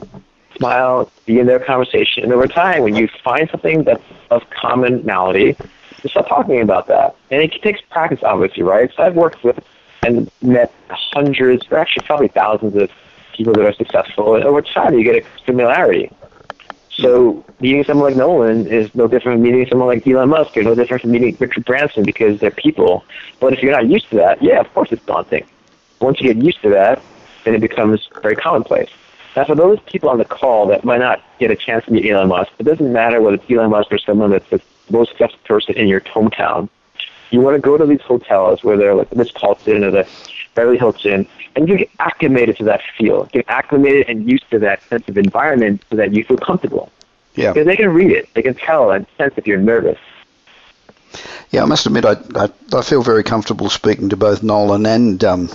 smile, 0.57 1.11
be 1.25 1.41
in 1.41 1.47
their 1.47 1.59
conversation, 1.59 2.23
and 2.25 2.33
over 2.33 2.47
time, 2.47 2.83
when 2.83 2.95
you 2.95 3.09
find 3.25 3.49
something 3.51 3.85
that's 3.85 4.03
of 4.31 4.49
commonality, 4.51 5.57
Just 6.03 6.13
stop 6.13 6.29
talking 6.29 6.61
about 6.61 6.87
that. 6.89 7.17
And 7.31 7.43
it 7.43 7.53
takes 7.63 7.81
practice, 7.91 8.21
obviously, 8.23 8.63
right? 8.63 8.91
So 8.97 9.03
I've 9.03 9.17
worked 9.17 9.43
with 9.45 9.59
and 10.03 10.31
met 10.43 10.73
hundreds, 10.89 11.67
or 11.71 11.79
actually 11.79 12.07
probably 12.07 12.29
thousands 12.29 12.75
of 12.77 12.91
people 13.35 13.53
that 13.55 13.65
are 13.65 13.73
successful. 13.73 14.35
And 14.35 14.45
over 14.45 14.63
time, 14.63 14.95
you 14.95 15.05
get 15.05 15.17
a 15.17 15.27
familiarity. 15.45 16.11
So 16.89 17.45
meeting 17.61 17.85
someone 17.85 18.11
like 18.11 18.17
Nolan 18.17 18.67
is 18.67 18.95
no 18.95 19.09
different 19.09 19.37
from 19.37 19.43
meeting 19.43 19.67
someone 19.69 19.89
like 19.89 20.07
Elon 20.07 20.29
Musk 20.29 20.57
or 20.57 20.63
no 20.63 20.75
different 20.75 21.03
from 21.03 21.13
meeting 21.13 21.37
Richard 21.39 21.65
Branson 21.65 22.05
because 22.05 22.41
they're 22.41 22.51
people. 22.51 23.05
But 23.41 23.53
if 23.53 23.63
you're 23.63 23.73
not 23.73 23.87
used 23.87 24.11
to 24.11 24.17
that, 24.17 24.43
yeah, 24.43 24.61
of 24.61 24.73
course 24.75 24.91
it's 24.93 25.05
daunting. 25.05 25.47
Once 26.01 26.21
you 26.21 26.33
get 26.33 26.43
used 26.43 26.61
to 26.63 26.71
that, 26.71 27.03
then 27.45 27.55
it 27.55 27.61
becomes 27.61 28.09
very 28.23 28.37
commonplace. 28.37 28.91
Now, 29.37 29.45
for 29.45 29.55
those 29.55 29.79
people 29.87 30.09
on 30.09 30.19
the 30.19 30.25
call 30.25 30.67
that 30.69 30.85
might 30.85 30.99
not 30.99 31.23
get 31.39 31.51
a 31.51 31.57
chance 31.57 31.85
to 31.85 31.93
meet 31.93 32.11
Elon 32.11 32.29
Musk, 32.29 32.51
it 32.59 32.65
doesn't 32.65 32.93
matter 32.93 33.21
whether 33.21 33.37
it's 33.37 33.51
Elon 33.51 33.71
Musk 33.71 33.93
or 33.93 33.99
someone 33.99 34.31
that's 34.31 34.49
the 34.51 34.61
most 34.91 35.11
successful 35.11 35.39
person 35.45 35.77
in 35.77 35.87
your 35.87 36.01
hometown. 36.01 36.69
You 37.31 37.41
want 37.41 37.55
to 37.55 37.61
go 37.61 37.79
to 37.79 37.87
these 37.87 38.01
hotels 38.01 38.65
where 38.65 38.77
they're 38.77 38.95
like 38.95 39.11
the 39.11 39.17
Ritz 39.17 39.31
Carlton 39.31 39.85
or 39.85 39.93
the 39.93 40.09
Beverly 40.55 40.79
Hilton, 40.79 41.29
and 41.55 41.69
you 41.69 41.79
get 41.79 41.91
acclimated 42.01 42.57
to 42.57 42.65
that 42.65 42.81
feel, 42.99 43.27
get 43.27 43.45
acclimated 43.49 44.09
and 44.09 44.29
used 44.29 44.51
to 44.51 44.59
that 44.59 44.83
sense 44.83 45.09
of 45.09 45.17
environment 45.17 45.85
so 45.91 45.97
that 45.97 46.13
you 46.13 46.25
feel 46.25 46.37
comfortable. 46.37 46.91
Yeah. 47.37 47.53
Because 47.53 47.67
they 47.67 47.77
can 47.77 47.91
read 47.91 48.11
it, 48.11 48.29
they 48.35 48.43
can 48.43 48.55
tell 48.55 48.91
and 48.91 49.07
sense 49.17 49.35
if 49.37 49.47
you're 49.47 49.59
nervous. 49.59 49.99
Yeah, 51.51 51.63
I 51.63 51.67
must 51.67 51.87
admit, 51.87 52.05
I, 52.05 52.17
I, 52.37 52.51
I 52.73 52.83
feel 52.83 53.03
very 53.03 53.25
comfortable 53.25 53.69
speaking 53.71 54.11
to 54.11 54.17
both 54.17 54.43
Nolan 54.43 54.87
and 54.87 55.23
um, 55.25 55.49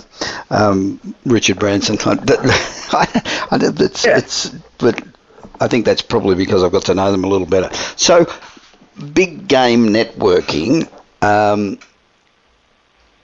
um, 0.50 1.14
Richard 1.24 1.58
Branson. 1.58 1.96
I, 2.02 3.46
I, 3.50 3.58
it's, 3.60 4.04
yeah. 4.04 4.18
it's, 4.18 4.50
but 4.78 5.02
I 5.60 5.68
think 5.68 5.86
that's 5.86 6.02
probably 6.02 6.34
because 6.34 6.62
I've 6.62 6.72
got 6.72 6.84
to 6.86 6.94
know 6.94 7.10
them 7.10 7.24
a 7.24 7.28
little 7.28 7.46
better. 7.46 7.74
So, 7.96 8.26
big 9.14 9.48
game 9.48 9.88
networking. 9.88 10.88
Um, 11.22 11.78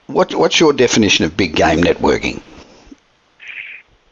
what, 0.07 0.33
what's 0.33 0.59
your 0.59 0.73
definition 0.73 1.25
of 1.25 1.37
big 1.37 1.55
game 1.55 1.81
networking? 1.81 2.41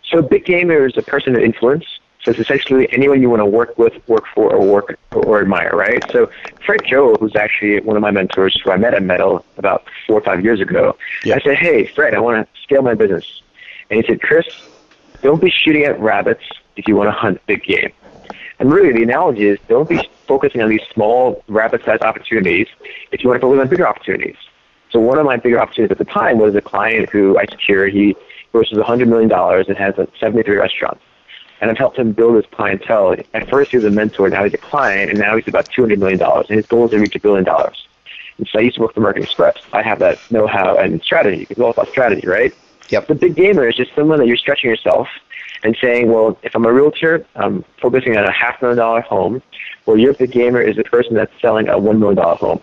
So, 0.05 0.21
big 0.21 0.45
gamer 0.45 0.85
is 0.85 0.97
a 0.97 1.01
person 1.01 1.35
of 1.35 1.41
influence. 1.41 1.85
So 2.23 2.31
it's 2.31 2.39
essentially 2.39 2.87
anyone 2.93 3.21
you 3.21 3.29
want 3.29 3.41
to 3.41 3.45
work 3.45 3.77
with, 3.79 3.93
work 4.07 4.25
for, 4.33 4.53
or 4.53 4.63
work 4.65 4.97
or 5.11 5.41
admire, 5.41 5.71
right? 5.73 6.03
So 6.11 6.29
Fred 6.63 6.81
Joe, 6.85 7.15
who's 7.15 7.35
actually 7.35 7.79
one 7.81 7.95
of 7.95 8.01
my 8.01 8.11
mentors, 8.11 8.59
who 8.63 8.71
I 8.71 8.77
met 8.77 8.93
at 8.93 9.01
Metal 9.01 9.43
about 9.57 9.85
four 10.05 10.19
or 10.19 10.21
five 10.21 10.43
years 10.43 10.61
ago, 10.61 10.95
yeah. 11.23 11.35
I 11.35 11.39
said, 11.39 11.57
"Hey, 11.57 11.87
Fred, 11.87 12.13
I 12.13 12.19
want 12.19 12.47
to 12.47 12.61
scale 12.61 12.83
my 12.83 12.93
business," 12.93 13.41
and 13.89 13.99
he 13.99 14.05
said, 14.05 14.21
"Chris, 14.21 14.45
don't 15.23 15.41
be 15.41 15.49
shooting 15.49 15.83
at 15.83 15.99
rabbits 15.99 16.43
if 16.75 16.87
you 16.87 16.95
want 16.95 17.07
to 17.07 17.11
hunt 17.11 17.41
big 17.47 17.63
game." 17.63 17.91
And 18.59 18.71
really, 18.71 18.91
the 18.93 19.01
analogy 19.01 19.47
is 19.47 19.57
don't 19.67 19.89
be 19.89 20.07
focusing 20.27 20.61
on 20.61 20.69
these 20.69 20.83
small 20.93 21.43
rabbit-sized 21.47 22.03
opportunities 22.03 22.67
if 23.11 23.23
you 23.23 23.29
want 23.29 23.41
to 23.41 23.47
focus 23.47 23.59
on 23.59 23.67
bigger 23.67 23.87
opportunities. 23.87 24.37
So 24.91 24.99
one 24.99 25.17
of 25.17 25.25
my 25.25 25.37
bigger 25.37 25.59
opportunities 25.59 25.91
at 25.91 25.97
the 25.97 26.05
time 26.05 26.37
was 26.37 26.53
a 26.53 26.61
client 26.61 27.09
who 27.09 27.39
I 27.39 27.45
secured. 27.45 27.93
He 27.93 28.15
grosses 28.51 28.77
$100 28.77 29.07
million 29.07 29.31
and 29.31 29.77
has 29.77 29.95
73 30.19 30.57
restaurants. 30.57 31.01
And 31.61 31.69
I've 31.69 31.77
helped 31.77 31.97
him 31.97 32.11
build 32.11 32.35
his 32.35 32.45
clientele. 32.47 33.15
At 33.33 33.49
first 33.49 33.71
he 33.71 33.77
was 33.77 33.85
a 33.85 33.91
mentor, 33.91 34.29
now 34.29 34.43
he's 34.43 34.53
a 34.53 34.57
client, 34.57 35.11
and 35.11 35.19
now 35.19 35.37
he's 35.37 35.47
about 35.47 35.69
$200 35.69 35.99
million. 35.99 36.19
And 36.21 36.47
his 36.49 36.65
goal 36.65 36.85
is 36.85 36.91
to 36.91 36.99
reach 36.99 37.15
a 37.15 37.19
billion 37.19 37.45
dollars. 37.45 37.87
And 38.37 38.47
so 38.47 38.59
I 38.59 38.63
used 38.63 38.75
to 38.77 38.81
work 38.81 38.95
for 38.95 38.99
American 38.99 39.23
Express. 39.23 39.57
I 39.71 39.83
have 39.83 39.99
that 39.99 40.19
know-how 40.31 40.75
and 40.77 41.01
strategy. 41.03 41.45
It's 41.49 41.59
all 41.59 41.69
about 41.69 41.87
strategy, 41.89 42.27
right? 42.27 42.53
Yep. 42.89 43.07
The 43.07 43.15
big 43.15 43.35
gamer 43.35 43.69
is 43.69 43.75
just 43.75 43.93
someone 43.95 44.17
that 44.19 44.27
you're 44.27 44.37
stretching 44.37 44.69
yourself 44.69 45.07
and 45.63 45.77
saying, 45.79 46.11
well, 46.11 46.37
if 46.41 46.55
I'm 46.55 46.65
a 46.65 46.73
realtor, 46.73 47.25
I'm 47.35 47.63
focusing 47.79 48.17
on 48.17 48.25
a 48.25 48.31
half 48.31 48.61
million 48.61 48.77
dollar 48.77 49.01
home, 49.01 49.41
well, 49.85 49.97
your 49.97 50.13
big 50.13 50.31
gamer 50.31 50.61
is 50.61 50.75
the 50.75 50.83
person 50.83 51.13
that's 51.13 51.31
selling 51.39 51.69
a 51.69 51.77
one 51.77 51.99
million 51.99 52.17
dollar 52.17 52.35
home. 52.35 52.61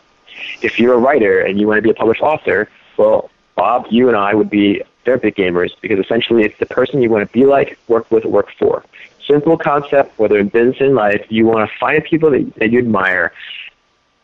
If 0.62 0.78
you're 0.78 0.94
a 0.94 0.98
writer 0.98 1.40
and 1.40 1.60
you 1.60 1.66
want 1.66 1.78
to 1.78 1.82
be 1.82 1.90
a 1.90 1.94
published 1.94 2.22
author, 2.22 2.68
well, 2.96 3.30
Bob, 3.54 3.86
you 3.90 4.08
and 4.08 4.16
I 4.16 4.34
would 4.34 4.50
be 4.50 4.82
big 5.16 5.36
gamers 5.36 5.70
because 5.80 5.98
essentially 5.98 6.44
it's 6.44 6.58
the 6.58 6.66
person 6.66 7.00
you 7.00 7.10
want 7.10 7.26
to 7.26 7.32
be 7.32 7.46
like, 7.46 7.78
work 7.88 8.10
with, 8.10 8.24
work 8.24 8.48
for. 8.58 8.84
Simple 9.26 9.56
concept, 9.56 10.18
whether 10.18 10.38
in 10.38 10.48
business 10.48 10.76
and 10.80 10.94
life, 10.94 11.24
you 11.28 11.46
want 11.46 11.70
to 11.70 11.78
find 11.78 12.02
people 12.04 12.30
that, 12.30 12.54
that 12.56 12.70
you 12.70 12.78
admire 12.78 13.32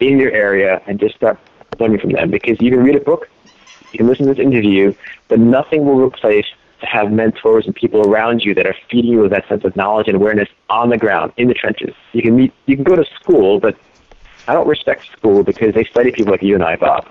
in 0.01 0.18
your 0.18 0.32
area 0.32 0.82
and 0.87 0.99
just 0.99 1.14
start 1.14 1.39
learning 1.78 2.01
from 2.01 2.12
them 2.12 2.30
because 2.30 2.61
you 2.61 2.70
can 2.70 2.82
read 2.82 2.97
a 2.97 3.01
book, 3.01 3.28
you 3.93 3.99
can 3.99 4.07
listen 4.07 4.26
to 4.26 4.35
this 4.35 4.45
interview, 4.45 4.95
but 5.28 5.39
nothing 5.39 5.85
will 5.85 6.01
replace 6.05 6.47
to 6.80 6.87
have 6.87 7.12
mentors 7.12 7.66
and 7.66 7.74
people 7.74 8.09
around 8.09 8.45
you 8.45 8.55
that 8.55 8.66
are 8.66 8.76
feeding 8.91 9.12
you 9.12 9.20
with 9.20 9.30
that 9.30 9.47
sense 9.49 9.64
of 9.64 9.74
knowledge 9.76 10.09
and 10.09 10.16
awareness 10.16 10.49
on 10.68 10.91
the 10.91 10.99
ground, 10.99 11.32
in 11.37 11.49
the 11.49 11.55
trenches. 11.55 11.95
You 12.12 12.22
can 12.22 12.37
meet, 12.37 12.53
you 12.66 12.76
can 12.76 12.85
go 12.85 12.97
to 12.97 13.05
school, 13.20 13.61
but 13.61 13.76
I 14.47 14.53
don't 14.53 14.68
respect 14.68 15.07
school 15.12 15.43
because 15.43 15.74
they 15.74 15.85
study 15.85 16.12
people 16.12 16.32
like 16.32 16.43
you 16.43 16.55
and 16.55 16.64
I, 16.64 16.76
Bob. 16.76 17.09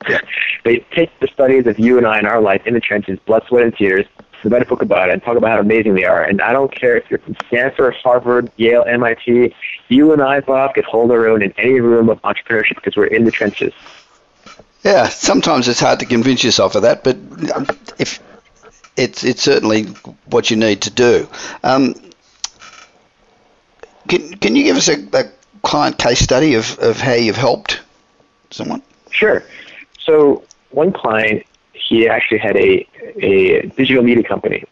they 0.64 0.78
take 0.92 1.10
the 1.20 1.28
studies 1.28 1.66
of 1.66 1.78
you 1.78 1.98
and 1.98 2.06
I 2.06 2.18
in 2.18 2.26
our 2.26 2.40
life 2.40 2.66
in 2.66 2.74
the 2.74 2.80
trenches, 2.80 3.18
blood, 3.26 3.44
sweat, 3.48 3.64
and 3.64 3.76
tears, 3.76 4.06
to 4.42 4.48
write 4.48 4.62
a 4.62 4.66
book 4.66 4.82
about 4.82 5.08
it 5.08 5.12
and 5.12 5.22
talk 5.22 5.36
about 5.36 5.50
how 5.50 5.60
amazing 5.60 5.94
they 5.94 6.04
are. 6.04 6.22
And 6.22 6.40
I 6.40 6.52
don't 6.52 6.72
care 6.74 6.96
if 6.96 7.10
you're 7.10 7.18
from 7.18 7.36
Stanford, 7.48 7.94
Harvard, 7.94 8.50
Yale, 8.56 8.84
MIT, 8.86 9.54
you 9.88 10.12
and 10.12 10.22
I, 10.22 10.40
Bob, 10.40 10.74
could 10.74 10.84
hold 10.84 11.10
our 11.10 11.28
own 11.28 11.42
in 11.42 11.52
any 11.58 11.80
room 11.80 12.08
of 12.08 12.20
entrepreneurship 12.22 12.76
because 12.76 12.96
we're 12.96 13.06
in 13.06 13.24
the 13.24 13.30
trenches. 13.30 13.72
Yeah, 14.84 15.08
sometimes 15.08 15.66
it's 15.68 15.80
hard 15.80 15.98
to 16.00 16.06
convince 16.06 16.44
yourself 16.44 16.76
of 16.76 16.82
that, 16.82 17.02
but 17.02 17.16
if 17.98 18.20
it's 18.96 19.24
it's 19.24 19.42
certainly 19.42 19.84
what 20.26 20.50
you 20.50 20.56
need 20.56 20.82
to 20.82 20.90
do. 20.90 21.28
Um, 21.62 21.94
can 24.08 24.34
can 24.36 24.56
you 24.56 24.64
give 24.64 24.76
us 24.76 24.88
a, 24.88 25.04
a 25.12 25.24
client 25.62 25.98
case 25.98 26.20
study 26.20 26.54
of, 26.54 26.78
of 26.78 26.98
how 26.98 27.14
you've 27.14 27.36
helped 27.36 27.80
someone? 28.50 28.82
Sure. 29.10 29.42
So 30.06 30.44
one 30.70 30.92
client, 30.92 31.44
he 31.72 32.08
actually 32.08 32.38
had 32.38 32.56
a 32.56 32.86
a 33.20 33.66
digital 33.76 34.02
media 34.02 34.24
company. 34.24 34.64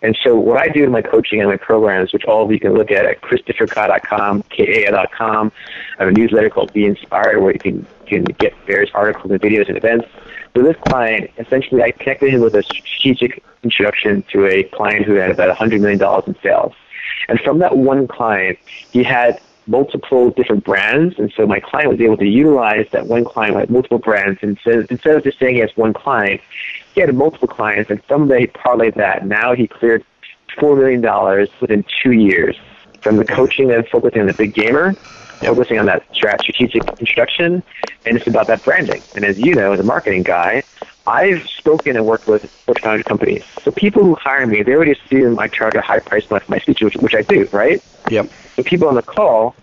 And 0.00 0.16
so 0.22 0.36
what 0.36 0.60
I 0.60 0.68
do 0.68 0.84
in 0.84 0.92
my 0.92 1.02
coaching 1.02 1.40
and 1.40 1.50
my 1.50 1.56
programs, 1.56 2.12
which 2.12 2.24
all 2.24 2.44
of 2.44 2.52
you 2.52 2.60
can 2.60 2.74
look 2.74 2.92
at 2.92 3.04
at 3.04 3.20
christopherkai.com, 3.20 4.44
K-A-com, 4.44 5.52
I 5.98 6.04
have 6.04 6.08
a 6.08 6.12
newsletter 6.12 6.50
called 6.50 6.72
Be 6.72 6.84
Inspired 6.84 7.40
where 7.40 7.52
you 7.52 7.58
can, 7.58 7.86
can 8.06 8.24
get 8.24 8.54
various 8.64 8.90
articles 8.94 9.32
and 9.32 9.40
videos 9.40 9.66
and 9.66 9.76
events. 9.76 10.06
So 10.54 10.62
this 10.62 10.76
client, 10.86 11.30
essentially 11.38 11.82
I 11.82 11.90
connected 11.90 12.32
him 12.32 12.40
with 12.40 12.54
a 12.54 12.62
strategic 12.62 13.42
introduction 13.64 14.22
to 14.32 14.46
a 14.46 14.62
client 14.64 15.04
who 15.04 15.14
had 15.14 15.30
about 15.30 15.56
$100 15.56 15.80
million 15.80 16.00
in 16.26 16.36
sales. 16.42 16.74
And 17.28 17.40
from 17.40 17.58
that 17.58 17.76
one 17.76 18.06
client, 18.06 18.58
he 18.92 19.02
had 19.02 19.40
multiple 19.68 20.30
different 20.30 20.64
brands, 20.64 21.18
and 21.18 21.32
so 21.36 21.46
my 21.46 21.60
client 21.60 21.90
was 21.90 22.00
able 22.00 22.16
to 22.16 22.26
utilize 22.26 22.86
that 22.92 23.06
one 23.06 23.24
client 23.24 23.54
had 23.56 23.70
multiple 23.70 23.98
brands. 23.98 24.38
And 24.42 24.58
so 24.64 24.84
instead 24.90 25.16
of 25.16 25.24
just 25.24 25.38
saying 25.38 25.56
he 25.56 25.60
has 25.60 25.70
one 25.76 25.92
client, 25.92 26.40
he 26.94 27.00
had 27.00 27.14
multiple 27.14 27.48
clients, 27.48 27.90
and 27.90 28.02
someday 28.08 28.40
he 28.40 28.46
parlayed 28.48 28.94
that. 28.96 29.26
Now 29.26 29.54
he 29.54 29.68
cleared 29.68 30.04
four 30.58 30.74
million 30.76 31.00
dollars 31.00 31.48
within 31.60 31.84
two 32.02 32.12
years 32.12 32.56
from 33.02 33.16
the 33.16 33.24
coaching 33.24 33.70
and 33.70 33.86
focusing 33.88 34.22
on 34.22 34.26
the 34.26 34.32
big 34.32 34.54
gamer, 34.54 34.94
focusing 35.40 35.78
on 35.78 35.86
that 35.86 36.02
strategic 36.12 36.82
introduction, 36.98 37.62
and 38.06 38.16
it's 38.16 38.26
about 38.26 38.46
that 38.48 38.64
branding. 38.64 39.02
And 39.14 39.24
as 39.24 39.38
you 39.38 39.54
know, 39.54 39.72
as 39.72 39.80
a 39.80 39.84
marketing 39.84 40.24
guy, 40.24 40.62
I've 41.06 41.46
spoken 41.48 41.96
and 41.96 42.04
worked 42.04 42.26
with 42.26 42.50
Fortune 42.50 42.82
500 42.82 43.04
companies. 43.06 43.44
So 43.62 43.70
people 43.70 44.04
who 44.04 44.14
hire 44.14 44.46
me, 44.46 44.62
they 44.62 44.72
already 44.72 44.92
assume 44.92 45.38
I 45.38 45.48
charge 45.48 45.74
a 45.74 45.80
high 45.80 46.00
price 46.00 46.24
for 46.24 46.40
my 46.48 46.58
speech, 46.58 46.82
which, 46.82 46.96
which 46.96 47.14
I 47.14 47.22
do, 47.22 47.48
right? 47.52 47.82
Yep. 48.10 48.30
The 48.58 48.64
people 48.64 48.88
on 48.88 48.96
the 48.96 49.02
call, 49.02 49.54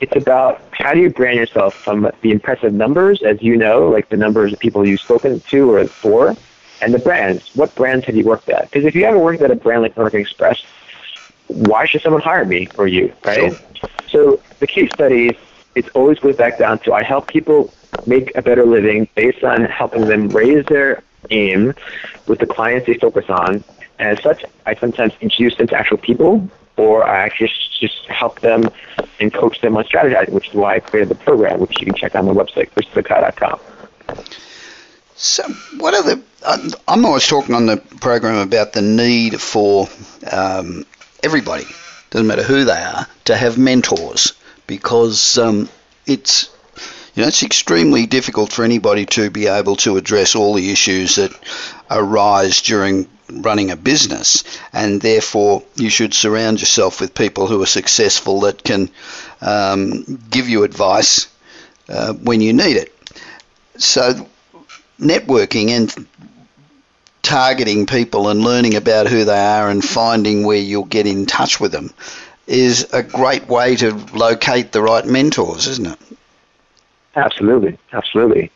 it's 0.00 0.14
about 0.14 0.60
how 0.72 0.92
do 0.92 1.00
you 1.00 1.08
brand 1.08 1.38
yourself 1.38 1.72
from 1.72 2.10
the 2.20 2.30
impressive 2.30 2.74
numbers, 2.74 3.22
as 3.22 3.40
you 3.40 3.56
know, 3.56 3.88
like 3.88 4.10
the 4.10 4.16
numbers 4.18 4.52
of 4.52 4.58
people 4.58 4.86
you've 4.86 5.00
spoken 5.00 5.40
to 5.40 5.70
or 5.72 5.86
for, 5.86 6.36
and 6.82 6.92
the 6.92 6.98
brands. 6.98 7.50
What 7.56 7.74
brands 7.74 8.04
have 8.04 8.14
you 8.14 8.24
worked 8.24 8.50
at? 8.50 8.70
Because 8.70 8.84
if 8.84 8.94
you 8.94 9.06
haven't 9.06 9.22
worked 9.22 9.40
at 9.40 9.50
a 9.50 9.54
brand 9.54 9.80
like 9.80 9.96
American 9.96 10.20
Express, 10.20 10.62
why 11.46 11.86
should 11.86 12.02
someone 12.02 12.20
hire 12.20 12.44
me 12.44 12.68
or 12.76 12.86
you, 12.86 13.10
right? 13.24 13.54
Sure. 13.54 13.90
So 14.10 14.40
the 14.58 14.66
case 14.66 14.90
studies, 14.92 15.32
it 15.74 15.88
always 15.94 16.18
goes 16.18 16.36
back 16.36 16.58
down 16.58 16.78
to 16.80 16.92
I 16.92 17.02
help 17.04 17.28
people 17.28 17.72
make 18.04 18.36
a 18.36 18.42
better 18.42 18.66
living 18.66 19.08
based 19.14 19.42
on 19.44 19.64
helping 19.64 20.04
them 20.04 20.28
raise 20.28 20.66
their 20.66 21.02
aim 21.30 21.72
with 22.26 22.38
the 22.38 22.46
clients 22.46 22.86
they 22.86 22.98
focus 22.98 23.24
on. 23.30 23.64
And 23.98 24.18
as 24.18 24.22
such, 24.22 24.44
I 24.66 24.74
sometimes 24.74 25.14
introduce 25.22 25.56
them 25.56 25.68
to 25.68 25.74
actual 25.74 25.96
people, 25.96 26.46
or 26.76 27.04
I 27.04 27.24
actually 27.24 27.50
just 27.80 28.06
help 28.06 28.40
them 28.40 28.70
and 29.20 29.32
coach 29.32 29.60
them 29.60 29.76
on 29.76 29.84
strategizing, 29.84 30.30
which 30.30 30.48
is 30.48 30.54
why 30.54 30.76
I 30.76 30.80
created 30.80 31.08
the 31.08 31.14
program, 31.16 31.60
which 31.60 31.80
you 31.80 31.86
can 31.86 31.94
check 31.94 32.14
on 32.14 32.26
my 32.26 32.32
website, 32.32 32.70
christopherkai.com. 32.70 33.60
So, 35.14 35.44
what 35.78 35.94
are 35.94 36.02
the? 36.02 36.22
I'm 36.88 37.04
always 37.04 37.26
talking 37.26 37.54
on 37.54 37.66
the 37.66 37.76
program 37.76 38.38
about 38.38 38.72
the 38.72 38.82
need 38.82 39.40
for 39.40 39.86
um, 40.30 40.84
everybody, 41.22 41.66
doesn't 42.10 42.26
matter 42.26 42.42
who 42.42 42.64
they 42.64 42.72
are, 42.72 43.06
to 43.26 43.36
have 43.36 43.56
mentors 43.58 44.32
because 44.66 45.38
um, 45.38 45.68
it's 46.06 46.50
you 47.14 47.22
know, 47.22 47.28
it's 47.28 47.42
extremely 47.42 48.06
difficult 48.06 48.52
for 48.52 48.64
anybody 48.64 49.04
to 49.06 49.30
be 49.30 49.46
able 49.46 49.76
to 49.76 49.96
address 49.96 50.34
all 50.34 50.54
the 50.54 50.70
issues 50.70 51.16
that 51.16 51.30
arise 51.90 52.62
during 52.62 53.06
running 53.40 53.70
a 53.70 53.76
business, 53.76 54.44
and 54.72 55.00
therefore 55.00 55.62
you 55.76 55.88
should 55.88 56.12
surround 56.12 56.60
yourself 56.60 57.00
with 57.00 57.14
people 57.14 57.46
who 57.46 57.62
are 57.62 57.66
successful 57.66 58.40
that 58.40 58.62
can 58.62 58.90
um, 59.40 60.20
give 60.30 60.48
you 60.48 60.64
advice 60.64 61.28
uh, 61.88 62.12
when 62.12 62.40
you 62.40 62.52
need 62.52 62.76
it. 62.76 62.92
so 63.76 64.26
networking 65.00 65.70
and 65.70 66.06
targeting 67.22 67.86
people 67.86 68.28
and 68.28 68.42
learning 68.42 68.74
about 68.74 69.06
who 69.06 69.24
they 69.24 69.38
are 69.38 69.68
and 69.68 69.84
finding 69.84 70.44
where 70.44 70.58
you'll 70.58 70.84
get 70.84 71.06
in 71.06 71.26
touch 71.26 71.60
with 71.60 71.72
them 71.72 71.92
is 72.46 72.92
a 72.92 73.02
great 73.02 73.46
way 73.48 73.76
to 73.76 73.94
locate 74.14 74.72
the 74.72 74.82
right 74.82 75.06
mentors, 75.06 75.66
isn't 75.68 75.86
it? 75.86 75.98
Absolutely, 77.14 77.78
absolutely. 77.92 78.50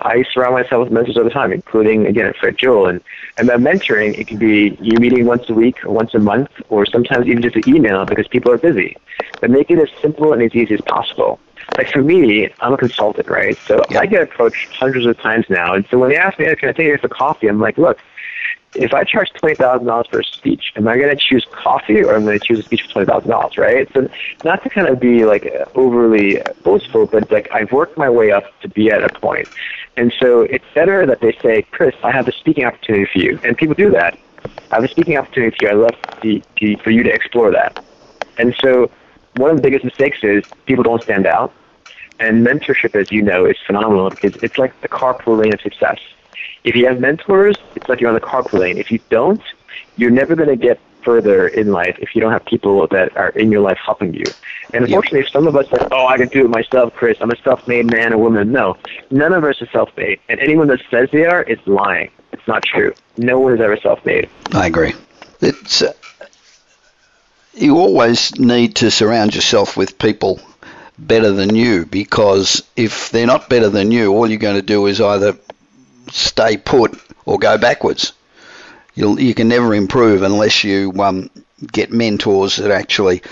I 0.00 0.24
surround 0.32 0.54
myself 0.54 0.84
with 0.84 0.92
mentors 0.92 1.16
all 1.16 1.24
the 1.24 1.30
time, 1.30 1.52
including 1.52 2.06
again 2.06 2.32
Fred 2.38 2.58
Joule. 2.58 2.86
And 2.86 3.00
and 3.38 3.48
by 3.48 3.54
mentoring, 3.56 4.18
it 4.18 4.26
can 4.26 4.38
be 4.38 4.76
you 4.80 4.98
meeting 4.98 5.26
once 5.26 5.48
a 5.48 5.54
week 5.54 5.84
or 5.84 5.92
once 5.92 6.14
a 6.14 6.18
month, 6.18 6.50
or 6.68 6.84
sometimes 6.86 7.26
even 7.26 7.42
just 7.42 7.56
an 7.56 7.62
email 7.66 8.04
because 8.04 8.28
people 8.28 8.52
are 8.52 8.58
busy. 8.58 8.96
But 9.40 9.50
make 9.50 9.70
it 9.70 9.78
as 9.78 9.88
simple 10.00 10.32
and 10.32 10.42
as 10.42 10.54
easy 10.54 10.74
as 10.74 10.80
possible. 10.82 11.40
Like 11.76 11.90
for 11.90 12.02
me, 12.02 12.48
I'm 12.60 12.74
a 12.74 12.76
consultant, 12.76 13.28
right? 13.28 13.56
So 13.66 13.82
yeah. 13.90 14.00
I 14.00 14.06
get 14.06 14.22
approached 14.22 14.72
hundreds 14.74 15.06
of 15.06 15.18
times 15.18 15.46
now, 15.48 15.74
and 15.74 15.86
so 15.90 15.98
when 15.98 16.10
they 16.10 16.16
ask 16.16 16.38
me, 16.38 16.54
"Can 16.56 16.68
I 16.68 16.72
take 16.72 16.86
you 16.86 16.98
for 16.98 17.08
coffee?" 17.08 17.48
I'm 17.48 17.58
like, 17.58 17.78
"Look, 17.78 17.98
if 18.74 18.92
I 18.94 19.04
charge 19.04 19.32
twenty 19.32 19.54
thousand 19.54 19.86
dollars 19.86 20.06
for 20.10 20.20
a 20.20 20.24
speech, 20.24 20.72
am 20.76 20.86
I 20.86 20.96
going 20.96 21.08
to 21.08 21.16
choose 21.16 21.46
coffee 21.50 22.02
or 22.02 22.14
am 22.14 22.22
I 22.22 22.26
going 22.26 22.40
to 22.40 22.46
choose 22.46 22.58
a 22.60 22.62
speech 22.62 22.82
for 22.82 22.92
twenty 22.92 23.06
thousand 23.06 23.30
dollars? 23.30 23.56
Right. 23.56 23.88
So 23.92 24.08
not 24.44 24.62
to 24.62 24.68
kind 24.68 24.88
of 24.88 25.00
be 25.00 25.24
like 25.24 25.46
overly 25.74 26.42
boastful, 26.62 27.06
but 27.06 27.30
like 27.30 27.50
I've 27.52 27.72
worked 27.72 27.96
my 27.96 28.10
way 28.10 28.30
up 28.30 28.44
to 28.60 28.68
be 28.68 28.90
at 28.90 29.02
a 29.02 29.08
point, 29.20 29.48
and 29.96 30.12
so 30.20 30.42
it's 30.42 30.64
better 30.74 31.06
that 31.06 31.20
they 31.20 31.36
say, 31.42 31.62
Chris, 31.62 31.94
I 32.02 32.12
have 32.12 32.28
a 32.28 32.32
speaking 32.32 32.64
opportunity 32.64 33.06
for 33.12 33.18
you, 33.18 33.40
and 33.44 33.56
people 33.56 33.74
do 33.74 33.90
that. 33.90 34.18
I 34.70 34.76
have 34.76 34.84
a 34.84 34.88
speaking 34.88 35.16
opportunity 35.16 35.56
for 35.56 35.64
you. 35.64 35.70
I 35.70 35.74
love 35.74 36.20
to, 36.22 36.40
to, 36.56 36.76
for 36.78 36.90
you 36.90 37.02
to 37.02 37.10
explore 37.10 37.50
that. 37.52 37.84
And 38.38 38.54
so 38.62 38.90
one 39.36 39.50
of 39.50 39.56
the 39.56 39.62
biggest 39.62 39.84
mistakes 39.84 40.18
is 40.22 40.44
people 40.66 40.84
don't 40.84 41.02
stand 41.02 41.26
out. 41.26 41.52
And 42.18 42.46
mentorship, 42.46 42.94
as 42.98 43.12
you 43.12 43.22
know, 43.22 43.44
is 43.44 43.56
phenomenal 43.66 44.10
because 44.10 44.34
it's 44.42 44.56
like 44.56 44.78
the 44.80 44.88
carpool 44.88 45.38
lane 45.42 45.52
of 45.52 45.60
success 45.60 45.98
if 46.66 46.74
you 46.74 46.86
have 46.86 47.00
mentors, 47.00 47.56
it's 47.76 47.88
like 47.88 48.00
you're 48.00 48.10
on 48.10 48.14
the 48.14 48.20
carpool 48.20 48.58
lane. 48.58 48.76
If 48.76 48.90
you 48.90 48.98
don't, 49.08 49.40
you're 49.96 50.10
never 50.10 50.34
going 50.34 50.48
to 50.48 50.56
get 50.56 50.80
further 51.06 51.46
in 51.46 51.70
life 51.70 51.96
if 52.00 52.14
you 52.14 52.20
don't 52.20 52.32
have 52.32 52.44
people 52.44 52.86
that 52.88 53.16
are 53.16 53.30
in 53.30 53.52
your 53.52 53.62
life 53.62 53.78
helping 53.82 54.12
you. 54.12 54.24
And 54.74 54.84
unfortunately, 54.84 55.20
yep. 55.20 55.30
some 55.30 55.46
of 55.46 55.54
us 55.56 55.70
say, 55.70 55.78
oh, 55.92 56.06
I 56.06 56.18
can 56.18 56.28
do 56.28 56.44
it 56.44 56.50
myself, 56.50 56.92
Chris. 56.94 57.16
I'm 57.20 57.30
a 57.30 57.36
self-made 57.42 57.90
man 57.90 58.12
or 58.12 58.18
woman. 58.18 58.50
No, 58.50 58.76
none 59.10 59.32
of 59.32 59.44
us 59.44 59.62
are 59.62 59.68
self-made. 59.68 60.18
And 60.28 60.40
anyone 60.40 60.66
that 60.66 60.82
says 60.90 61.08
they 61.12 61.24
are 61.24 61.42
is 61.44 61.60
lying. 61.66 62.10
It's 62.32 62.46
not 62.48 62.64
true. 62.64 62.92
No 63.16 63.38
one 63.38 63.54
is 63.54 63.60
ever 63.60 63.76
self-made. 63.76 64.28
I 64.52 64.66
agree. 64.66 64.94
It's 65.40 65.82
uh, 65.82 65.92
you 67.54 67.78
always 67.78 68.38
need 68.38 68.76
to 68.76 68.90
surround 68.90 69.34
yourself 69.34 69.76
with 69.76 69.98
people 69.98 70.40
better 70.98 71.30
than 71.30 71.54
you 71.54 71.86
because 71.86 72.62
if 72.74 73.10
they're 73.10 73.26
not 73.26 73.48
better 73.48 73.68
than 73.68 73.92
you, 73.92 74.12
all 74.12 74.28
you're 74.28 74.38
going 74.38 74.56
to 74.56 74.62
do 74.62 74.86
is 74.86 75.00
either 75.00 75.38
stay 76.10 76.56
put 76.56 77.00
or 77.24 77.38
go 77.38 77.56
backwards. 77.58 78.12
You'll, 78.96 79.20
you 79.20 79.34
can 79.34 79.48
never 79.48 79.74
improve 79.74 80.22
unless 80.22 80.64
you 80.64 80.92
um, 81.00 81.30
get 81.70 81.92
mentors 81.92 82.56
that 82.56 82.70
actually 82.70 83.22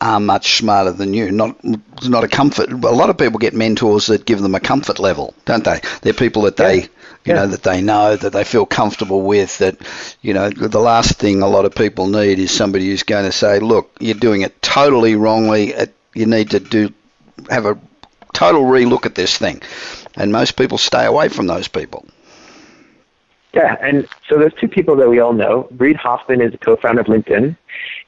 are 0.00 0.20
much 0.20 0.58
smarter 0.58 0.92
than 0.92 1.14
you. 1.14 1.30
Not 1.30 1.56
not 2.04 2.24
a 2.24 2.28
comfort. 2.28 2.70
A 2.70 2.76
lot 2.76 3.08
of 3.08 3.16
people 3.16 3.38
get 3.38 3.54
mentors 3.54 4.08
that 4.08 4.26
give 4.26 4.40
them 4.40 4.54
a 4.54 4.60
comfort 4.60 4.98
level, 4.98 5.34
don't 5.44 5.64
they? 5.64 5.80
They're 6.02 6.12
people 6.12 6.42
that 6.42 6.56
they, 6.56 6.74
yeah. 6.74 6.82
you 6.82 6.88
yeah. 7.24 7.34
know, 7.34 7.46
that 7.46 7.62
they 7.62 7.80
know, 7.80 8.16
that 8.16 8.32
they 8.32 8.44
feel 8.44 8.66
comfortable 8.66 9.22
with. 9.22 9.56
That, 9.58 9.78
you 10.20 10.34
know, 10.34 10.50
the 10.50 10.80
last 10.80 11.18
thing 11.18 11.42
a 11.42 11.48
lot 11.48 11.64
of 11.64 11.74
people 11.74 12.08
need 12.08 12.38
is 12.38 12.50
somebody 12.50 12.86
who's 12.86 13.04
going 13.04 13.24
to 13.24 13.32
say, 13.32 13.60
"Look, 13.60 13.96
you're 14.00 14.14
doing 14.14 14.42
it 14.42 14.60
totally 14.60 15.14
wrongly. 15.14 15.74
You 16.14 16.26
need 16.26 16.50
to 16.50 16.60
do 16.60 16.92
have 17.48 17.64
a 17.66 17.78
total 18.34 18.64
relook 18.64 19.06
at 19.06 19.14
this 19.14 19.38
thing." 19.38 19.62
and 20.18 20.32
most 20.32 20.56
people 20.56 20.78
stay 20.78 21.06
away 21.06 21.28
from 21.28 21.46
those 21.46 21.68
people. 21.68 22.04
Yeah, 23.54 23.76
and 23.80 24.06
so 24.28 24.38
there's 24.38 24.52
two 24.54 24.68
people 24.68 24.94
that 24.96 25.08
we 25.08 25.20
all 25.20 25.32
know. 25.32 25.68
Reid 25.78 25.96
Hoffman 25.96 26.40
is 26.40 26.52
the 26.52 26.58
co-founder 26.58 27.00
of 27.00 27.06
LinkedIn. 27.06 27.56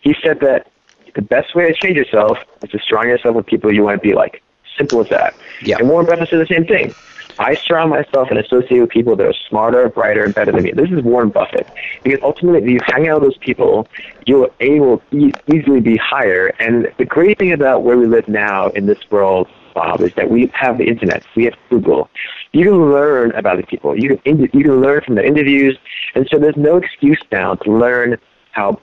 He 0.01 0.15
said 0.23 0.41
that 0.41 0.71
the 1.15 1.23
best 1.23 1.55
way 1.55 1.67
to 1.67 1.75
change 1.75 1.97
yourself 1.97 2.39
is 2.63 2.71
to 2.71 2.79
surround 2.79 3.09
yourself 3.09 3.35
with 3.35 3.47
people 3.47 3.73
you 3.73 3.83
want 3.83 4.01
to 4.01 4.07
be 4.07 4.15
like. 4.15 4.43
Simple 4.77 5.01
as 5.01 5.09
that. 5.09 5.35
Yeah. 5.63 5.79
And 5.79 5.89
Warren 5.89 6.07
Buffett 6.07 6.29
said 6.29 6.41
the 6.41 6.47
same 6.47 6.67
thing. 6.67 6.95
I 7.39 7.55
surround 7.55 7.91
myself 7.91 8.29
and 8.31 8.39
associate 8.39 8.81
with 8.81 8.91
people 8.91 9.17
that 9.17 9.27
are 9.27 9.35
smarter, 9.49 9.89
brighter, 9.89 10.25
and 10.25 10.35
better 10.35 10.53
than 10.53 10.63
me. 10.63 10.73
This 10.73 10.91
is 10.91 11.03
Warren 11.03 11.31
Buffett. 11.31 11.67
Because 12.03 12.21
ultimately, 12.23 12.61
if 12.63 12.69
you 12.69 12.81
hang 12.85 13.09
out 13.09 13.23
with 13.23 13.31
those 13.31 13.39
people, 13.39 13.89
you'll 14.27 14.53
able 14.61 15.03
e- 15.11 15.33
easily 15.53 15.81
be 15.81 15.97
higher. 15.97 16.49
And 16.61 16.93
the 16.99 17.07
great 17.07 17.39
thing 17.39 17.53
about 17.53 17.83
where 17.83 17.97
we 17.97 18.07
live 18.07 18.29
now 18.29 18.69
in 18.69 18.87
this 18.87 19.11
world 19.11 19.49
Bob, 19.75 20.01
is 20.01 20.13
that 20.15 20.31
we 20.31 20.51
have 20.55 20.79
the 20.79 20.85
internet. 20.85 21.25
We 21.37 21.45
have 21.45 21.55
Google. 21.69 22.11
You 22.53 22.65
can 22.65 22.91
learn 22.91 23.33
about 23.33 23.57
the 23.59 23.67
people. 23.67 23.99
You 23.99 24.17
can 24.19 24.41
you 24.41 24.65
can 24.65 24.81
learn 24.81 25.03
from 25.03 25.15
the 25.15 25.25
interviews, 25.25 25.79
and 26.15 26.29
so 26.31 26.39
there's 26.39 26.57
no 26.57 26.77
excuse 26.77 27.21
now 27.31 27.55
to 27.55 27.73
learn 27.73 28.19
how 28.53 28.81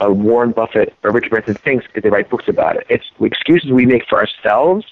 a 0.00 0.12
Warren 0.12 0.52
Buffett 0.52 0.94
or 1.02 1.10
Richard 1.10 1.30
Branson 1.30 1.54
thinks 1.54 1.86
because 1.86 2.02
they 2.02 2.10
write 2.10 2.28
books 2.28 2.48
about 2.48 2.76
it. 2.76 2.86
It's 2.88 3.04
the 3.18 3.24
excuses 3.24 3.70
we 3.70 3.86
make 3.86 4.06
for 4.08 4.18
ourselves. 4.18 4.86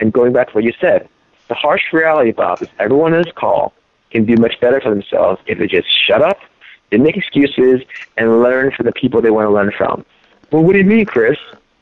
And 0.00 0.12
going 0.12 0.32
back 0.32 0.48
to 0.48 0.52
what 0.54 0.64
you 0.64 0.72
said, 0.80 1.08
the 1.48 1.54
harsh 1.54 1.92
reality, 1.92 2.32
Bob, 2.32 2.60
is 2.62 2.68
everyone 2.78 3.14
on 3.14 3.22
this 3.22 3.32
call 3.34 3.72
can 4.10 4.24
do 4.24 4.36
much 4.36 4.58
better 4.60 4.80
for 4.80 4.90
themselves 4.90 5.40
if 5.46 5.58
they 5.58 5.66
just 5.66 5.88
shut 6.06 6.22
up, 6.22 6.38
they 6.90 6.98
make 6.98 7.16
excuses, 7.16 7.82
and 8.16 8.42
learn 8.42 8.72
from 8.72 8.86
the 8.86 8.92
people 8.92 9.20
they 9.20 9.30
want 9.30 9.46
to 9.46 9.52
learn 9.52 9.72
from. 9.76 10.04
Well, 10.50 10.62
what 10.62 10.72
do 10.72 10.78
you 10.78 10.84
mean, 10.84 11.06
Chris? 11.06 11.38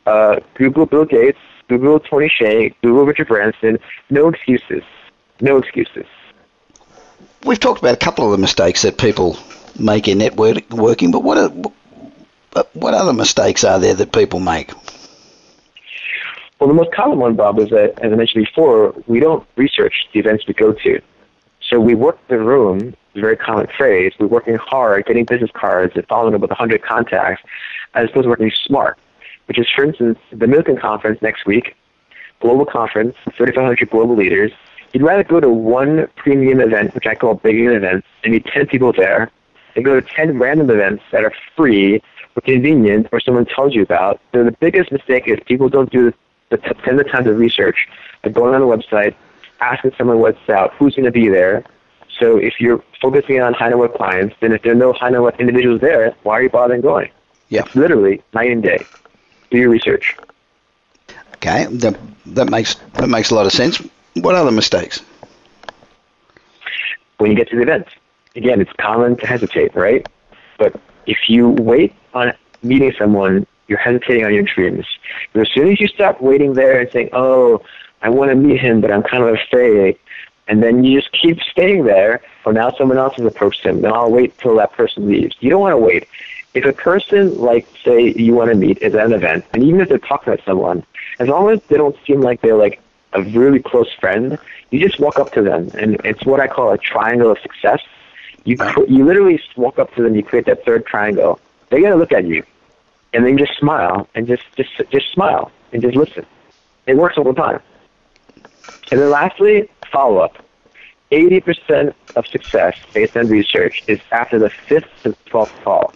Uh, 0.06 0.36
Google 0.54 0.86
Bill 0.86 1.04
Gates, 1.04 1.38
Google 1.70 2.00
Tony 2.00 2.28
Hsieh, 2.28 2.74
Google 2.82 3.04
Richard 3.04 3.28
Branson. 3.28 3.78
No 4.10 4.26
excuses. 4.28 4.82
No 5.40 5.56
excuses. 5.58 6.04
We've 7.44 7.60
talked 7.60 7.78
about 7.78 7.94
a 7.94 7.96
couple 7.96 8.24
of 8.24 8.32
the 8.32 8.38
mistakes 8.38 8.82
that 8.82 8.98
people 8.98 9.38
make 9.78 10.08
in 10.08 10.18
networking, 10.18 11.12
but 11.12 11.22
what 11.22 11.38
are, 11.38 12.64
what 12.72 12.94
other 12.94 13.12
mistakes 13.12 13.62
are 13.62 13.78
there 13.78 13.94
that 13.94 14.12
people 14.12 14.40
make? 14.40 14.72
Well, 16.58 16.66
the 16.66 16.74
most 16.74 16.90
common 16.92 17.18
one, 17.18 17.36
Bob, 17.36 17.60
is 17.60 17.70
that, 17.70 18.00
as 18.00 18.12
I 18.12 18.16
mentioned 18.16 18.44
before, 18.44 18.92
we 19.06 19.20
don't 19.20 19.46
research 19.54 20.08
the 20.12 20.18
events 20.18 20.48
we 20.48 20.54
go 20.54 20.72
to. 20.72 21.00
So 21.62 21.78
we 21.78 21.94
work 21.94 22.18
the 22.26 22.38
room, 22.38 22.96
a 23.14 23.20
very 23.20 23.36
common 23.36 23.68
phrase, 23.78 24.12
we're 24.18 24.26
working 24.26 24.56
hard, 24.56 25.06
getting 25.06 25.24
business 25.24 25.52
cards 25.54 25.92
and 25.94 26.04
following 26.08 26.34
up 26.34 26.40
with 26.40 26.50
100 26.50 26.82
contacts, 26.82 27.44
as 27.94 28.10
opposed 28.10 28.24
to 28.24 28.28
working 28.28 28.50
smart 28.66 28.98
which 29.51 29.59
is, 29.59 29.66
for 29.74 29.82
instance, 29.82 30.16
the 30.30 30.46
Milken 30.46 30.80
Conference 30.80 31.20
next 31.22 31.44
week, 31.44 31.74
global 32.38 32.64
conference, 32.64 33.16
3,500 33.36 33.90
global 33.90 34.14
leaders. 34.14 34.53
You'd 34.92 35.03
rather 35.03 35.24
go 35.24 35.40
to 35.40 35.48
one 35.48 36.07
premium 36.14 36.61
event, 36.61 36.94
which 36.94 37.05
I 37.05 37.16
call 37.16 37.34
big 37.34 37.57
events, 37.57 38.07
and 38.22 38.32
meet 38.32 38.46
10 38.46 38.68
people 38.68 38.92
there, 38.92 39.28
than 39.74 39.82
go 39.82 39.98
to 39.98 40.07
10 40.07 40.38
random 40.38 40.70
events 40.70 41.03
that 41.11 41.24
are 41.24 41.32
free 41.57 42.01
or 42.36 42.42
convenient 42.42 43.09
or 43.11 43.18
someone 43.18 43.44
tells 43.44 43.74
you 43.74 43.82
about. 43.82 44.20
So 44.32 44.44
the 44.44 44.53
biggest 44.53 44.92
mistake 44.92 45.24
is 45.26 45.40
people 45.46 45.68
don't 45.68 45.90
do 45.90 46.12
the 46.51 46.57
10 46.57 46.98
the 46.98 47.03
time 47.03 47.26
of 47.26 47.36
research 47.36 47.88
by 48.22 48.30
going 48.30 48.55
on 48.55 48.61
the 48.61 48.68
website, 48.68 49.16
asking 49.61 49.94
someone 49.98 50.20
what's 50.20 50.48
out, 50.48 50.74
who's 50.74 50.94
going 50.94 51.07
to 51.07 51.11
be 51.11 51.28
there. 51.28 51.64
So 52.20 52.36
if 52.36 52.61
you're 52.61 52.84
focusing 53.03 53.40
on 53.40 53.55
high 53.55 53.70
net 53.70 53.78
worth 53.78 53.94
clients, 53.94 54.36
then 54.38 54.53
if 54.53 54.62
there 54.62 54.70
are 54.70 54.76
no 54.76 54.92
high 54.92 55.11
net 55.11 55.22
worth 55.22 55.40
individuals 55.40 55.80
there, 55.80 56.14
why 56.22 56.38
are 56.38 56.42
you 56.44 56.51
bothering 56.51 56.82
going? 56.82 57.11
Yeah. 57.48 57.62
It's 57.62 57.74
literally 57.74 58.22
night 58.32 58.53
and 58.53 58.62
day 58.62 58.86
do 59.51 59.59
your 59.59 59.70
research. 59.70 60.16
Okay, 61.36 61.66
that, 61.66 61.98
that 62.26 62.51
makes 62.51 62.74
that 62.94 63.09
makes 63.09 63.30
a 63.30 63.34
lot 63.34 63.46
of 63.46 63.53
sense. 63.53 63.82
What 64.14 64.34
other 64.34 64.51
mistakes? 64.51 65.03
When 67.18 67.30
you 67.30 67.36
get 67.36 67.48
to 67.51 67.57
the 67.57 67.62
event, 67.62 67.88
again, 68.36 68.61
it's 68.61 68.72
common 68.74 69.16
to 69.16 69.26
hesitate, 69.26 69.74
right? 69.74 70.07
But 70.59 70.78
if 71.07 71.28
you 71.28 71.51
wait 71.51 71.94
on 72.14 72.32
meeting 72.62 72.92
someone, 72.98 73.46
you're 73.68 73.78
hesitating 73.78 74.24
on 74.24 74.34
your 74.34 74.42
dreams. 74.42 74.86
But 75.32 75.42
as 75.42 75.48
soon 75.55 75.68
as 75.70 75.80
you 75.80 75.88
stop 75.88 76.20
waiting 76.20 76.55
there 76.55 76.80
and 76.80 76.90
saying, 76.90 77.11
"Oh, 77.12 77.62
I 78.03 78.11
want 78.11 78.30
to 78.30 78.36
meet 78.36 78.61
him, 78.61 78.80
but 78.80 78.90
I'm 78.90 79.03
kind 79.03 79.22
of 79.22 79.34
afraid," 79.34 79.96
and 80.48 80.62
then 80.62 80.84
you 80.84 81.01
just 81.01 81.12
keep 81.12 81.40
staying 81.40 81.84
there, 81.84 82.20
or 82.44 82.53
now 82.53 82.70
someone 82.72 82.98
else 82.98 83.14
has 83.16 83.24
approached 83.24 83.64
him, 83.64 83.80
then 83.80 83.92
I'll 83.92 84.11
wait 84.11 84.36
till 84.38 84.57
that 84.57 84.72
person 84.72 85.09
leaves. 85.09 85.36
You 85.40 85.51
don't 85.51 85.61
want 85.61 85.72
to 85.72 85.78
wait 85.78 86.07
if 86.55 86.64
a 86.64 86.72
person, 86.72 87.38
like, 87.38 87.66
say, 87.84 88.12
you 88.12 88.34
want 88.34 88.51
to 88.51 88.57
meet 88.57 88.78
is 88.78 88.94
at 88.94 89.07
an 89.07 89.12
event, 89.12 89.44
and 89.53 89.62
even 89.62 89.80
if 89.80 89.88
they're 89.88 89.98
talking 89.98 90.36
to 90.36 90.42
someone, 90.44 90.84
as 91.18 91.28
long 91.28 91.51
as 91.51 91.61
they 91.68 91.76
don't 91.76 91.96
seem 92.07 92.20
like 92.20 92.40
they're 92.40 92.57
like 92.57 92.80
a 93.12 93.22
really 93.22 93.61
close 93.61 93.92
friend, 94.01 94.38
you 94.70 94.80
just 94.80 94.98
walk 94.98 95.18
up 95.18 95.32
to 95.32 95.42
them, 95.42 95.70
and 95.74 96.01
it's 96.05 96.24
what 96.24 96.40
I 96.40 96.48
call 96.48 96.72
a 96.72 96.78
triangle 96.78 97.30
of 97.30 97.38
success. 97.38 97.80
You 98.44 98.57
you 98.88 99.05
literally 99.05 99.40
walk 99.57 99.78
up 99.78 99.94
to 99.94 100.03
them, 100.03 100.14
you 100.14 100.22
create 100.22 100.46
that 100.46 100.64
third 100.64 100.86
triangle. 100.86 101.38
They're 101.68 101.82
gonna 101.82 101.96
look 101.96 102.12
at 102.12 102.24
you, 102.24 102.44
and 103.12 103.24
then 103.24 103.36
just 103.36 103.57
smile 103.59 104.09
and 104.14 104.26
just 104.26 104.42
just 104.57 104.70
just 104.90 105.12
smile 105.12 105.53
and 105.72 105.82
just 105.82 105.96
listen. 105.96 106.24
It 106.86 106.96
works 106.96 107.18
all 107.18 107.24
the 107.24 107.34
time. 107.34 107.61
And 108.90 109.01
then 109.01 109.11
lastly, 109.11 109.68
follow 109.92 110.18
up. 110.18 110.44
80% 111.12 111.92
of 112.14 112.26
success 112.28 112.76
based 112.94 113.16
on 113.16 113.26
research 113.26 113.82
is 113.88 114.01
after 114.12 114.38
the 114.38 114.48
fifth 114.48 114.88
to 115.03 115.11
12th 115.26 115.62
call. 115.64 115.92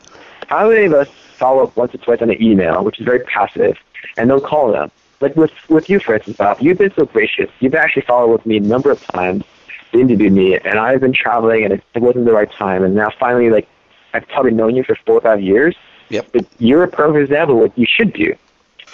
How 0.48 0.68
many 0.68 0.86
of 0.86 0.92
us 0.92 1.08
follow 1.08 1.64
up 1.64 1.76
once 1.76 1.94
or 1.94 1.98
twice 1.98 2.22
on 2.22 2.30
an 2.30 2.42
email, 2.42 2.84
which 2.84 2.98
is 3.00 3.04
very 3.04 3.20
passive, 3.20 3.76
and 4.16 4.28
don't 4.28 4.44
call 4.44 4.72
them? 4.72 4.90
like 5.24 5.36
with 5.36 5.52
with 5.68 5.88
you, 5.88 5.98
for 5.98 6.14
instance, 6.14 6.36
Bob, 6.36 6.58
you've 6.60 6.78
been 6.78 6.92
so 6.94 7.06
gracious. 7.06 7.50
You've 7.60 7.74
actually 7.74 8.02
followed 8.02 8.34
up 8.34 8.40
with 8.40 8.46
me 8.46 8.58
a 8.58 8.60
number 8.60 8.90
of 8.90 9.00
times, 9.06 9.42
interviewed 9.92 10.32
me, 10.32 10.58
and 10.58 10.78
I've 10.78 11.00
been 11.00 11.14
traveling, 11.14 11.64
and 11.64 11.72
it, 11.72 11.82
it 11.94 12.02
wasn't 12.02 12.26
the 12.26 12.32
right 12.32 12.50
time. 12.50 12.84
And 12.84 12.94
now 12.94 13.10
finally, 13.18 13.50
like 13.50 13.66
I've 14.12 14.28
probably 14.28 14.52
known 14.52 14.76
you 14.76 14.84
for 14.84 14.96
four 15.06 15.16
or 15.16 15.20
five 15.20 15.40
years. 15.40 15.74
Yep. 16.10 16.28
But 16.32 16.46
you're 16.58 16.82
a 16.82 16.88
perfect 16.88 17.30
example 17.30 17.56
of 17.56 17.62
what 17.62 17.78
you 17.78 17.86
should 17.88 18.12
do. 18.12 18.36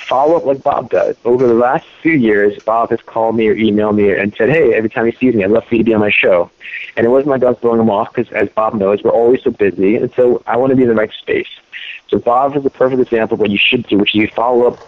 Follow 0.09 0.37
up 0.37 0.45
like 0.45 0.63
Bob 0.63 0.91
does. 0.91 1.17
Over 1.25 1.47
the 1.47 1.55
last 1.55 1.87
few 2.03 2.13
years, 2.13 2.61
Bob 2.65 2.91
has 2.91 3.01
called 3.03 3.37
me 3.37 3.49
or 3.49 3.55
emailed 3.55 3.97
me 3.97 4.13
and 4.13 4.35
said, 4.35 4.49
"Hey, 4.49 4.75
every 4.75 4.91
time 4.91 5.07
he 5.07 5.13
sees 5.13 5.35
me, 5.35 5.45
I'd 5.45 5.51
love 5.51 5.65
for 5.67 5.75
you 5.75 5.81
to 5.81 5.85
be 5.85 5.95
on 5.95 6.01
my 6.01 6.11
show." 6.11 6.51
And 6.97 7.07
it 7.07 7.11
wasn't 7.11 7.29
my 7.29 7.39
dog 7.39 7.61
blowing 7.61 7.81
him 7.81 7.91
off 7.91 8.13
because, 8.13 8.33
as 8.33 8.49
Bob 8.49 8.75
knows, 8.75 9.03
we're 9.03 9.11
always 9.11 9.43
so 9.43 9.51
busy, 9.51 9.97
and 9.97 10.13
so 10.15 10.43
I 10.47 10.57
want 10.57 10.71
to 10.71 10.77
be 10.77 10.83
in 10.83 10.89
the 10.89 10.95
right 10.95 11.13
space. 11.13 11.49
So 12.09 12.19
Bob 12.19 12.57
is 12.57 12.67
a 12.67 12.71
perfect 12.71 13.01
example 13.01 13.35
of 13.35 13.41
what 13.41 13.51
you 13.51 13.59
should 13.59 13.87
do, 13.87 13.99
which 13.99 14.15
is 14.15 14.21
you 14.21 14.29
follow 14.29 14.67
up 14.67 14.79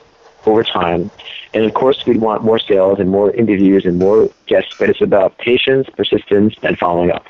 over 0.47 0.65
time. 0.65 1.11
And 1.55 1.65
of 1.65 1.75
course, 1.75 2.05
we'd 2.07 2.21
want 2.21 2.43
more 2.43 2.59
sales 2.59 2.99
and 2.99 3.11
more 3.11 3.31
interviews 3.31 3.85
and 3.85 3.99
more 3.99 4.31
guests, 4.47 4.75
but 4.79 4.89
it's 4.89 5.01
about 5.01 5.39
patience, 5.39 5.89
persistence, 5.97 6.55
and 6.63 6.79
following 6.79 7.13
up. 7.13 7.27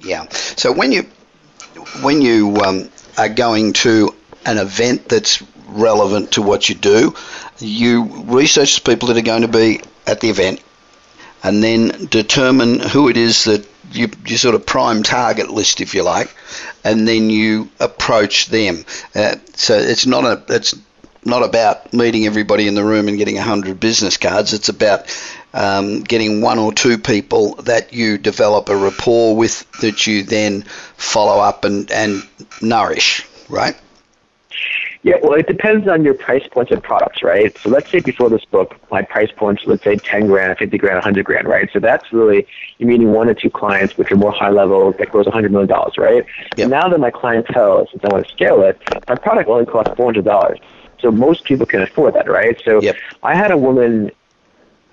Yeah. 0.00 0.28
So 0.30 0.72
when 0.72 0.92
you 0.92 1.02
when 2.02 2.20
you 2.20 2.56
um, 2.58 2.90
are 3.16 3.28
going 3.28 3.72
to 3.72 4.14
an 4.44 4.58
event 4.58 5.08
that's 5.08 5.42
relevant 5.66 6.32
to 6.32 6.42
what 6.42 6.68
you 6.68 6.74
do, 6.74 7.14
you 7.58 8.04
research 8.24 8.76
the 8.76 8.90
people 8.90 9.08
that 9.08 9.16
are 9.16 9.22
going 9.22 9.42
to 9.42 9.48
be 9.48 9.80
at 10.06 10.20
the 10.20 10.30
event, 10.30 10.60
and 11.42 11.62
then 11.62 12.06
determine 12.10 12.80
who 12.80 13.08
it 13.08 13.16
is 13.16 13.44
that 13.44 13.66
you, 13.92 14.10
you 14.26 14.36
sort 14.36 14.54
of 14.54 14.66
prime 14.66 15.02
target 15.02 15.50
list, 15.50 15.80
if 15.80 15.94
you 15.94 16.02
like, 16.02 16.34
and 16.84 17.06
then 17.06 17.30
you 17.30 17.68
approach 17.80 18.46
them. 18.46 18.84
Uh, 19.14 19.36
so 19.54 19.76
it's 19.76 20.06
not 20.06 20.24
a 20.24 20.54
it's 20.54 20.74
not 21.24 21.42
about 21.42 21.92
meeting 21.92 22.24
everybody 22.26 22.68
in 22.68 22.74
the 22.74 22.84
room 22.84 23.08
and 23.08 23.18
getting 23.18 23.34
100 23.34 23.80
business 23.80 24.16
cards. 24.16 24.52
It's 24.52 24.68
about 24.68 25.06
um, 25.52 26.02
getting 26.02 26.40
one 26.40 26.58
or 26.58 26.72
two 26.72 26.98
people 26.98 27.54
that 27.62 27.92
you 27.92 28.16
develop 28.16 28.68
a 28.68 28.76
rapport 28.76 29.34
with 29.36 29.68
that 29.80 30.06
you 30.06 30.22
then 30.22 30.62
follow 30.96 31.40
up 31.40 31.64
and, 31.64 31.90
and 31.90 32.22
nourish, 32.62 33.26
right? 33.48 33.76
Yeah, 35.06 35.18
well, 35.22 35.34
it 35.34 35.46
depends 35.46 35.86
on 35.86 36.02
your 36.02 36.14
price 36.14 36.42
points 36.50 36.72
and 36.72 36.82
products, 36.82 37.22
right? 37.22 37.56
So 37.62 37.70
let's 37.70 37.88
say 37.92 38.00
before 38.00 38.28
this 38.28 38.44
book, 38.44 38.74
my 38.90 39.02
price 39.02 39.30
points, 39.36 39.62
let's 39.64 39.84
say 39.84 40.00
10 40.10 40.26
grand, 40.26 40.58
50 40.58 40.76
grand, 40.78 40.96
100 40.96 41.24
grand, 41.24 41.46
right? 41.46 41.70
So 41.72 41.78
that's 41.78 42.12
really, 42.12 42.44
you're 42.78 42.88
meeting 42.88 43.12
one 43.12 43.28
or 43.28 43.34
two 43.34 43.48
clients, 43.48 43.96
which 43.96 44.10
are 44.10 44.16
more 44.16 44.32
high 44.32 44.50
level, 44.50 44.92
that 44.98 45.12
goes 45.12 45.26
$100 45.26 45.52
million, 45.52 45.70
right? 45.96 46.26
Yep. 46.56 46.68
Now 46.68 46.88
that 46.88 46.98
my 46.98 47.12
clientele, 47.12 47.86
since 47.88 48.02
I 48.02 48.08
want 48.08 48.26
to 48.26 48.32
scale 48.32 48.60
it, 48.62 48.80
my 49.06 49.14
product 49.14 49.48
only 49.48 49.64
costs 49.64 49.92
$400. 49.96 50.58
So 51.00 51.12
most 51.12 51.44
people 51.44 51.66
can 51.66 51.82
afford 51.82 52.14
that, 52.14 52.28
right? 52.28 52.60
So 52.64 52.82
Yep. 52.82 52.96
I 53.22 53.36
had 53.36 53.52
a 53.52 53.56
woman 53.56 54.10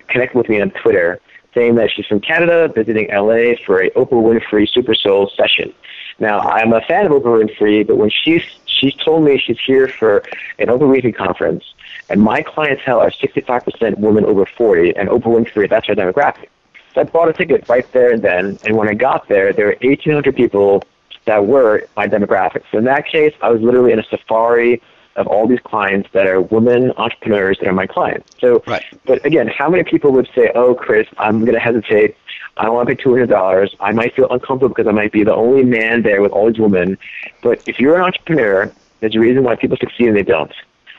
connect 0.06 0.36
with 0.36 0.48
me 0.48 0.60
on 0.60 0.70
Twitter 0.80 1.20
saying 1.54 1.74
that 1.74 1.90
she's 1.90 2.06
from 2.06 2.20
Canada, 2.20 2.70
visiting 2.72 3.08
LA 3.08 3.54
for 3.66 3.82
a 3.82 3.90
Oprah 3.90 4.22
Winfrey 4.22 4.68
Super 4.68 4.94
Soul 4.94 5.28
session. 5.36 5.74
Now, 6.18 6.40
I'm 6.40 6.72
a 6.72 6.80
fan 6.82 7.06
of 7.06 7.12
Oprah 7.12 7.44
Winfrey, 7.44 7.86
but 7.86 7.96
when 7.96 8.10
she's 8.10 8.42
she's 8.66 8.94
told 8.94 9.24
me 9.24 9.38
she's 9.38 9.58
here 9.66 9.88
for 9.88 10.18
an 10.58 10.68
Oprah 10.68 10.80
Winfrey 10.80 11.14
conference, 11.14 11.64
and 12.08 12.20
my 12.20 12.42
clientele 12.42 13.00
are 13.00 13.10
65% 13.10 13.98
women 13.98 14.24
over 14.24 14.46
40, 14.46 14.96
and 14.96 15.08
Oprah 15.08 15.44
Winfrey, 15.44 15.68
that's 15.68 15.86
her 15.86 15.94
demographic. 15.94 16.48
So 16.94 17.00
I 17.00 17.04
bought 17.04 17.28
a 17.28 17.32
ticket 17.32 17.68
right 17.68 17.90
there 17.92 18.12
and 18.12 18.22
then, 18.22 18.58
and 18.64 18.76
when 18.76 18.88
I 18.88 18.94
got 18.94 19.28
there, 19.28 19.52
there 19.52 19.66
were 19.66 19.76
1,800 19.80 20.36
people 20.36 20.84
that 21.24 21.46
were 21.46 21.88
my 21.96 22.06
demographic. 22.06 22.62
So 22.70 22.78
in 22.78 22.84
that 22.84 23.06
case, 23.06 23.34
I 23.40 23.50
was 23.50 23.60
literally 23.60 23.92
in 23.92 23.98
a 23.98 24.04
safari 24.04 24.80
of 25.16 25.26
all 25.26 25.46
these 25.46 25.60
clients 25.60 26.08
that 26.12 26.26
are 26.26 26.40
women 26.40 26.92
entrepreneurs 26.92 27.58
that 27.60 27.68
are 27.68 27.72
my 27.72 27.86
clients. 27.86 28.28
So, 28.40 28.62
Right. 28.66 28.82
but 29.06 29.24
again, 29.24 29.48
how 29.48 29.68
many 29.68 29.84
people 29.84 30.12
would 30.12 30.28
say, 30.34 30.50
"Oh, 30.54 30.74
Chris, 30.74 31.06
I'm 31.18 31.40
going 31.40 31.54
to 31.54 31.60
hesitate. 31.60 32.16
I 32.56 32.64
don't 32.64 32.74
want 32.74 32.88
to 32.88 32.94
pay 32.94 33.02
two 33.02 33.10
hundred 33.10 33.30
dollars. 33.30 33.74
I 33.80 33.92
might 33.92 34.14
feel 34.14 34.28
uncomfortable 34.30 34.68
because 34.68 34.86
I 34.86 34.92
might 34.92 35.12
be 35.12 35.24
the 35.24 35.34
only 35.34 35.64
man 35.64 36.02
there 36.02 36.22
with 36.22 36.32
all 36.32 36.46
these 36.50 36.60
women." 36.60 36.98
But 37.42 37.62
if 37.66 37.80
you're 37.80 37.96
an 37.96 38.02
entrepreneur, 38.02 38.72
there's 39.00 39.16
a 39.16 39.20
reason 39.20 39.44
why 39.44 39.56
people 39.56 39.76
succeed 39.76 40.08
and 40.08 40.16
they 40.16 40.22
don't. 40.22 40.52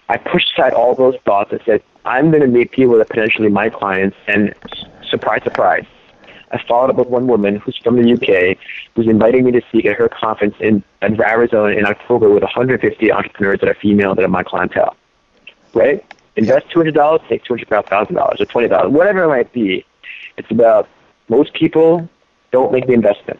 I 0.10 0.18
pushed 0.18 0.52
aside 0.54 0.74
all 0.74 0.94
those 0.96 1.16
thoughts 1.26 1.52
and 1.52 1.62
said, 1.66 1.82
"I'm 2.04 2.30
going 2.30 2.42
to 2.42 2.48
meet 2.48 2.72
people 2.72 2.96
that 2.96 3.02
are 3.02 3.06
potentially 3.06 3.50
my 3.50 3.70
clients." 3.70 4.18
And 4.28 4.54
surprise, 5.10 5.44
surprise, 5.44 5.86
I 6.52 6.62
followed 6.68 6.90
up 6.90 6.96
with 6.96 7.10
one 7.10 7.28
woman 7.28 7.58
who's 7.58 7.78
from 7.78 8.02
the 8.02 8.14
UK, 8.14 8.58
who's 8.96 9.08
inviting 9.08 9.44
me 9.44 9.52
to 9.52 9.62
speak 9.70 9.86
at 9.86 9.98
her 9.98 10.08
conference 10.08 10.56
in, 10.60 10.84
in 11.02 11.22
Arizona 11.22 11.76
in 11.76 11.86
October 11.86 12.30
with 12.30 12.44
150 12.44 13.12
entrepreneurs 13.12 13.60
that 13.60 13.70
are 13.70 13.76
female 13.76 14.16
that 14.16 14.24
are 14.24 14.30
my 14.30 14.44
clientele. 14.44 14.96
Right? 15.74 16.06
Invest 16.38 16.70
$200, 16.70 17.28
take 17.28 17.44
$200,000 17.44 18.40
or 18.40 18.46
$20, 18.46 18.92
whatever 18.92 19.24
it 19.24 19.28
might 19.28 19.52
be. 19.52 19.86
It's 20.38 20.50
about 20.52 20.88
most 21.30 21.54
people 21.54 22.08
don't 22.52 22.72
make 22.72 22.88
the 22.88 22.94
investment. 22.94 23.40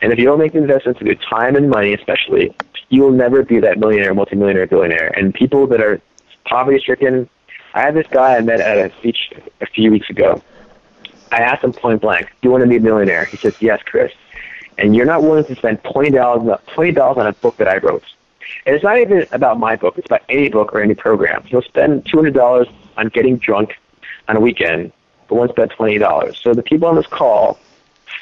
And 0.00 0.12
if 0.12 0.18
you 0.18 0.24
don't 0.24 0.38
make 0.38 0.52
the 0.52 0.58
investment 0.58 1.00
of 1.00 1.06
your 1.06 1.16
time 1.16 1.56
and 1.56 1.68
money, 1.68 1.92
especially, 1.92 2.54
you 2.88 3.02
will 3.02 3.10
never 3.10 3.42
be 3.42 3.58
that 3.60 3.78
millionaire, 3.78 4.14
multimillionaire, 4.14 4.66
billionaire. 4.66 5.08
And 5.16 5.34
people 5.34 5.66
that 5.68 5.80
are 5.80 6.00
poverty 6.44 6.78
stricken, 6.78 7.28
I 7.74 7.82
had 7.82 7.94
this 7.94 8.06
guy 8.10 8.36
I 8.36 8.40
met 8.40 8.60
at 8.60 8.78
a 8.78 8.94
speech 8.96 9.32
a 9.60 9.66
few 9.66 9.90
weeks 9.90 10.08
ago. 10.08 10.42
I 11.30 11.38
asked 11.38 11.62
him 11.62 11.72
point 11.72 12.00
blank, 12.00 12.26
"Do 12.40 12.48
you 12.48 12.50
want 12.50 12.62
to 12.62 12.68
be 12.68 12.76
a 12.76 12.80
millionaire?" 12.80 13.24
He 13.26 13.36
says, 13.36 13.60
"Yes, 13.60 13.82
Chris." 13.84 14.12
And 14.78 14.96
you're 14.96 15.06
not 15.06 15.22
willing 15.22 15.44
to 15.44 15.54
spend 15.56 15.82
twenty 15.84 16.10
dollars 16.10 16.58
twenty 16.68 16.92
dollars 16.92 17.18
on 17.18 17.26
a 17.26 17.32
book 17.34 17.56
that 17.58 17.68
I 17.68 17.78
wrote. 17.78 18.04
And 18.64 18.74
it's 18.74 18.84
not 18.84 18.98
even 18.98 19.26
about 19.32 19.58
my 19.58 19.76
book; 19.76 19.98
it's 19.98 20.06
about 20.06 20.22
any 20.28 20.48
book 20.48 20.72
or 20.72 20.80
any 20.80 20.94
program. 20.94 21.42
He'll 21.44 21.62
spend 21.62 22.06
two 22.06 22.16
hundred 22.16 22.34
dollars 22.34 22.68
on 22.96 23.08
getting 23.08 23.36
drunk 23.36 23.76
on 24.28 24.36
a 24.36 24.40
weekend, 24.40 24.92
but 25.28 25.50
spend 25.50 25.70
twenty 25.70 25.98
dollars. 25.98 26.38
So 26.38 26.54
the 26.54 26.62
people 26.62 26.88
on 26.88 26.96
this 26.96 27.06
call, 27.06 27.58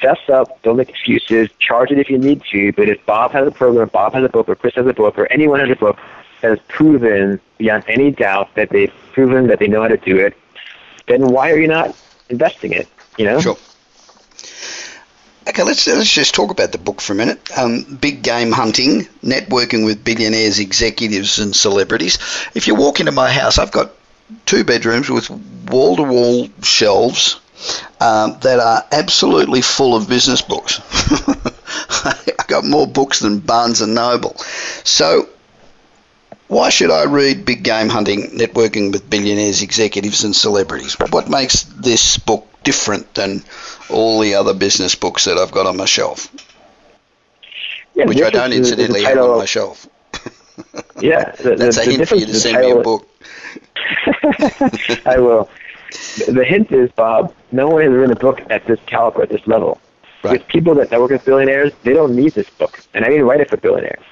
fess 0.01 0.19
up, 0.29 0.61
don't 0.63 0.77
make 0.77 0.89
excuses, 0.89 1.49
charge 1.59 1.91
it 1.91 1.99
if 1.99 2.09
you 2.09 2.17
need 2.17 2.43
to. 2.51 2.71
But 2.73 2.89
if 2.89 3.05
Bob 3.05 3.31
has 3.31 3.47
a 3.47 3.51
program, 3.51 3.89
Bob 3.89 4.13
has 4.13 4.23
a 4.23 4.29
book, 4.29 4.49
or 4.49 4.55
Chris 4.55 4.75
has 4.75 4.87
a 4.87 4.93
book, 4.93 5.17
or 5.17 5.31
anyone 5.31 5.59
has 5.59 5.69
a 5.69 5.75
book 5.75 5.97
that 6.41 6.51
has 6.51 6.59
proven 6.67 7.39
beyond 7.57 7.83
any 7.87 8.11
doubt 8.11 8.53
that 8.55 8.69
they've 8.69 8.93
proven 9.13 9.47
that 9.47 9.59
they 9.59 9.67
know 9.67 9.81
how 9.81 9.87
to 9.87 9.97
do 9.97 10.17
it, 10.17 10.37
then 11.07 11.27
why 11.27 11.51
are 11.51 11.59
you 11.59 11.67
not 11.67 11.95
investing 12.29 12.71
it? 12.73 12.87
You 13.17 13.25
know? 13.25 13.39
Sure. 13.39 13.57
Okay, 15.47 15.63
let's 15.63 15.87
let's 15.87 16.11
just 16.11 16.35
talk 16.35 16.51
about 16.51 16.73
the 16.73 16.77
book 16.77 16.99
for 16.99 17.13
a 17.13 17.15
minute. 17.15 17.39
Um, 17.57 17.97
Big 18.01 18.21
Game 18.21 18.51
Hunting: 18.51 19.03
Networking 19.23 19.85
with 19.85 20.03
Billionaires, 20.03 20.59
Executives, 20.59 21.39
and 21.39 21.55
Celebrities. 21.55 22.17
If 22.53 22.67
you 22.67 22.75
walk 22.75 22.99
into 22.99 23.13
my 23.13 23.31
house, 23.31 23.57
I've 23.57 23.71
got 23.71 23.91
two 24.45 24.63
bedrooms 24.63 25.09
with 25.09 25.29
wall-to-wall 25.69 26.49
shelves 26.63 27.39
um, 27.99 28.37
that 28.41 28.59
are 28.59 28.85
absolutely 28.91 29.61
full 29.61 29.95
of 29.95 30.07
business 30.07 30.41
books. 30.41 30.79
I've 32.05 32.47
got 32.47 32.63
more 32.65 32.87
books 32.87 33.19
than 33.19 33.39
Barnes 33.39 33.81
and 33.81 33.95
Noble. 33.95 34.35
So, 34.83 35.27
why 36.47 36.69
should 36.69 36.91
I 36.91 37.05
read 37.05 37.45
Big 37.45 37.63
Game 37.63 37.89
Hunting: 37.89 38.31
Networking 38.37 38.91
with 38.91 39.09
Billionaires, 39.09 39.61
Executives, 39.61 40.23
and 40.23 40.35
Celebrities? 40.35 40.95
What 41.11 41.29
makes 41.29 41.63
this 41.63 42.17
book 42.17 42.47
different 42.63 43.13
than 43.15 43.43
all 43.89 44.19
the 44.19 44.35
other 44.35 44.53
business 44.53 44.95
books 44.95 45.25
that 45.25 45.37
I've 45.37 45.51
got 45.51 45.65
on 45.65 45.77
my 45.77 45.85
shelf, 45.85 46.29
Yeah, 47.95 48.05
which 48.05 48.21
I 48.21 48.29
don't 48.29 48.49
difference 48.51 48.53
is- 48.53 48.71
is 48.71 48.75
the 48.77 48.83
incidentally 48.83 49.03
have 49.03 49.17
on 49.17 49.37
my 49.39 49.45
shelf. 49.45 49.87
Yeah, 50.99 51.31
the, 51.33 51.55
That's 51.57 51.75
the, 51.75 51.81
a 51.83 51.85
the 51.85 51.91
hint 51.91 52.09
for 52.09 52.15
you 52.15 52.25
to 52.25 52.33
send 52.33 52.59
me 52.61 52.71
a 52.71 52.81
book. 52.81 53.07
I 55.05 55.17
will. 55.17 55.49
The 56.27 56.43
hint 56.45 56.71
is, 56.71 56.91
Bob, 56.91 57.33
no 57.51 57.67
one 57.67 57.83
has 57.83 57.91
written 57.91 58.11
a 58.11 58.19
book 58.19 58.41
at 58.49 58.65
this 58.65 58.79
caliber, 58.85 59.23
at 59.23 59.29
this 59.29 59.45
level. 59.47 59.79
Right. 60.23 60.33
With 60.33 60.47
people 60.47 60.75
that 60.75 60.91
network 60.91 61.11
with 61.11 61.25
billionaires, 61.25 61.71
they 61.83 61.93
don't 61.93 62.15
need 62.15 62.33
this 62.33 62.49
book. 62.49 62.79
And 62.93 63.05
I 63.05 63.09
didn't 63.09 63.25
write 63.25 63.39
it 63.39 63.49
for 63.49 63.57
billionaires. 63.57 64.03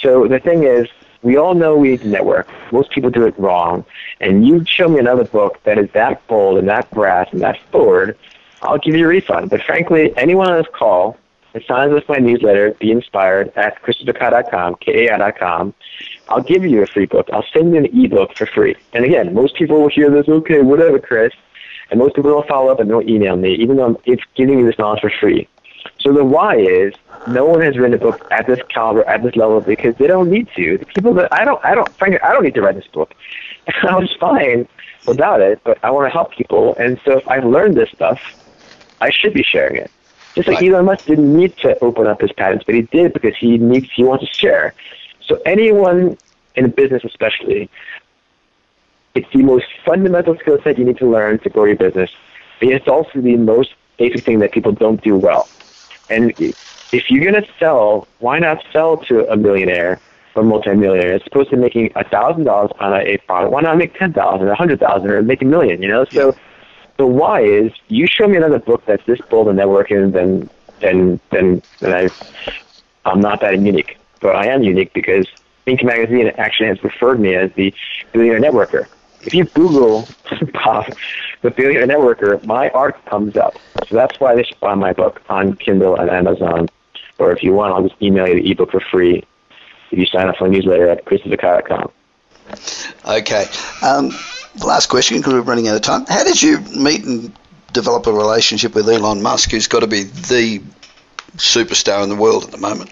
So 0.00 0.26
the 0.26 0.38
thing 0.38 0.64
is, 0.64 0.88
we 1.22 1.36
all 1.36 1.54
know 1.54 1.76
we 1.76 1.90
need 1.90 2.02
to 2.02 2.08
network. 2.08 2.48
Most 2.72 2.90
people 2.90 3.10
do 3.10 3.26
it 3.26 3.38
wrong. 3.38 3.84
And 4.20 4.46
you 4.46 4.64
show 4.64 4.88
me 4.88 4.98
another 4.98 5.24
book 5.24 5.62
that 5.64 5.78
is 5.78 5.90
that 5.92 6.24
bold 6.28 6.58
and 6.58 6.68
that 6.68 6.90
brass 6.90 7.28
and 7.32 7.40
that 7.40 7.60
forward, 7.70 8.16
I'll 8.62 8.78
give 8.78 8.94
you 8.94 9.04
a 9.04 9.08
refund. 9.08 9.50
But 9.50 9.62
frankly, 9.62 10.16
anyone 10.16 10.50
on 10.50 10.58
this 10.58 10.66
call 10.72 11.16
that 11.52 11.64
signs 11.66 11.92
up 11.92 12.04
for 12.04 12.12
my 12.12 12.18
newsletter, 12.18 12.72
Be 12.72 12.90
Inspired, 12.90 13.52
at 13.56 13.82
christopherkai.com, 13.82 14.76
K-A-I.com, 14.76 15.74
I'll 16.28 16.42
give 16.42 16.64
you 16.64 16.82
a 16.82 16.86
free 16.86 17.06
book. 17.06 17.28
I'll 17.32 17.44
send 17.52 17.72
you 17.72 17.78
an 17.78 17.86
ebook 17.86 18.36
for 18.36 18.46
free. 18.46 18.76
And 18.92 19.04
again, 19.04 19.34
most 19.34 19.56
people 19.56 19.80
will 19.80 19.88
hear 19.88 20.10
this, 20.10 20.28
okay, 20.28 20.60
whatever, 20.62 20.98
Chris. 20.98 21.32
And 21.90 21.98
most 21.98 22.14
people 22.14 22.30
don't 22.30 22.46
follow 22.46 22.70
up 22.70 22.80
and 22.80 22.88
don't 22.88 23.08
email 23.08 23.36
me, 23.36 23.54
even 23.54 23.76
though 23.76 23.86
I'm 23.86 23.96
it's 24.04 24.22
giving 24.34 24.58
you 24.58 24.66
this 24.66 24.78
knowledge 24.78 25.00
for 25.00 25.10
free. 25.20 25.48
So 26.00 26.12
the 26.12 26.24
why 26.24 26.56
is 26.56 26.92
no 27.26 27.46
one 27.46 27.62
has 27.62 27.78
written 27.78 27.94
a 27.94 27.98
book 27.98 28.26
at 28.30 28.46
this 28.46 28.60
caliber, 28.68 29.04
at 29.08 29.22
this 29.22 29.36
level, 29.36 29.60
because 29.60 29.96
they 29.96 30.06
don't 30.06 30.30
need 30.30 30.48
to. 30.56 30.78
The 30.78 30.86
people 30.86 31.14
that 31.14 31.32
I 31.32 31.44
don't, 31.44 31.64
I 31.64 31.74
don't, 31.74 31.88
frankly, 31.96 32.20
I 32.20 32.32
don't 32.32 32.44
need 32.44 32.54
to 32.54 32.62
write 32.62 32.74
this 32.74 32.86
book. 32.88 33.14
I 33.82 33.96
was 33.96 34.14
fine 34.20 34.68
without 35.06 35.40
it, 35.40 35.60
but 35.64 35.78
I 35.82 35.90
want 35.90 36.06
to 36.06 36.10
help 36.10 36.32
people. 36.32 36.76
And 36.76 37.00
so 37.04 37.18
if 37.18 37.28
I've 37.28 37.44
learned 37.44 37.74
this 37.76 37.90
stuff, 37.90 38.20
I 39.00 39.10
should 39.10 39.32
be 39.32 39.42
sharing 39.42 39.76
it. 39.76 39.90
Just 40.34 40.46
like 40.46 40.60
Right. 40.60 40.70
Elon 40.70 40.84
Musk 40.84 41.06
didn't 41.06 41.34
need 41.34 41.56
to 41.58 41.78
open 41.82 42.06
up 42.06 42.20
his 42.20 42.32
patents, 42.32 42.64
but 42.64 42.74
he 42.74 42.82
did 42.82 43.12
because 43.12 43.36
he 43.36 43.58
needs, 43.58 43.88
he 43.94 44.04
wants 44.04 44.24
to 44.26 44.32
share. 44.32 44.74
So 45.28 45.40
anyone 45.44 46.16
in 46.54 46.64
a 46.64 46.68
business, 46.68 47.04
especially, 47.04 47.70
it's 49.14 49.30
the 49.32 49.42
most 49.42 49.66
fundamental 49.84 50.36
skill 50.38 50.58
set 50.62 50.78
you 50.78 50.84
need 50.84 50.98
to 50.98 51.10
learn 51.10 51.38
to 51.40 51.50
grow 51.50 51.64
your 51.64 51.76
business. 51.76 52.10
But 52.60 52.68
it's 52.68 52.88
also 52.88 53.20
the 53.20 53.36
most 53.36 53.74
basic 53.98 54.24
thing 54.24 54.38
that 54.40 54.52
people 54.52 54.72
don't 54.72 55.02
do 55.02 55.16
well. 55.16 55.48
And 56.10 56.32
if 56.38 57.10
you're 57.10 57.30
going 57.30 57.42
to 57.42 57.48
sell, 57.58 58.08
why 58.20 58.38
not 58.38 58.64
sell 58.72 58.96
to 59.08 59.30
a 59.30 59.36
millionaire 59.36 60.00
or 60.34 60.42
multimillionaire? 60.42 61.14
As 61.14 61.22
opposed 61.26 61.50
to 61.50 61.56
making 61.56 61.92
a 61.94 62.04
thousand 62.04 62.44
dollars 62.44 62.70
on 62.80 62.94
a, 62.94 63.18
product, 63.18 63.52
why 63.52 63.60
not 63.60 63.76
make 63.76 63.98
ten 63.98 64.12
thousand, 64.12 64.48
a 64.48 64.54
hundred 64.54 64.80
thousand, 64.80 65.10
or 65.10 65.22
make 65.22 65.42
a 65.42 65.44
million? 65.44 65.82
You 65.82 65.88
know, 65.88 66.04
so 66.06 66.34
the 66.96 67.06
why 67.06 67.42
is 67.42 67.72
you 67.88 68.06
show 68.06 68.26
me 68.26 68.36
another 68.36 68.58
book 68.58 68.84
that's 68.86 69.04
this 69.06 69.20
bold 69.30 69.48
and 69.48 69.58
networking, 69.58 70.12
then 70.12 70.48
then 70.80 71.20
then 71.30 71.62
then 71.80 71.92
I 71.92 72.10
I'm 73.04 73.20
not 73.20 73.40
that 73.40 73.58
unique, 73.60 73.98
but 74.20 74.36
I 74.36 74.46
am 74.46 74.62
unique 74.62 74.92
because 74.92 75.26
Inc. 75.66 75.84
magazine 75.84 76.28
actually 76.38 76.68
has 76.68 76.82
referred 76.82 77.20
me 77.20 77.34
as 77.34 77.52
the 77.54 77.74
billionaire 78.12 78.40
networker. 78.40 78.86
If 79.22 79.34
you 79.34 79.44
Google 79.44 80.08
the 80.30 81.50
billionaire 81.50 81.86
networker, 81.86 82.42
my 82.44 82.70
art 82.70 83.04
comes 83.06 83.36
up. 83.36 83.56
So 83.88 83.96
that's 83.96 84.18
why 84.20 84.34
they 84.34 84.44
should 84.44 84.60
buy 84.60 84.74
my 84.74 84.92
book 84.92 85.20
on 85.28 85.54
Kindle 85.56 85.96
and 85.96 86.10
Amazon 86.10 86.68
or 87.18 87.32
if 87.32 87.42
you 87.42 87.52
want, 87.52 87.74
I'll 87.74 87.86
just 87.86 88.00
email 88.00 88.28
you 88.28 88.40
the 88.40 88.50
ebook 88.50 88.70
for 88.70 88.80
free 88.80 89.24
if 89.90 89.98
you 89.98 90.06
sign 90.06 90.28
up 90.28 90.36
for 90.36 90.46
a 90.46 90.50
newsletter 90.50 90.88
at 90.88 91.04
christopherkai.com. 91.04 91.90
Okay. 93.06 93.44
Um, 93.82 94.10
last 94.64 94.86
question 94.86 95.18
because 95.18 95.34
we're 95.34 95.40
running 95.42 95.68
out 95.68 95.76
of 95.76 95.82
time. 95.82 96.06
How 96.06 96.24
did 96.24 96.40
you 96.40 96.60
meet 96.76 97.04
and 97.04 97.32
develop 97.72 98.06
a 98.06 98.12
relationship 98.12 98.74
with 98.74 98.88
Elon 98.88 99.22
Musk, 99.22 99.50
who's 99.50 99.66
got 99.66 99.80
to 99.80 99.86
be 99.86 100.04
the 100.04 100.62
superstar 101.36 102.02
in 102.02 102.08
the 102.08 102.16
world 102.16 102.44
at 102.44 102.50
the 102.50 102.58
moment? 102.58 102.90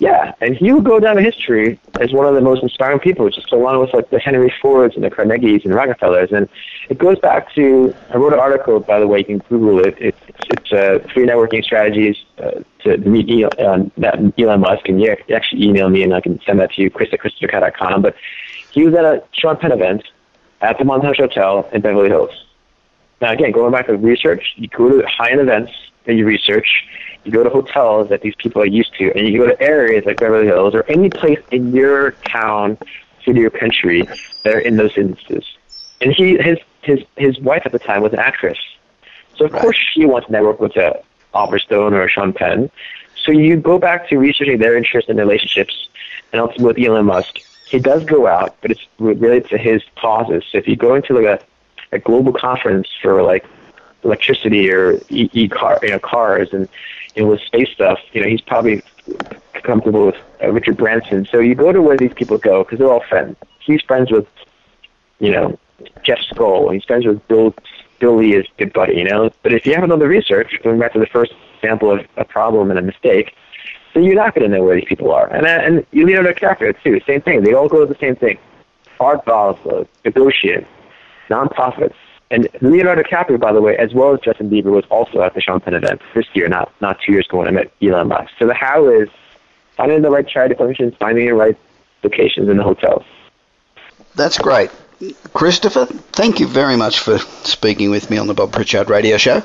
Yeah, 0.00 0.32
and 0.40 0.56
he 0.56 0.72
will 0.72 0.80
go 0.80 0.98
down 0.98 1.18
in 1.18 1.24
history 1.24 1.78
as 2.00 2.10
one 2.10 2.26
of 2.26 2.34
the 2.34 2.40
most 2.40 2.62
inspiring 2.62 3.00
people, 3.00 3.28
just 3.28 3.52
along 3.52 3.80
with 3.80 3.92
like 3.92 4.08
the 4.08 4.18
Henry 4.18 4.52
Fords 4.62 4.94
and 4.94 5.04
the 5.04 5.10
Carnegies 5.10 5.62
and 5.66 5.74
Rockefellers. 5.74 6.32
And 6.32 6.48
it 6.88 6.96
goes 6.96 7.18
back 7.18 7.54
to 7.54 7.94
I 8.08 8.16
wrote 8.16 8.32
an 8.32 8.38
article, 8.38 8.80
by 8.80 8.98
the 8.98 9.06
way, 9.06 9.18
you 9.18 9.24
can 9.26 9.38
Google 9.50 9.78
it. 9.84 9.94
It's 9.98 10.18
it's 10.48 10.72
uh, 10.72 11.00
three 11.12 11.26
networking 11.26 11.62
strategies 11.62 12.16
uh, 12.38 12.62
to 12.84 12.96
meet 12.96 13.28
Elon, 13.28 13.92
uh, 14.02 14.30
Elon 14.38 14.60
Musk, 14.60 14.88
and 14.88 15.02
you 15.02 15.14
actually 15.34 15.64
email 15.64 15.90
me 15.90 16.02
and 16.02 16.14
I 16.14 16.22
can 16.22 16.40
send 16.46 16.60
that 16.60 16.72
to 16.72 16.82
you, 16.82 16.90
Chris 16.90 17.10
at 17.12 17.20
christopherkai.com. 17.20 18.00
But 18.00 18.16
he 18.70 18.86
was 18.86 18.94
at 18.94 19.04
a 19.04 19.22
Sean 19.32 19.58
Penn 19.58 19.70
event 19.70 20.04
at 20.62 20.78
the 20.78 20.84
Montage 20.84 21.18
Hotel 21.18 21.68
in 21.74 21.82
Beverly 21.82 22.08
Hills. 22.08 22.46
Now, 23.20 23.32
again, 23.32 23.52
going 23.52 23.72
back 23.72 23.86
to 23.88 23.98
research, 23.98 24.54
you 24.56 24.68
go 24.68 24.88
to 24.88 25.06
high-end 25.06 25.40
events 25.40 25.72
that 26.06 26.14
you 26.14 26.24
research, 26.24 26.84
you 27.24 27.32
go 27.32 27.42
to 27.42 27.50
hotels 27.50 28.08
that 28.08 28.22
these 28.22 28.34
people 28.36 28.62
are 28.62 28.66
used 28.66 28.94
to, 28.94 29.10
and 29.16 29.28
you 29.28 29.38
go 29.38 29.46
to 29.46 29.60
areas 29.60 30.04
like 30.06 30.18
Beverly 30.18 30.46
Hills 30.46 30.74
or 30.74 30.84
any 30.88 31.10
place 31.10 31.40
in 31.50 31.74
your 31.74 32.12
town, 32.24 32.78
city, 33.24 33.44
or 33.44 33.50
country 33.50 34.02
that 34.42 34.54
are 34.54 34.60
in 34.60 34.76
those 34.76 34.96
instances. 34.96 35.44
And 36.00 36.12
he, 36.12 36.38
his, 36.38 36.58
his, 36.82 37.00
his 37.16 37.38
wife 37.40 37.62
at 37.66 37.72
the 37.72 37.78
time 37.78 38.02
was 38.02 38.12
an 38.12 38.18
actress. 38.18 38.58
So, 39.36 39.44
of 39.44 39.52
course, 39.52 39.78
she 39.92 40.06
wants 40.06 40.26
to 40.26 40.32
network 40.32 40.60
with 40.60 40.76
uh, 40.76 40.94
a 40.94 41.36
Oliver 41.36 41.58
Stone 41.58 41.94
or 41.94 42.02
a 42.04 42.08
Sean 42.08 42.32
Penn. 42.32 42.70
So 43.24 43.32
you 43.32 43.56
go 43.56 43.78
back 43.78 44.08
to 44.08 44.18
researching 44.18 44.58
their 44.58 44.76
interests 44.76 45.10
and 45.10 45.18
relationships, 45.18 45.88
and 46.32 46.40
ultimately 46.40 46.66
with 46.66 46.90
Elon 46.90 47.06
Musk, 47.06 47.38
he 47.66 47.78
does 47.78 48.04
go 48.04 48.26
out, 48.26 48.56
but 48.62 48.70
it's 48.70 48.86
related 48.98 49.48
to 49.50 49.58
his 49.58 49.82
causes. 49.96 50.42
So 50.50 50.58
if 50.58 50.66
you 50.66 50.76
go 50.76 50.94
into 50.94 51.14
like 51.14 51.40
a, 51.40 51.96
a 51.96 51.98
global 51.98 52.32
conference 52.32 52.88
for 53.00 53.22
like 53.22 53.44
electricity 54.02 54.72
or 54.72 54.94
e, 55.08 55.28
e 55.32 55.48
car, 55.48 55.78
you 55.82 55.90
know, 55.90 55.98
cars 55.98 56.52
and 56.52 56.68
you 57.14 57.22
know, 57.22 57.30
with 57.30 57.40
space 57.40 57.68
stuff, 57.70 57.98
you 58.12 58.22
know, 58.22 58.28
he's 58.28 58.40
probably 58.40 58.82
comfortable 59.62 60.06
with 60.06 60.16
uh, 60.42 60.50
Richard 60.50 60.76
Branson. 60.76 61.26
So 61.26 61.38
you 61.38 61.54
go 61.54 61.72
to 61.72 61.82
where 61.82 61.96
these 61.96 62.12
people 62.14 62.38
go 62.38 62.64
because 62.64 62.78
they're 62.78 62.90
all 62.90 63.04
friends. 63.08 63.36
He's 63.60 63.82
friends 63.82 64.10
with, 64.10 64.26
you 65.18 65.30
know, 65.30 65.58
Jeff 66.02 66.18
Skoll. 66.18 66.72
He's 66.72 66.84
friends 66.84 67.06
with 67.06 67.26
Bill. 67.28 67.54
Bill 67.98 68.16
Lee 68.16 68.34
is 68.34 68.46
good 68.56 68.72
buddy, 68.72 68.94
you 68.94 69.04
know. 69.04 69.30
But 69.42 69.52
if 69.52 69.66
you 69.66 69.74
haven't 69.74 69.90
done 69.90 69.98
the 69.98 70.08
research, 70.08 70.58
going 70.62 70.78
back 70.78 70.94
to 70.94 70.98
the 70.98 71.06
first 71.06 71.32
example 71.56 71.90
of 71.90 72.06
a 72.16 72.24
problem 72.24 72.70
and 72.70 72.78
a 72.78 72.82
mistake, 72.82 73.34
then 73.92 74.04
you're 74.04 74.14
not 74.14 74.34
going 74.34 74.50
to 74.50 74.56
know 74.56 74.64
where 74.64 74.74
these 74.74 74.88
people 74.88 75.12
are. 75.12 75.26
And 75.32 75.46
uh, 75.46 75.50
and 75.50 75.86
Leonardo 75.92 76.32
DiCaprio 76.32 76.74
too, 76.82 77.00
same 77.06 77.20
thing. 77.20 77.42
They 77.42 77.52
all 77.52 77.68
go 77.68 77.84
to 77.84 77.92
the 77.92 77.98
same 77.98 78.16
thing: 78.16 78.38
Art 79.00 79.24
Basel, 79.26 79.86
negotiate, 80.04 80.66
nonprofits, 81.28 81.94
and 82.30 82.48
Leonardo 82.60 83.02
DiCaprio, 83.02 83.40
by 83.40 83.52
the 83.52 83.60
way, 83.60 83.76
as 83.76 83.92
well 83.92 84.14
as 84.14 84.20
Justin 84.20 84.48
Bieber, 84.48 84.70
was 84.70 84.84
also 84.90 85.22
at 85.22 85.34
the 85.34 85.40
Sean 85.40 85.60
Penn 85.60 85.74
event 85.74 86.00
this 86.14 86.26
year, 86.34 86.48
not 86.48 86.72
not 86.80 87.00
two 87.00 87.12
years 87.12 87.26
ago 87.26 87.38
when 87.38 87.48
I 87.48 87.50
met 87.50 87.72
Elon 87.82 88.08
Musk. 88.08 88.30
So 88.38 88.46
the 88.46 88.54
how 88.54 88.88
is 88.88 89.08
finding 89.76 90.02
the 90.02 90.10
right 90.10 90.26
charity 90.26 90.54
functions, 90.54 90.94
finding 90.98 91.26
the 91.26 91.34
right 91.34 91.56
locations 92.02 92.48
in 92.48 92.56
the 92.56 92.62
hotels. 92.62 93.04
That's 94.14 94.38
great. 94.38 94.70
Christopher, 95.32 95.86
thank 95.86 96.40
you 96.40 96.46
very 96.46 96.76
much 96.76 97.00
for 97.00 97.18
speaking 97.18 97.90
with 97.90 98.10
me 98.10 98.18
on 98.18 98.26
the 98.26 98.34
Bob 98.34 98.52
Pritchard 98.52 98.90
Radio 98.90 99.16
Show. 99.16 99.42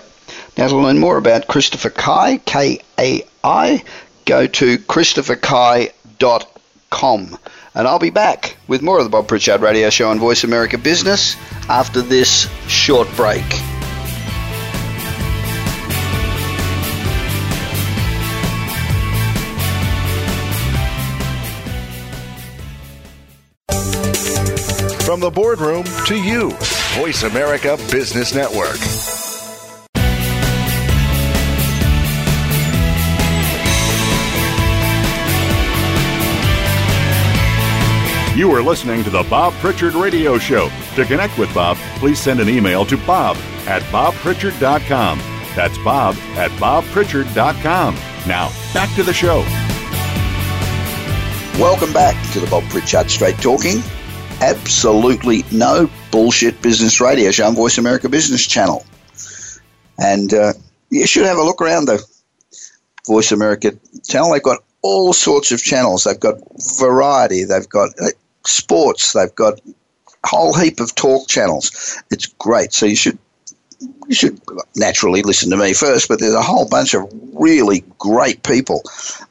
Now, 0.57 0.67
to 0.67 0.75
learn 0.75 0.99
more 0.99 1.15
about 1.17 1.47
Christopher 1.47 1.89
Kai, 1.89 2.39
K 2.39 2.81
A 2.99 3.23
I, 3.43 3.83
go 4.25 4.47
to 4.47 4.77
christopherkai.com. 4.77 7.37
And 7.75 7.87
I'll 7.87 7.99
be 7.99 8.09
back 8.09 8.55
with 8.69 8.81
more 8.81 8.99
of 8.99 9.03
the 9.03 9.09
Bob 9.09 9.27
Pritchard 9.27 9.59
Radio 9.59 9.89
Show 9.89 10.09
on 10.09 10.17
Voice 10.17 10.45
America 10.45 10.77
Business 10.77 11.35
after 11.67 12.01
this 12.01 12.49
short 12.69 13.13
break. 13.17 13.43
From 25.03 25.19
the 25.19 25.31
boardroom 25.31 25.83
to 26.07 26.15
you, 26.15 26.51
Voice 26.95 27.23
America 27.23 27.77
Business 27.91 28.33
Network. 28.33 29.14
You 38.35 38.51
are 38.51 38.61
listening 38.61 39.01
to 39.05 39.09
the 39.09 39.23
Bob 39.29 39.53
Pritchard 39.61 39.93
Radio 39.93 40.37
Show. 40.37 40.69
To 40.95 41.05
connect 41.05 41.37
with 41.37 41.53
Bob, 41.53 41.77
please 41.99 42.19
send 42.19 42.41
an 42.41 42.49
email 42.49 42.83
to 42.87 42.97
bob 43.05 43.37
at 43.65 43.81
bobpritchard.com. 43.83 45.19
That's 45.55 45.77
bob 45.77 46.15
at 46.35 46.51
bobpritchard.com. 46.59 47.95
Now, 48.27 48.51
back 48.73 48.93
to 48.95 49.03
the 49.03 49.13
show. 49.13 49.37
Welcome 51.61 51.93
back 51.93 52.21
to 52.33 52.41
the 52.41 52.47
Bob 52.47 52.63
Pritchard 52.65 53.09
Straight 53.09 53.37
Talking. 53.37 53.81
Absolutely 54.41 55.45
no 55.53 55.89
bullshit 56.11 56.61
business 56.61 56.99
radio 56.99 57.31
show 57.31 57.47
on 57.47 57.55
Voice 57.55 57.77
America 57.77 58.09
Business 58.09 58.45
Channel. 58.45 58.85
And 59.97 60.33
uh, 60.33 60.51
you 60.89 61.07
should 61.07 61.25
have 61.25 61.37
a 61.37 61.43
look 61.43 61.61
around 61.61 61.85
the 61.85 62.05
Voice 63.07 63.31
America 63.31 63.71
channel. 64.05 64.33
They've 64.33 64.43
got 64.43 64.61
all 64.81 65.13
sorts 65.13 65.53
of 65.53 65.63
channels. 65.63 66.03
They've 66.03 66.19
got 66.19 66.35
variety. 66.77 67.45
They've 67.45 67.69
got 67.69 67.91
uh, 68.01 68.09
sports. 68.47 69.13
They've 69.13 69.33
got 69.35 69.59
a 69.65 70.27
whole 70.27 70.53
heap 70.53 70.79
of 70.79 70.95
talk 70.95 71.27
channels. 71.27 72.01
It's 72.11 72.27
great. 72.27 72.73
So 72.73 72.85
you 72.85 72.95
should 72.95 73.17
you 74.07 74.15
should 74.15 74.39
naturally 74.75 75.21
listen 75.21 75.49
to 75.49 75.57
me 75.57 75.73
first, 75.73 76.07
but 76.07 76.19
there's 76.19 76.33
a 76.33 76.41
whole 76.41 76.67
bunch 76.67 76.93
of 76.93 77.11
really 77.33 77.83
great 77.99 78.43
people 78.43 78.81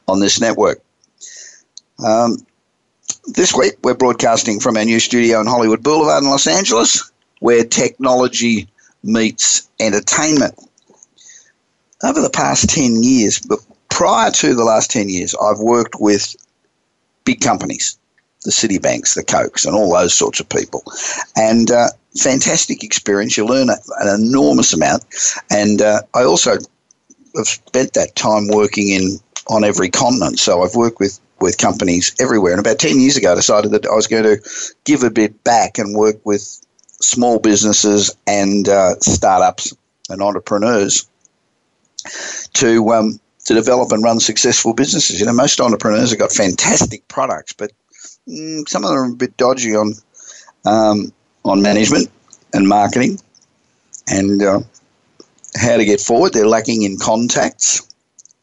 on 0.07 0.21
this 0.21 0.41
network. 0.41 0.83
Um, 2.05 2.39
this 3.27 3.55
week 3.55 3.75
we're 3.83 3.95
broadcasting 3.95 4.61
from 4.61 4.77
our 4.77 4.85
new 4.85 5.01
studio 5.01 5.41
in 5.41 5.47
Hollywood 5.47 5.83
Boulevard 5.83 6.23
in 6.23 6.29
Los 6.29 6.47
Angeles, 6.47 7.11
where 7.41 7.65
technology 7.65 8.69
meets 9.03 9.69
entertainment. 9.81 10.55
Over 12.03 12.21
the 12.21 12.31
past 12.31 12.69
10 12.69 13.03
years, 13.03 13.39
but 13.39 13.61
prior 13.89 14.31
to 14.31 14.55
the 14.55 14.65
last 14.65 14.91
10 14.91 15.09
years, 15.09 15.35
I've 15.35 15.59
worked 15.59 15.95
with 15.99 16.37
big 17.25 17.41
companies 17.41 17.99
the 18.45 18.51
Citibanks, 18.51 19.15
the 19.15 19.25
Cokes, 19.25 19.65
and 19.65 19.75
all 19.75 19.93
those 19.93 20.15
sorts 20.15 20.41
of 20.41 20.49
people. 20.49 20.83
And 21.37 21.71
uh, 21.71 21.89
fantastic 22.19 22.85
experience. 22.85 23.37
You 23.37 23.47
learn 23.47 23.69
an 23.71 24.21
enormous 24.21 24.73
amount. 24.73 25.05
And 25.51 25.83
uh, 25.83 26.03
I 26.15 26.23
also 26.23 26.59
have 27.37 27.47
spent 27.47 27.95
that 27.95 28.15
time 28.15 28.49
working 28.49 28.91
in 28.91 29.19
on 29.49 29.65
every 29.65 29.91
continent. 29.91 30.39
So 30.39 30.63
I've 30.63 30.75
worked 30.75 31.01
with, 31.01 31.19
with 31.41 31.59
companies 31.59 32.15
everywhere. 32.21 32.53
And 32.53 32.61
about 32.61 32.79
10 32.79 33.01
years 33.01 33.17
ago, 33.17 33.33
I 33.33 33.35
decided 33.35 33.73
that 33.73 33.87
I 33.87 33.95
was 33.95 34.07
going 34.07 34.25
to 34.25 34.39
give 34.85 35.03
a 35.03 35.11
bit 35.11 35.43
back 35.45 35.79
and 35.79 35.97
work 35.97 36.17
with 36.25 36.61
small 37.01 37.39
businesses 37.39 38.15
and 38.27 38.69
uh, 38.69 38.95
startups 39.01 39.75
and 40.09 40.23
entrepreneurs 40.23 41.07
to 42.55 42.93
um, 42.93 43.19
to 43.45 43.55
develop 43.55 43.93
and 43.93 44.03
run 44.03 44.21
successful 44.21 44.73
businesses. 44.73 45.21
You 45.21 45.27
know, 45.27 45.33
most 45.33 45.61
entrepreneurs 45.61 46.11
have 46.11 46.19
got 46.19 46.33
fantastic 46.33 47.07
products, 47.09 47.53
but 47.53 47.73
some 48.27 48.85
of 48.85 48.91
them 48.91 48.99
are 48.99 49.13
a 49.13 49.15
bit 49.15 49.37
dodgy 49.37 49.75
on 49.75 49.93
um, 50.65 51.13
on 51.45 51.63
management 51.63 52.11
and 52.53 52.69
marketing 52.69 53.19
and 54.09 54.43
uh, 54.43 54.61
how 55.57 55.77
to 55.77 55.85
get 55.85 56.01
forward. 56.01 56.33
They're 56.33 56.47
lacking 56.47 56.83
in 56.83 56.99
contacts, 56.99 57.87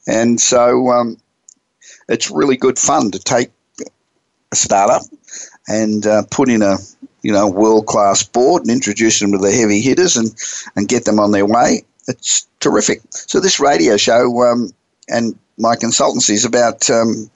and 0.07 0.39
so 0.39 0.89
um, 0.89 1.17
it's 2.07 2.29
really 2.31 2.57
good 2.57 2.77
fun 2.77 3.11
to 3.11 3.19
take 3.19 3.51
a 4.51 4.55
startup 4.55 5.03
and 5.67 6.05
uh, 6.05 6.23
put 6.29 6.49
in 6.49 6.61
a 6.61 6.77
you 7.21 7.31
know, 7.31 7.47
world 7.47 7.85
class 7.85 8.23
board 8.23 8.63
and 8.63 8.71
introduce 8.71 9.19
them 9.19 9.31
to 9.31 9.37
the 9.37 9.51
heavy 9.51 9.81
hitters 9.81 10.17
and, 10.17 10.33
and 10.75 10.87
get 10.87 11.05
them 11.05 11.19
on 11.19 11.31
their 11.31 11.45
way. 11.45 11.83
It's 12.07 12.47
terrific. 12.59 13.01
So 13.11 13.39
this 13.39 13.59
radio 13.59 13.97
show 13.97 14.43
um, 14.43 14.73
and 15.07 15.37
my 15.57 15.75
consultancy 15.75 16.31
is 16.31 16.45
about 16.45 16.89
um, 16.89 17.29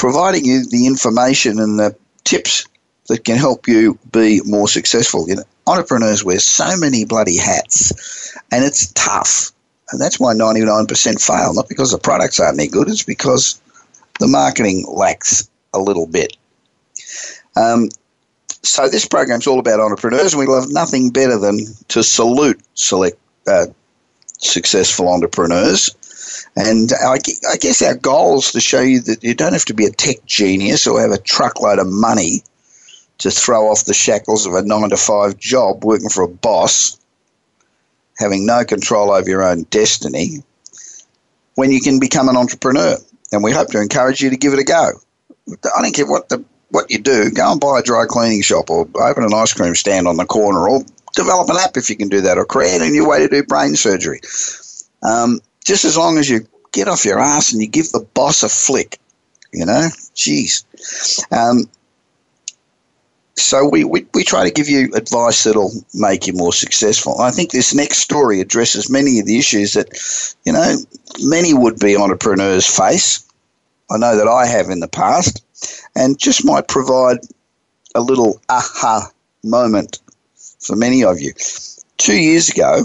providing 0.00 0.46
you 0.46 0.64
the 0.64 0.86
information 0.86 1.58
and 1.58 1.78
the 1.78 1.94
tips 2.24 2.66
that 3.08 3.22
can 3.24 3.36
help 3.36 3.68
you 3.68 3.98
be 4.10 4.40
more 4.46 4.66
successful. 4.66 5.28
You 5.28 5.36
know, 5.36 5.42
entrepreneurs 5.66 6.24
wear 6.24 6.38
so 6.38 6.74
many 6.78 7.04
bloody 7.04 7.36
hats, 7.36 8.32
and 8.50 8.64
it's 8.64 8.90
tough. 8.92 9.52
And 9.92 10.00
that's 10.00 10.18
why 10.18 10.32
99% 10.32 11.22
fail, 11.22 11.52
not 11.52 11.68
because 11.68 11.92
the 11.92 11.98
products 11.98 12.40
aren't 12.40 12.58
any 12.58 12.68
good, 12.68 12.88
it's 12.88 13.02
because 13.02 13.60
the 14.20 14.26
marketing 14.26 14.86
lacks 14.88 15.50
a 15.74 15.78
little 15.78 16.06
bit. 16.06 16.34
Um, 17.56 17.90
so 18.62 18.88
this 18.88 19.04
program's 19.04 19.46
all 19.46 19.58
about 19.58 19.80
entrepreneurs, 19.80 20.32
and 20.32 20.40
we 20.40 20.46
love 20.46 20.70
nothing 20.70 21.10
better 21.10 21.38
than 21.38 21.58
to 21.88 22.02
salute 22.02 22.58
select 22.72 23.18
uh, 23.46 23.66
successful 24.38 25.12
entrepreneurs. 25.12 25.94
And 26.56 26.92
I, 26.92 27.18
guess 27.18 27.80
our 27.80 27.94
goal 27.94 28.38
is 28.38 28.52
to 28.52 28.60
show 28.60 28.80
you 28.80 29.00
that 29.02 29.22
you 29.22 29.34
don't 29.34 29.52
have 29.52 29.64
to 29.66 29.74
be 29.74 29.86
a 29.86 29.90
tech 29.90 30.24
genius 30.26 30.86
or 30.86 31.00
have 31.00 31.12
a 31.12 31.18
truckload 31.18 31.78
of 31.78 31.86
money 31.86 32.42
to 33.18 33.30
throw 33.30 33.68
off 33.68 33.84
the 33.84 33.94
shackles 33.94 34.46
of 34.46 34.54
a 34.54 34.62
nine 34.62 34.90
to 34.90 34.96
five 34.96 35.38
job 35.38 35.84
working 35.84 36.08
for 36.08 36.24
a 36.24 36.28
boss, 36.28 36.98
having 38.18 38.46
no 38.46 38.64
control 38.64 39.12
over 39.12 39.28
your 39.28 39.44
own 39.44 39.62
destiny, 39.64 40.42
when 41.54 41.70
you 41.70 41.80
can 41.80 42.00
become 42.00 42.28
an 42.28 42.36
entrepreneur. 42.36 42.96
And 43.32 43.44
we 43.44 43.52
hope 43.52 43.68
to 43.68 43.80
encourage 43.80 44.20
you 44.20 44.30
to 44.30 44.36
give 44.36 44.52
it 44.52 44.58
a 44.58 44.64
go. 44.64 44.90
I 45.48 45.82
don't 45.82 45.94
care 45.94 46.06
what 46.06 46.28
the 46.28 46.44
what 46.70 46.90
you 46.90 46.98
do, 46.98 47.30
go 47.30 47.52
and 47.52 47.60
buy 47.60 47.80
a 47.80 47.82
dry 47.82 48.04
cleaning 48.06 48.42
shop 48.42 48.70
or 48.70 48.88
open 49.00 49.24
an 49.24 49.34
ice 49.34 49.52
cream 49.52 49.74
stand 49.74 50.06
on 50.06 50.16
the 50.16 50.24
corner 50.24 50.68
or 50.68 50.84
develop 51.14 51.48
an 51.48 51.56
app 51.56 51.76
if 51.76 51.90
you 51.90 51.96
can 51.96 52.08
do 52.08 52.20
that 52.20 52.38
or 52.38 52.44
create 52.44 52.80
a 52.80 52.88
new 52.88 53.08
way 53.08 53.18
to 53.18 53.28
do 53.28 53.42
brain 53.42 53.74
surgery. 53.74 54.20
Um, 55.02 55.40
just 55.64 55.84
as 55.84 55.96
long 55.96 56.18
as 56.18 56.28
you 56.28 56.46
get 56.72 56.88
off 56.88 57.04
your 57.04 57.18
ass 57.18 57.52
and 57.52 57.60
you 57.60 57.68
give 57.68 57.90
the 57.90 58.06
boss 58.14 58.42
a 58.42 58.48
flick, 58.48 58.98
you 59.52 59.66
know, 59.66 59.88
jeez. 60.14 60.64
Um, 61.32 61.68
so 63.34 63.66
we, 63.66 63.84
we, 63.84 64.06
we 64.14 64.22
try 64.22 64.44
to 64.44 64.52
give 64.52 64.68
you 64.68 64.92
advice 64.94 65.44
that'll 65.44 65.72
make 65.94 66.26
you 66.26 66.34
more 66.34 66.52
successful. 66.52 67.20
I 67.20 67.30
think 67.30 67.50
this 67.50 67.74
next 67.74 67.98
story 67.98 68.40
addresses 68.40 68.90
many 68.90 69.18
of 69.18 69.26
the 69.26 69.38
issues 69.38 69.72
that, 69.72 69.88
you 70.44 70.52
know, 70.52 70.76
many 71.20 71.54
would-be 71.54 71.96
entrepreneurs 71.96 72.66
face. 72.66 73.24
I 73.90 73.98
know 73.98 74.16
that 74.16 74.28
I 74.28 74.46
have 74.46 74.68
in 74.68 74.80
the 74.80 74.88
past, 74.88 75.44
and 75.96 76.18
just 76.18 76.44
might 76.44 76.68
provide 76.68 77.18
a 77.94 78.00
little 78.00 78.40
aha 78.48 79.10
moment 79.42 79.98
for 80.60 80.76
many 80.76 81.02
of 81.02 81.20
you. 81.20 81.32
Two 81.96 82.16
years 82.16 82.48
ago, 82.48 82.82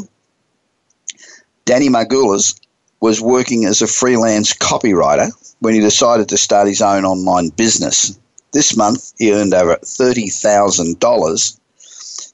Danny 1.65 1.89
Margulis 1.89 2.59
was 2.99 3.21
working 3.21 3.65
as 3.65 3.81
a 3.81 3.87
freelance 3.87 4.53
copywriter 4.53 5.31
when 5.59 5.73
he 5.73 5.79
decided 5.79 6.29
to 6.29 6.37
start 6.37 6.67
his 6.67 6.81
own 6.81 7.05
online 7.05 7.49
business. 7.49 8.17
This 8.51 8.75
month, 8.77 9.13
he 9.17 9.33
earned 9.33 9.53
over 9.53 9.75
$30,000 9.75 11.59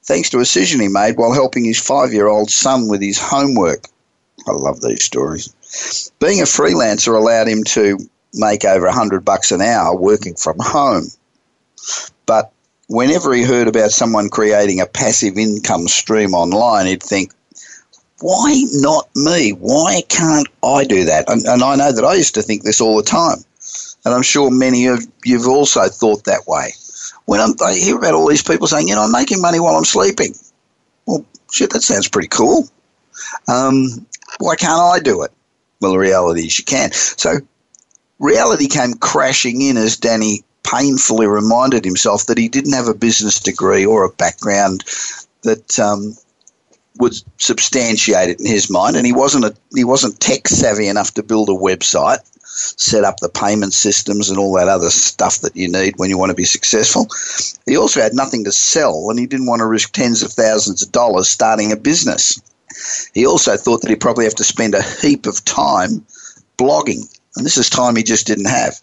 thanks 0.04 0.30
to 0.30 0.38
a 0.38 0.40
decision 0.40 0.80
he 0.80 0.88
made 0.88 1.16
while 1.16 1.32
helping 1.32 1.64
his 1.64 1.80
five 1.80 2.12
year 2.12 2.28
old 2.28 2.50
son 2.50 2.88
with 2.88 3.00
his 3.00 3.18
homework. 3.18 3.86
I 4.46 4.52
love 4.52 4.80
these 4.80 5.04
stories. 5.04 5.52
Being 6.18 6.40
a 6.40 6.44
freelancer 6.44 7.16
allowed 7.16 7.48
him 7.48 7.64
to 7.64 7.98
make 8.34 8.64
over 8.64 8.86
100 8.86 9.24
bucks 9.24 9.52
an 9.52 9.60
hour 9.60 9.96
working 9.96 10.34
from 10.34 10.56
home. 10.58 11.06
But 12.26 12.52
whenever 12.88 13.32
he 13.32 13.42
heard 13.42 13.68
about 13.68 13.90
someone 13.90 14.28
creating 14.28 14.80
a 14.80 14.86
passive 14.86 15.38
income 15.38 15.88
stream 15.88 16.34
online, 16.34 16.86
he'd 16.86 17.02
think, 17.02 17.32
why 18.22 18.64
not 18.72 19.08
me? 19.16 19.50
Why 19.50 20.02
can't 20.08 20.48
I 20.62 20.84
do 20.84 21.04
that? 21.04 21.28
And, 21.28 21.44
and 21.44 21.62
I 21.62 21.74
know 21.74 21.92
that 21.92 22.04
I 22.04 22.14
used 22.14 22.34
to 22.36 22.42
think 22.42 22.62
this 22.62 22.80
all 22.80 22.96
the 22.96 23.02
time. 23.02 23.38
And 24.04 24.14
I'm 24.14 24.22
sure 24.22 24.50
many 24.50 24.86
of 24.86 25.04
you've 25.24 25.46
also 25.46 25.88
thought 25.88 26.24
that 26.24 26.46
way. 26.46 26.72
When 27.26 27.40
I'm, 27.40 27.54
I 27.64 27.74
hear 27.74 27.98
about 27.98 28.14
all 28.14 28.28
these 28.28 28.42
people 28.42 28.66
saying, 28.66 28.88
you 28.88 28.94
know, 28.94 29.02
I'm 29.02 29.12
making 29.12 29.40
money 29.40 29.60
while 29.60 29.76
I'm 29.76 29.84
sleeping. 29.84 30.34
Well, 31.06 31.24
shit, 31.50 31.70
that 31.70 31.82
sounds 31.82 32.08
pretty 32.08 32.28
cool. 32.28 32.68
Um, 33.48 34.06
why 34.38 34.56
can't 34.56 34.80
I 34.80 34.98
do 35.00 35.22
it? 35.22 35.32
Well, 35.80 35.92
the 35.92 35.98
reality 35.98 36.46
is 36.46 36.58
you 36.58 36.64
can. 36.64 36.92
So 36.92 37.38
reality 38.18 38.68
came 38.68 38.94
crashing 38.94 39.62
in 39.62 39.76
as 39.76 39.96
Danny 39.96 40.44
painfully 40.64 41.26
reminded 41.26 41.84
himself 41.84 42.26
that 42.26 42.38
he 42.38 42.48
didn't 42.48 42.72
have 42.72 42.88
a 42.88 42.94
business 42.94 43.40
degree 43.40 43.84
or 43.84 44.04
a 44.04 44.10
background 44.10 44.84
that 45.42 45.78
um, 45.78 46.16
would 46.98 47.14
substantiate 47.38 48.28
it 48.28 48.40
in 48.40 48.46
his 48.46 48.70
mind, 48.70 48.96
and 48.96 49.06
he 49.06 49.12
wasn't 49.12 49.44
a, 49.44 49.54
he 49.74 49.84
wasn't 49.84 50.20
tech 50.20 50.48
savvy 50.48 50.88
enough 50.88 51.14
to 51.14 51.22
build 51.22 51.48
a 51.48 51.52
website 51.52 52.18
set 52.54 53.02
up 53.02 53.18
the 53.20 53.28
payment 53.28 53.72
systems 53.72 54.28
and 54.28 54.38
all 54.38 54.52
that 54.52 54.68
other 54.68 54.90
stuff 54.90 55.38
that 55.38 55.56
you 55.56 55.68
need 55.68 55.94
when 55.96 56.10
you 56.10 56.18
want 56.18 56.28
to 56.28 56.36
be 56.36 56.44
successful. 56.44 57.08
He 57.66 57.76
also 57.76 58.00
had 58.00 58.12
nothing 58.12 58.44
to 58.44 58.52
sell 58.52 59.08
and 59.08 59.18
he 59.18 59.26
didn't 59.26 59.46
want 59.46 59.60
to 59.60 59.66
risk 59.66 59.92
tens 59.92 60.22
of 60.22 60.32
thousands 60.32 60.82
of 60.82 60.92
dollars 60.92 61.28
starting 61.28 61.72
a 61.72 61.76
business. 61.76 62.40
He 63.14 63.26
also 63.26 63.56
thought 63.56 63.82
that 63.82 63.88
he'd 63.88 64.00
probably 64.00 64.24
have 64.24 64.34
to 64.36 64.44
spend 64.44 64.74
a 64.74 64.82
heap 64.82 65.26
of 65.26 65.44
time 65.44 66.04
blogging, 66.58 67.08
and 67.36 67.44
this 67.44 67.56
is 67.56 67.68
time 67.68 67.96
he 67.96 68.02
just 68.02 68.26
didn't 68.26 68.48
have. 68.48 68.80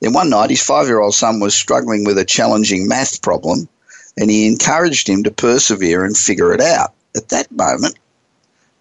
Then 0.00 0.12
one 0.12 0.30
night, 0.30 0.50
his 0.50 0.62
five 0.62 0.86
year 0.86 1.00
old 1.00 1.14
son 1.14 1.40
was 1.40 1.54
struggling 1.54 2.04
with 2.04 2.18
a 2.18 2.24
challenging 2.24 2.88
math 2.88 3.20
problem, 3.20 3.68
and 4.16 4.30
he 4.30 4.46
encouraged 4.46 5.08
him 5.08 5.22
to 5.24 5.30
persevere 5.30 6.04
and 6.04 6.16
figure 6.16 6.52
it 6.52 6.60
out. 6.60 6.94
At 7.16 7.30
that 7.30 7.50
moment, 7.50 7.98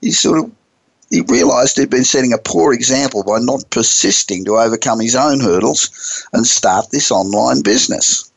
he 0.02 0.12
sort 0.12 0.40
of 0.40 0.52
he 1.10 1.22
realised 1.22 1.78
he'd 1.78 1.90
been 1.90 2.04
setting 2.04 2.34
a 2.34 2.38
poor 2.38 2.74
example 2.74 3.24
by 3.24 3.38
not 3.40 3.70
persisting 3.70 4.44
to 4.46 4.58
overcome 4.58 5.00
his 5.00 5.16
own 5.16 5.40
hurdles 5.40 6.26
and 6.34 6.46
start 6.46 6.92
this 6.92 7.12
online 7.12 7.62
business. 7.62 8.32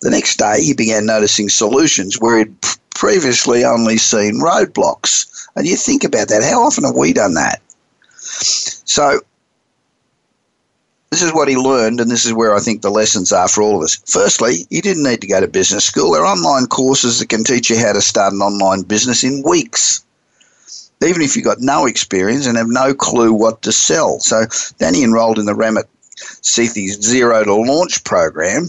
The 0.00 0.10
next 0.10 0.36
day, 0.36 0.62
he 0.62 0.74
began 0.74 1.06
noticing 1.06 1.48
solutions 1.48 2.20
where 2.20 2.38
he'd 2.38 2.54
previously 2.94 3.64
only 3.64 3.96
seen 3.96 4.40
roadblocks. 4.40 5.26
And 5.56 5.66
you 5.66 5.76
think 5.76 6.04
about 6.04 6.28
that, 6.28 6.42
how 6.42 6.62
often 6.62 6.84
have 6.84 6.94
we 6.94 7.12
done 7.12 7.34
that? 7.34 7.60
So, 8.20 9.20
this 11.10 11.22
is 11.22 11.32
what 11.32 11.48
he 11.48 11.56
learned, 11.56 12.00
and 12.00 12.10
this 12.10 12.24
is 12.24 12.32
where 12.32 12.54
I 12.54 12.60
think 12.60 12.82
the 12.82 12.90
lessons 12.90 13.32
are 13.32 13.48
for 13.48 13.62
all 13.62 13.76
of 13.76 13.82
us. 13.82 14.00
Firstly, 14.06 14.66
you 14.70 14.80
didn't 14.80 15.02
need 15.02 15.20
to 15.22 15.26
go 15.26 15.40
to 15.40 15.48
business 15.48 15.84
school. 15.84 16.12
There 16.12 16.22
are 16.22 16.32
online 16.32 16.66
courses 16.66 17.18
that 17.18 17.28
can 17.28 17.44
teach 17.44 17.70
you 17.70 17.78
how 17.78 17.92
to 17.92 18.00
start 18.00 18.32
an 18.32 18.40
online 18.40 18.82
business 18.82 19.24
in 19.24 19.42
weeks 19.42 20.04
even 21.02 21.22
if 21.22 21.34
you've 21.34 21.44
got 21.44 21.60
no 21.60 21.86
experience 21.86 22.46
and 22.46 22.58
have 22.58 22.68
no 22.68 22.92
clue 22.92 23.32
what 23.32 23.62
to 23.62 23.72
sell. 23.72 24.20
So 24.20 24.44
Danny 24.78 25.02
enrolled 25.02 25.38
in 25.38 25.46
the 25.46 25.54
Ramit 25.54 25.84
Sethi 26.16 26.88
Zero 26.88 27.42
to 27.44 27.54
Launch 27.54 28.04
program, 28.04 28.68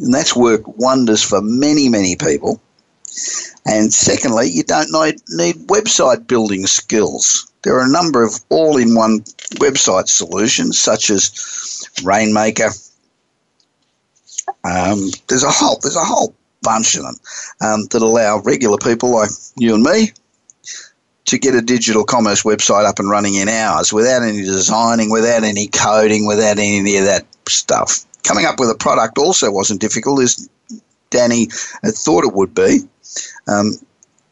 and 0.00 0.12
that's 0.12 0.36
worked 0.36 0.68
wonders 0.68 1.22
for 1.22 1.40
many, 1.40 1.88
many 1.88 2.16
people. 2.16 2.60
And 3.66 3.92
secondly, 3.92 4.48
you 4.50 4.62
don't 4.62 4.90
need, 5.28 5.54
website 5.68 6.26
building 6.26 6.66
skills. 6.66 7.50
There 7.62 7.76
are 7.76 7.84
a 7.84 7.90
number 7.90 8.24
of 8.24 8.34
all 8.48 8.78
in 8.78 8.94
one 8.94 9.20
website 9.56 10.08
solutions, 10.08 10.80
such 10.80 11.10
as 11.10 11.88
Rainmaker. 12.02 12.70
Um, 14.64 15.10
there's 15.28 15.44
a 15.44 15.50
whole 15.50 15.78
there's 15.82 15.96
a 15.96 16.04
whole 16.04 16.34
bunch 16.62 16.94
of 16.96 17.02
them 17.02 17.14
um, 17.60 17.86
that 17.90 18.02
allow 18.02 18.40
regular 18.40 18.78
people 18.78 19.14
like 19.14 19.30
you 19.56 19.74
and 19.74 19.82
me 19.82 20.12
to 21.26 21.38
get 21.38 21.54
a 21.54 21.62
digital 21.62 22.04
commerce 22.04 22.42
website 22.42 22.84
up 22.84 22.98
and 22.98 23.08
running 23.08 23.36
in 23.36 23.48
hours 23.48 23.92
without 23.92 24.22
any 24.22 24.42
designing, 24.42 25.10
without 25.10 25.44
any 25.44 25.68
coding, 25.68 26.26
without 26.26 26.58
any 26.58 26.96
of 26.96 27.04
that 27.04 27.24
stuff. 27.48 28.04
Coming 28.24 28.46
up 28.46 28.58
with 28.58 28.70
a 28.70 28.74
product 28.74 29.16
also 29.16 29.50
wasn't 29.50 29.80
difficult, 29.80 30.20
as 30.20 30.48
Danny 31.10 31.48
had 31.82 31.94
thought 31.94 32.24
it 32.24 32.34
would 32.34 32.54
be. 32.54 32.80
Um, 33.46 33.72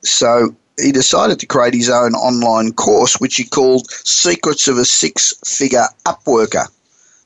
so 0.02 0.54
he 0.78 0.92
decided 0.92 1.40
to 1.40 1.46
create 1.46 1.74
his 1.74 1.90
own 1.90 2.14
online 2.14 2.72
course, 2.72 3.16
which 3.16 3.36
he 3.36 3.44
called 3.44 3.90
Secrets 3.90 4.68
of 4.68 4.78
a 4.78 4.84
Six 4.84 5.34
Figure 5.44 5.86
Upworker, 6.06 6.66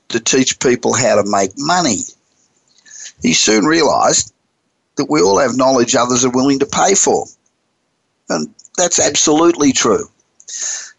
to 0.09 0.19
teach 0.19 0.59
people 0.59 0.93
how 0.95 1.15
to 1.15 1.29
make 1.29 1.51
money. 1.57 1.99
He 3.21 3.33
soon 3.33 3.65
realized 3.65 4.33
that 4.97 5.09
we 5.09 5.21
all 5.21 5.39
have 5.39 5.55
knowledge 5.55 5.95
others 5.95 6.25
are 6.25 6.29
willing 6.29 6.59
to 6.59 6.65
pay 6.65 6.95
for. 6.95 7.25
And 8.29 8.53
that's 8.77 8.99
absolutely 8.99 9.71
true. 9.71 10.09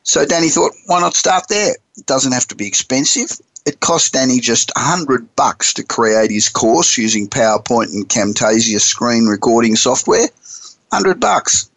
So 0.04 0.24
Danny 0.24 0.48
thought, 0.48 0.72
why 0.86 1.00
not 1.00 1.14
start 1.14 1.44
there? 1.48 1.74
It 1.96 2.06
doesn't 2.06 2.32
have 2.32 2.46
to 2.48 2.54
be 2.54 2.66
expensive. 2.66 3.38
It 3.66 3.80
cost 3.80 4.12
Danny 4.12 4.40
just 4.40 4.70
a 4.76 4.80
hundred 4.80 5.34
bucks 5.36 5.72
to 5.74 5.82
create 5.82 6.30
his 6.30 6.50
course 6.50 6.98
using 6.98 7.28
PowerPoint 7.28 7.94
and 7.94 8.06
Camtasia 8.06 8.78
screen 8.78 9.26
recording 9.26 9.74
software. 9.74 10.28
Hundred 10.92 11.18
bucks. 11.18 11.70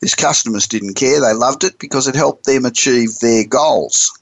His 0.00 0.14
customers 0.14 0.68
didn't 0.68 0.94
care. 0.94 1.20
They 1.20 1.32
loved 1.34 1.64
it 1.64 1.78
because 1.78 2.06
it 2.06 2.14
helped 2.14 2.44
them 2.44 2.64
achieve 2.64 3.18
their 3.18 3.44
goals. 3.44 4.16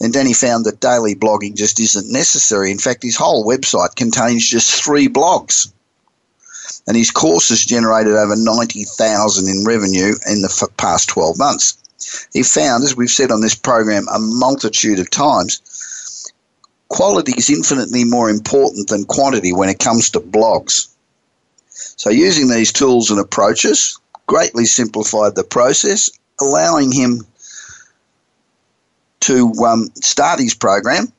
And 0.00 0.12
Danny 0.12 0.34
found 0.34 0.66
that 0.66 0.80
daily 0.80 1.14
blogging 1.14 1.54
just 1.54 1.80
isn't 1.80 2.12
necessary. 2.12 2.70
In 2.70 2.78
fact, 2.78 3.02
his 3.02 3.16
whole 3.16 3.46
website 3.46 3.96
contains 3.96 4.46
just 4.46 4.84
three 4.84 5.08
blogs. 5.08 5.72
and 6.86 6.96
his 6.96 7.10
course 7.10 7.48
has 7.48 7.64
generated 7.64 8.12
over 8.14 8.34
90,000 8.36 9.48
in 9.48 9.64
revenue 9.64 10.14
in 10.28 10.42
the 10.42 10.68
past 10.76 11.08
12 11.08 11.38
months. 11.38 11.78
He 12.32 12.42
found, 12.42 12.84
as 12.84 12.96
we've 12.96 13.10
said 13.10 13.30
on 13.30 13.40
this 13.40 13.54
program 13.54 14.06
a 14.08 14.18
multitude 14.18 14.98
of 14.98 15.10
times, 15.10 15.60
quality 16.88 17.32
is 17.36 17.50
infinitely 17.50 18.04
more 18.04 18.28
important 18.28 18.88
than 18.88 19.04
quantity 19.04 19.52
when 19.52 19.68
it 19.68 19.78
comes 19.78 20.10
to 20.10 20.20
blogs. 20.20 20.88
So, 21.70 22.10
using 22.10 22.48
these 22.48 22.72
tools 22.72 23.10
and 23.10 23.18
approaches 23.18 23.98
greatly 24.26 24.66
simplified 24.66 25.34
the 25.34 25.44
process, 25.44 26.10
allowing 26.40 26.92
him 26.92 27.26
to 29.20 29.52
um, 29.64 29.90
start 29.94 30.40
his 30.40 30.54
program, 30.54 31.12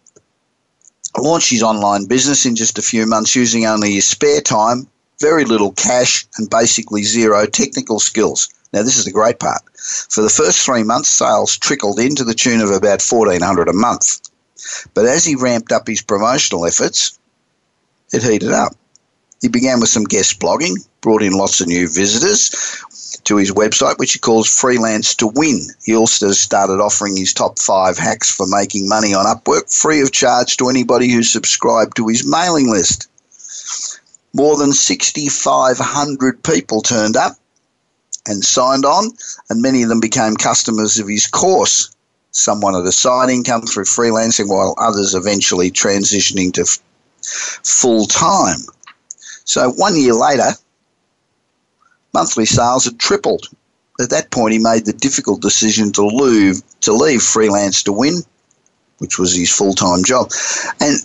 launch 1.17 1.49
his 1.49 1.63
online 1.63 2.05
business 2.05 2.45
in 2.45 2.55
just 2.55 2.77
a 2.77 2.81
few 2.81 3.05
months 3.05 3.35
using 3.35 3.65
only 3.65 3.93
his 3.93 4.07
spare 4.07 4.41
time, 4.41 4.87
very 5.19 5.45
little 5.45 5.71
cash, 5.71 6.25
and 6.37 6.49
basically 6.49 7.03
zero 7.03 7.45
technical 7.45 7.99
skills. 7.99 8.49
Now, 8.73 8.81
this 8.81 8.97
is 8.97 9.05
the 9.05 9.11
great 9.11 9.39
part. 9.39 9.61
For 10.09 10.21
the 10.21 10.29
first 10.29 10.65
three 10.65 10.83
months, 10.83 11.09
sales 11.09 11.57
trickled 11.57 11.99
in 11.99 12.15
to 12.15 12.23
the 12.23 12.33
tune 12.33 12.59
of 12.59 12.71
about 12.71 13.03
1400 13.03 13.69
a 13.69 13.73
month. 13.73 14.19
But 14.95 15.05
as 15.05 15.23
he 15.23 15.35
ramped 15.35 15.71
up 15.71 15.87
his 15.87 16.01
promotional 16.01 16.65
efforts, 16.65 17.17
it 18.11 18.23
heated 18.23 18.51
up. 18.51 18.75
He 19.41 19.47
began 19.47 19.79
with 19.79 19.89
some 19.89 20.05
guest 20.05 20.39
blogging, 20.39 20.75
brought 21.01 21.21
in 21.21 21.33
lots 21.33 21.61
of 21.61 21.67
new 21.67 21.87
visitors 21.87 22.49
to 23.25 23.35
his 23.35 23.51
website, 23.51 23.99
which 23.99 24.13
he 24.13 24.19
calls 24.19 24.47
Freelance 24.47 25.13
to 25.15 25.27
Win. 25.27 25.67
He 25.83 25.95
also 25.95 26.31
started 26.31 26.81
offering 26.81 27.15
his 27.15 27.33
top 27.33 27.59
five 27.59 27.97
hacks 27.97 28.31
for 28.31 28.47
making 28.47 28.89
money 28.89 29.13
on 29.13 29.25
Upwork 29.25 29.71
free 29.71 30.01
of 30.01 30.11
charge 30.11 30.57
to 30.57 30.69
anybody 30.69 31.11
who 31.11 31.21
subscribed 31.23 31.97
to 31.97 32.07
his 32.07 32.25
mailing 32.25 32.71
list. 32.71 33.07
More 34.33 34.57
than 34.57 34.73
6,500 34.73 36.43
people 36.43 36.81
turned 36.81 37.17
up 37.17 37.37
and 38.27 38.43
signed 38.43 38.85
on, 38.85 39.11
and 39.49 39.61
many 39.61 39.83
of 39.83 39.89
them 39.89 39.99
became 39.99 40.35
customers 40.35 40.99
of 40.99 41.07
his 41.07 41.27
course. 41.27 41.95
Some 42.31 42.61
wanted 42.61 42.85
a 42.85 42.91
side 42.91 43.29
income 43.29 43.61
through 43.63 43.85
freelancing, 43.85 44.47
while 44.47 44.75
others 44.77 45.13
eventually 45.13 45.69
transitioning 45.69 46.51
to 46.53 46.61
f- 46.61 46.79
full 47.63 48.05
time. 48.05 48.59
So 49.45 49.71
one 49.71 49.95
year 49.95 50.13
later, 50.13 50.51
monthly 52.13 52.45
sales 52.45 52.85
had 52.85 52.99
tripled. 52.99 53.49
At 53.99 54.09
that 54.09 54.31
point, 54.31 54.53
he 54.53 54.59
made 54.59 54.85
the 54.85 54.93
difficult 54.93 55.41
decision 55.41 55.91
to 55.93 56.05
leave, 56.05 56.61
to 56.81 56.93
leave 56.93 57.21
freelance 57.21 57.83
to 57.83 57.91
win, 57.91 58.23
which 58.97 59.19
was 59.19 59.35
his 59.35 59.51
full 59.51 59.73
time 59.73 60.03
job. 60.03 60.31
And 60.79 60.97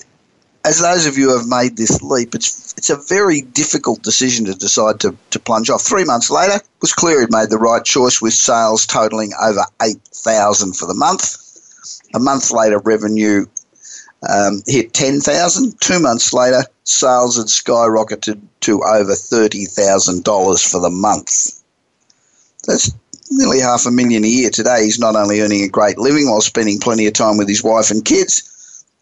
as 0.64 0.80
those 0.80 1.06
of 1.06 1.16
you 1.16 1.30
who 1.30 1.38
have 1.38 1.48
made 1.48 1.76
this 1.76 2.02
leap, 2.02 2.34
it's 2.34 2.74
it's 2.76 2.90
a 2.90 2.96
very 3.08 3.40
difficult 3.40 4.02
decision 4.02 4.46
to 4.46 4.54
decide 4.54 5.00
to, 5.00 5.16
to 5.30 5.38
plunge 5.38 5.68
off. 5.70 5.82
Three 5.82 6.04
months 6.04 6.30
later, 6.30 6.56
it 6.56 6.80
was 6.80 6.92
clear 6.92 7.20
he'd 7.20 7.32
made 7.32 7.50
the 7.50 7.58
right 7.58 7.84
choice 7.84 8.22
with 8.22 8.34
sales 8.34 8.86
totaling 8.86 9.32
over 9.42 9.62
eight 9.82 10.00
thousand 10.14 10.76
for 10.76 10.86
the 10.86 10.94
month. 10.94 11.36
A 12.14 12.18
month 12.18 12.50
later, 12.50 12.78
revenue 12.78 13.46
um, 14.28 14.62
hit 14.66 14.94
10,000. 14.94 15.80
Two 15.80 16.00
months 16.00 16.32
later, 16.32 16.64
sales 16.84 17.36
had 17.36 17.46
skyrocketed 17.46 18.40
to 18.60 18.82
over 18.82 19.12
$30,000 19.12 20.70
for 20.70 20.80
the 20.80 20.90
month. 20.90 21.62
That's 22.66 22.92
nearly 23.30 23.60
half 23.60 23.86
a 23.86 23.90
million 23.90 24.24
a 24.24 24.28
year. 24.28 24.50
Today, 24.50 24.84
he's 24.84 24.98
not 24.98 25.16
only 25.16 25.40
earning 25.40 25.62
a 25.62 25.68
great 25.68 25.98
living 25.98 26.28
while 26.28 26.40
spending 26.40 26.80
plenty 26.80 27.06
of 27.06 27.12
time 27.12 27.36
with 27.36 27.48
his 27.48 27.62
wife 27.62 27.90
and 27.90 28.04
kids, 28.04 28.57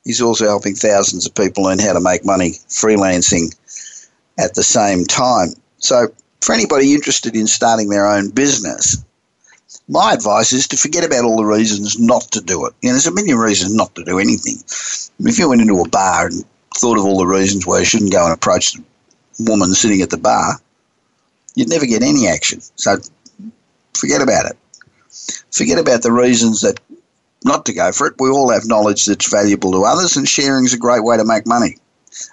he's 0.06 0.22
also 0.22 0.46
helping 0.46 0.74
thousands 0.74 1.26
of 1.26 1.34
people 1.34 1.64
learn 1.64 1.78
how 1.78 1.92
to 1.92 2.00
make 2.00 2.24
money 2.24 2.52
freelancing 2.68 3.54
at 4.38 4.54
the 4.54 4.62
same 4.62 5.04
time. 5.04 5.48
So, 5.78 6.08
for 6.40 6.54
anybody 6.54 6.94
interested 6.94 7.34
in 7.34 7.46
starting 7.46 7.88
their 7.88 8.06
own 8.06 8.30
business, 8.30 9.04
my 9.88 10.12
advice 10.12 10.52
is 10.52 10.68
to 10.68 10.76
forget 10.76 11.04
about 11.04 11.24
all 11.24 11.36
the 11.36 11.44
reasons 11.44 11.98
not 11.98 12.22
to 12.32 12.40
do 12.40 12.66
it. 12.66 12.74
You 12.80 12.88
know, 12.88 12.94
there's 12.94 13.06
a 13.06 13.14
million 13.14 13.36
reasons 13.36 13.74
not 13.74 13.94
to 13.96 14.04
do 14.04 14.18
anything. 14.18 14.56
If 15.20 15.38
you 15.38 15.48
went 15.48 15.60
into 15.60 15.80
a 15.80 15.88
bar 15.88 16.26
and 16.26 16.44
thought 16.76 16.98
of 16.98 17.04
all 17.04 17.18
the 17.18 17.26
reasons 17.26 17.66
why 17.66 17.80
you 17.80 17.84
shouldn't 17.84 18.12
go 18.12 18.24
and 18.24 18.32
approach 18.32 18.74
the 18.74 18.84
woman 19.40 19.74
sitting 19.74 20.02
at 20.02 20.10
the 20.10 20.18
bar, 20.18 20.60
you'd 21.54 21.68
never 21.68 21.86
get 21.86 22.02
any 22.02 22.28
action. 22.28 22.60
So 22.76 22.98
forget 23.94 24.22
about 24.22 24.46
it. 24.46 24.56
Forget 25.50 25.78
about 25.78 26.02
the 26.02 26.12
reasons 26.12 26.60
that 26.60 26.78
not 27.44 27.66
to 27.66 27.72
go 27.72 27.92
for 27.92 28.08
it. 28.08 28.14
We 28.18 28.30
all 28.30 28.50
have 28.50 28.66
knowledge 28.66 29.06
that's 29.06 29.30
valuable 29.30 29.72
to 29.72 29.84
others, 29.84 30.16
and 30.16 30.28
sharing 30.28 30.64
is 30.64 30.74
a 30.74 30.78
great 30.78 31.04
way 31.04 31.16
to 31.16 31.24
make 31.24 31.46
money. 31.46 31.76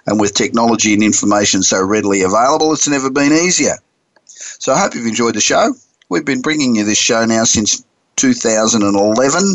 And 0.06 0.18
with 0.18 0.34
technology 0.34 0.94
and 0.94 1.02
information 1.02 1.62
so 1.62 1.82
readily 1.82 2.22
available, 2.22 2.72
it's 2.72 2.88
never 2.88 3.10
been 3.10 3.32
easier. 3.32 3.76
So 4.24 4.72
I 4.72 4.80
hope 4.80 4.94
you've 4.94 5.06
enjoyed 5.06 5.34
the 5.34 5.40
show. 5.40 5.74
We've 6.08 6.24
been 6.24 6.42
bringing 6.42 6.74
you 6.76 6.84
this 6.84 6.98
show 6.98 7.24
now 7.24 7.44
since 7.44 7.84
2011. 8.16 9.54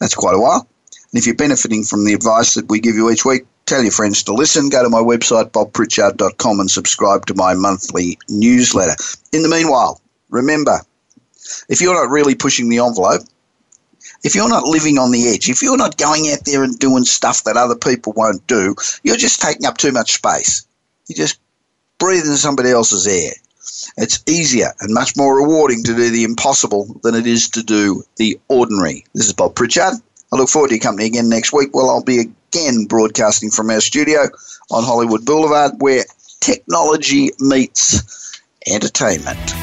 That's 0.00 0.14
quite 0.14 0.34
a 0.34 0.40
while. 0.40 0.66
And 1.12 1.18
if 1.18 1.26
you're 1.26 1.34
benefiting 1.34 1.84
from 1.84 2.04
the 2.04 2.14
advice 2.14 2.54
that 2.54 2.68
we 2.68 2.80
give 2.80 2.96
you 2.96 3.10
each 3.10 3.24
week, 3.24 3.46
tell 3.66 3.82
your 3.82 3.92
friends 3.92 4.22
to 4.24 4.34
listen. 4.34 4.68
Go 4.68 4.82
to 4.82 4.88
my 4.88 5.00
website, 5.00 5.50
bobpritchard.com, 5.50 6.60
and 6.60 6.70
subscribe 6.70 7.26
to 7.26 7.34
my 7.34 7.54
monthly 7.54 8.18
newsletter. 8.28 8.96
In 9.32 9.42
the 9.42 9.48
meanwhile, 9.48 10.00
remember, 10.30 10.80
if 11.68 11.80
you're 11.80 11.94
not 11.94 12.10
really 12.10 12.34
pushing 12.34 12.68
the 12.68 12.78
envelope, 12.78 13.22
if 14.24 14.34
you're 14.34 14.48
not 14.48 14.64
living 14.64 14.98
on 14.98 15.12
the 15.12 15.28
edge, 15.28 15.50
if 15.50 15.62
you're 15.62 15.76
not 15.76 15.98
going 15.98 16.30
out 16.32 16.44
there 16.46 16.64
and 16.64 16.78
doing 16.78 17.04
stuff 17.04 17.44
that 17.44 17.58
other 17.58 17.76
people 17.76 18.14
won't 18.16 18.44
do, 18.46 18.74
you're 19.04 19.18
just 19.18 19.40
taking 19.40 19.66
up 19.66 19.76
too 19.76 19.92
much 19.92 20.14
space. 20.14 20.66
You're 21.06 21.26
just 21.26 21.38
breathing 21.98 22.34
somebody 22.36 22.70
else's 22.70 23.06
air. 23.06 23.32
It's 23.98 24.22
easier 24.26 24.72
and 24.80 24.94
much 24.94 25.16
more 25.16 25.36
rewarding 25.36 25.84
to 25.84 25.94
do 25.94 26.10
the 26.10 26.24
impossible 26.24 26.98
than 27.02 27.14
it 27.14 27.26
is 27.26 27.50
to 27.50 27.62
do 27.62 28.02
the 28.16 28.40
ordinary. 28.48 29.04
This 29.14 29.26
is 29.26 29.34
Bob 29.34 29.54
Pritchard. 29.54 29.94
I 30.32 30.36
look 30.36 30.48
forward 30.48 30.68
to 30.68 30.74
your 30.74 30.82
company 30.82 31.06
again 31.06 31.28
next 31.28 31.52
week. 31.52 31.74
Well, 31.74 31.90
I'll 31.90 32.02
be 32.02 32.20
again 32.20 32.86
broadcasting 32.86 33.50
from 33.50 33.70
our 33.70 33.80
studio 33.80 34.20
on 34.70 34.84
Hollywood 34.84 35.24
Boulevard 35.26 35.72
where 35.78 36.04
technology 36.40 37.30
meets 37.40 38.40
entertainment. 38.66 39.54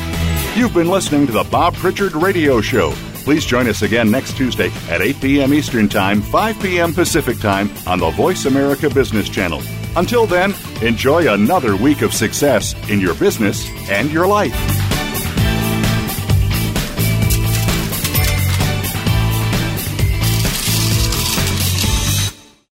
You've 0.55 0.73
been 0.73 0.89
listening 0.89 1.25
to 1.27 1.33
the 1.33 1.43
Bob 1.45 1.73
Pritchard 1.75 2.13
Radio 2.13 2.61
Show. 2.61 2.93
Please 3.23 3.45
join 3.45 3.67
us 3.67 3.83
again 3.83 4.09
next 4.09 4.35
Tuesday 4.35 4.71
at 4.89 5.01
8 5.01 5.21
p.m. 5.21 5.53
Eastern 5.53 5.87
Time, 5.87 6.21
5 6.21 6.61
p.m. 6.61 6.93
Pacific 6.93 7.39
Time 7.39 7.69
on 7.85 7.99
the 7.99 8.09
Voice 8.11 8.45
America 8.45 8.89
Business 8.89 9.29
Channel. 9.29 9.61
Until 9.95 10.25
then, 10.25 10.53
enjoy 10.81 11.31
another 11.31 11.75
week 11.75 12.01
of 12.01 12.13
success 12.13 12.73
in 12.89 12.99
your 12.99 13.13
business 13.15 13.67
and 13.89 14.11
your 14.11 14.25
life. 14.25 14.90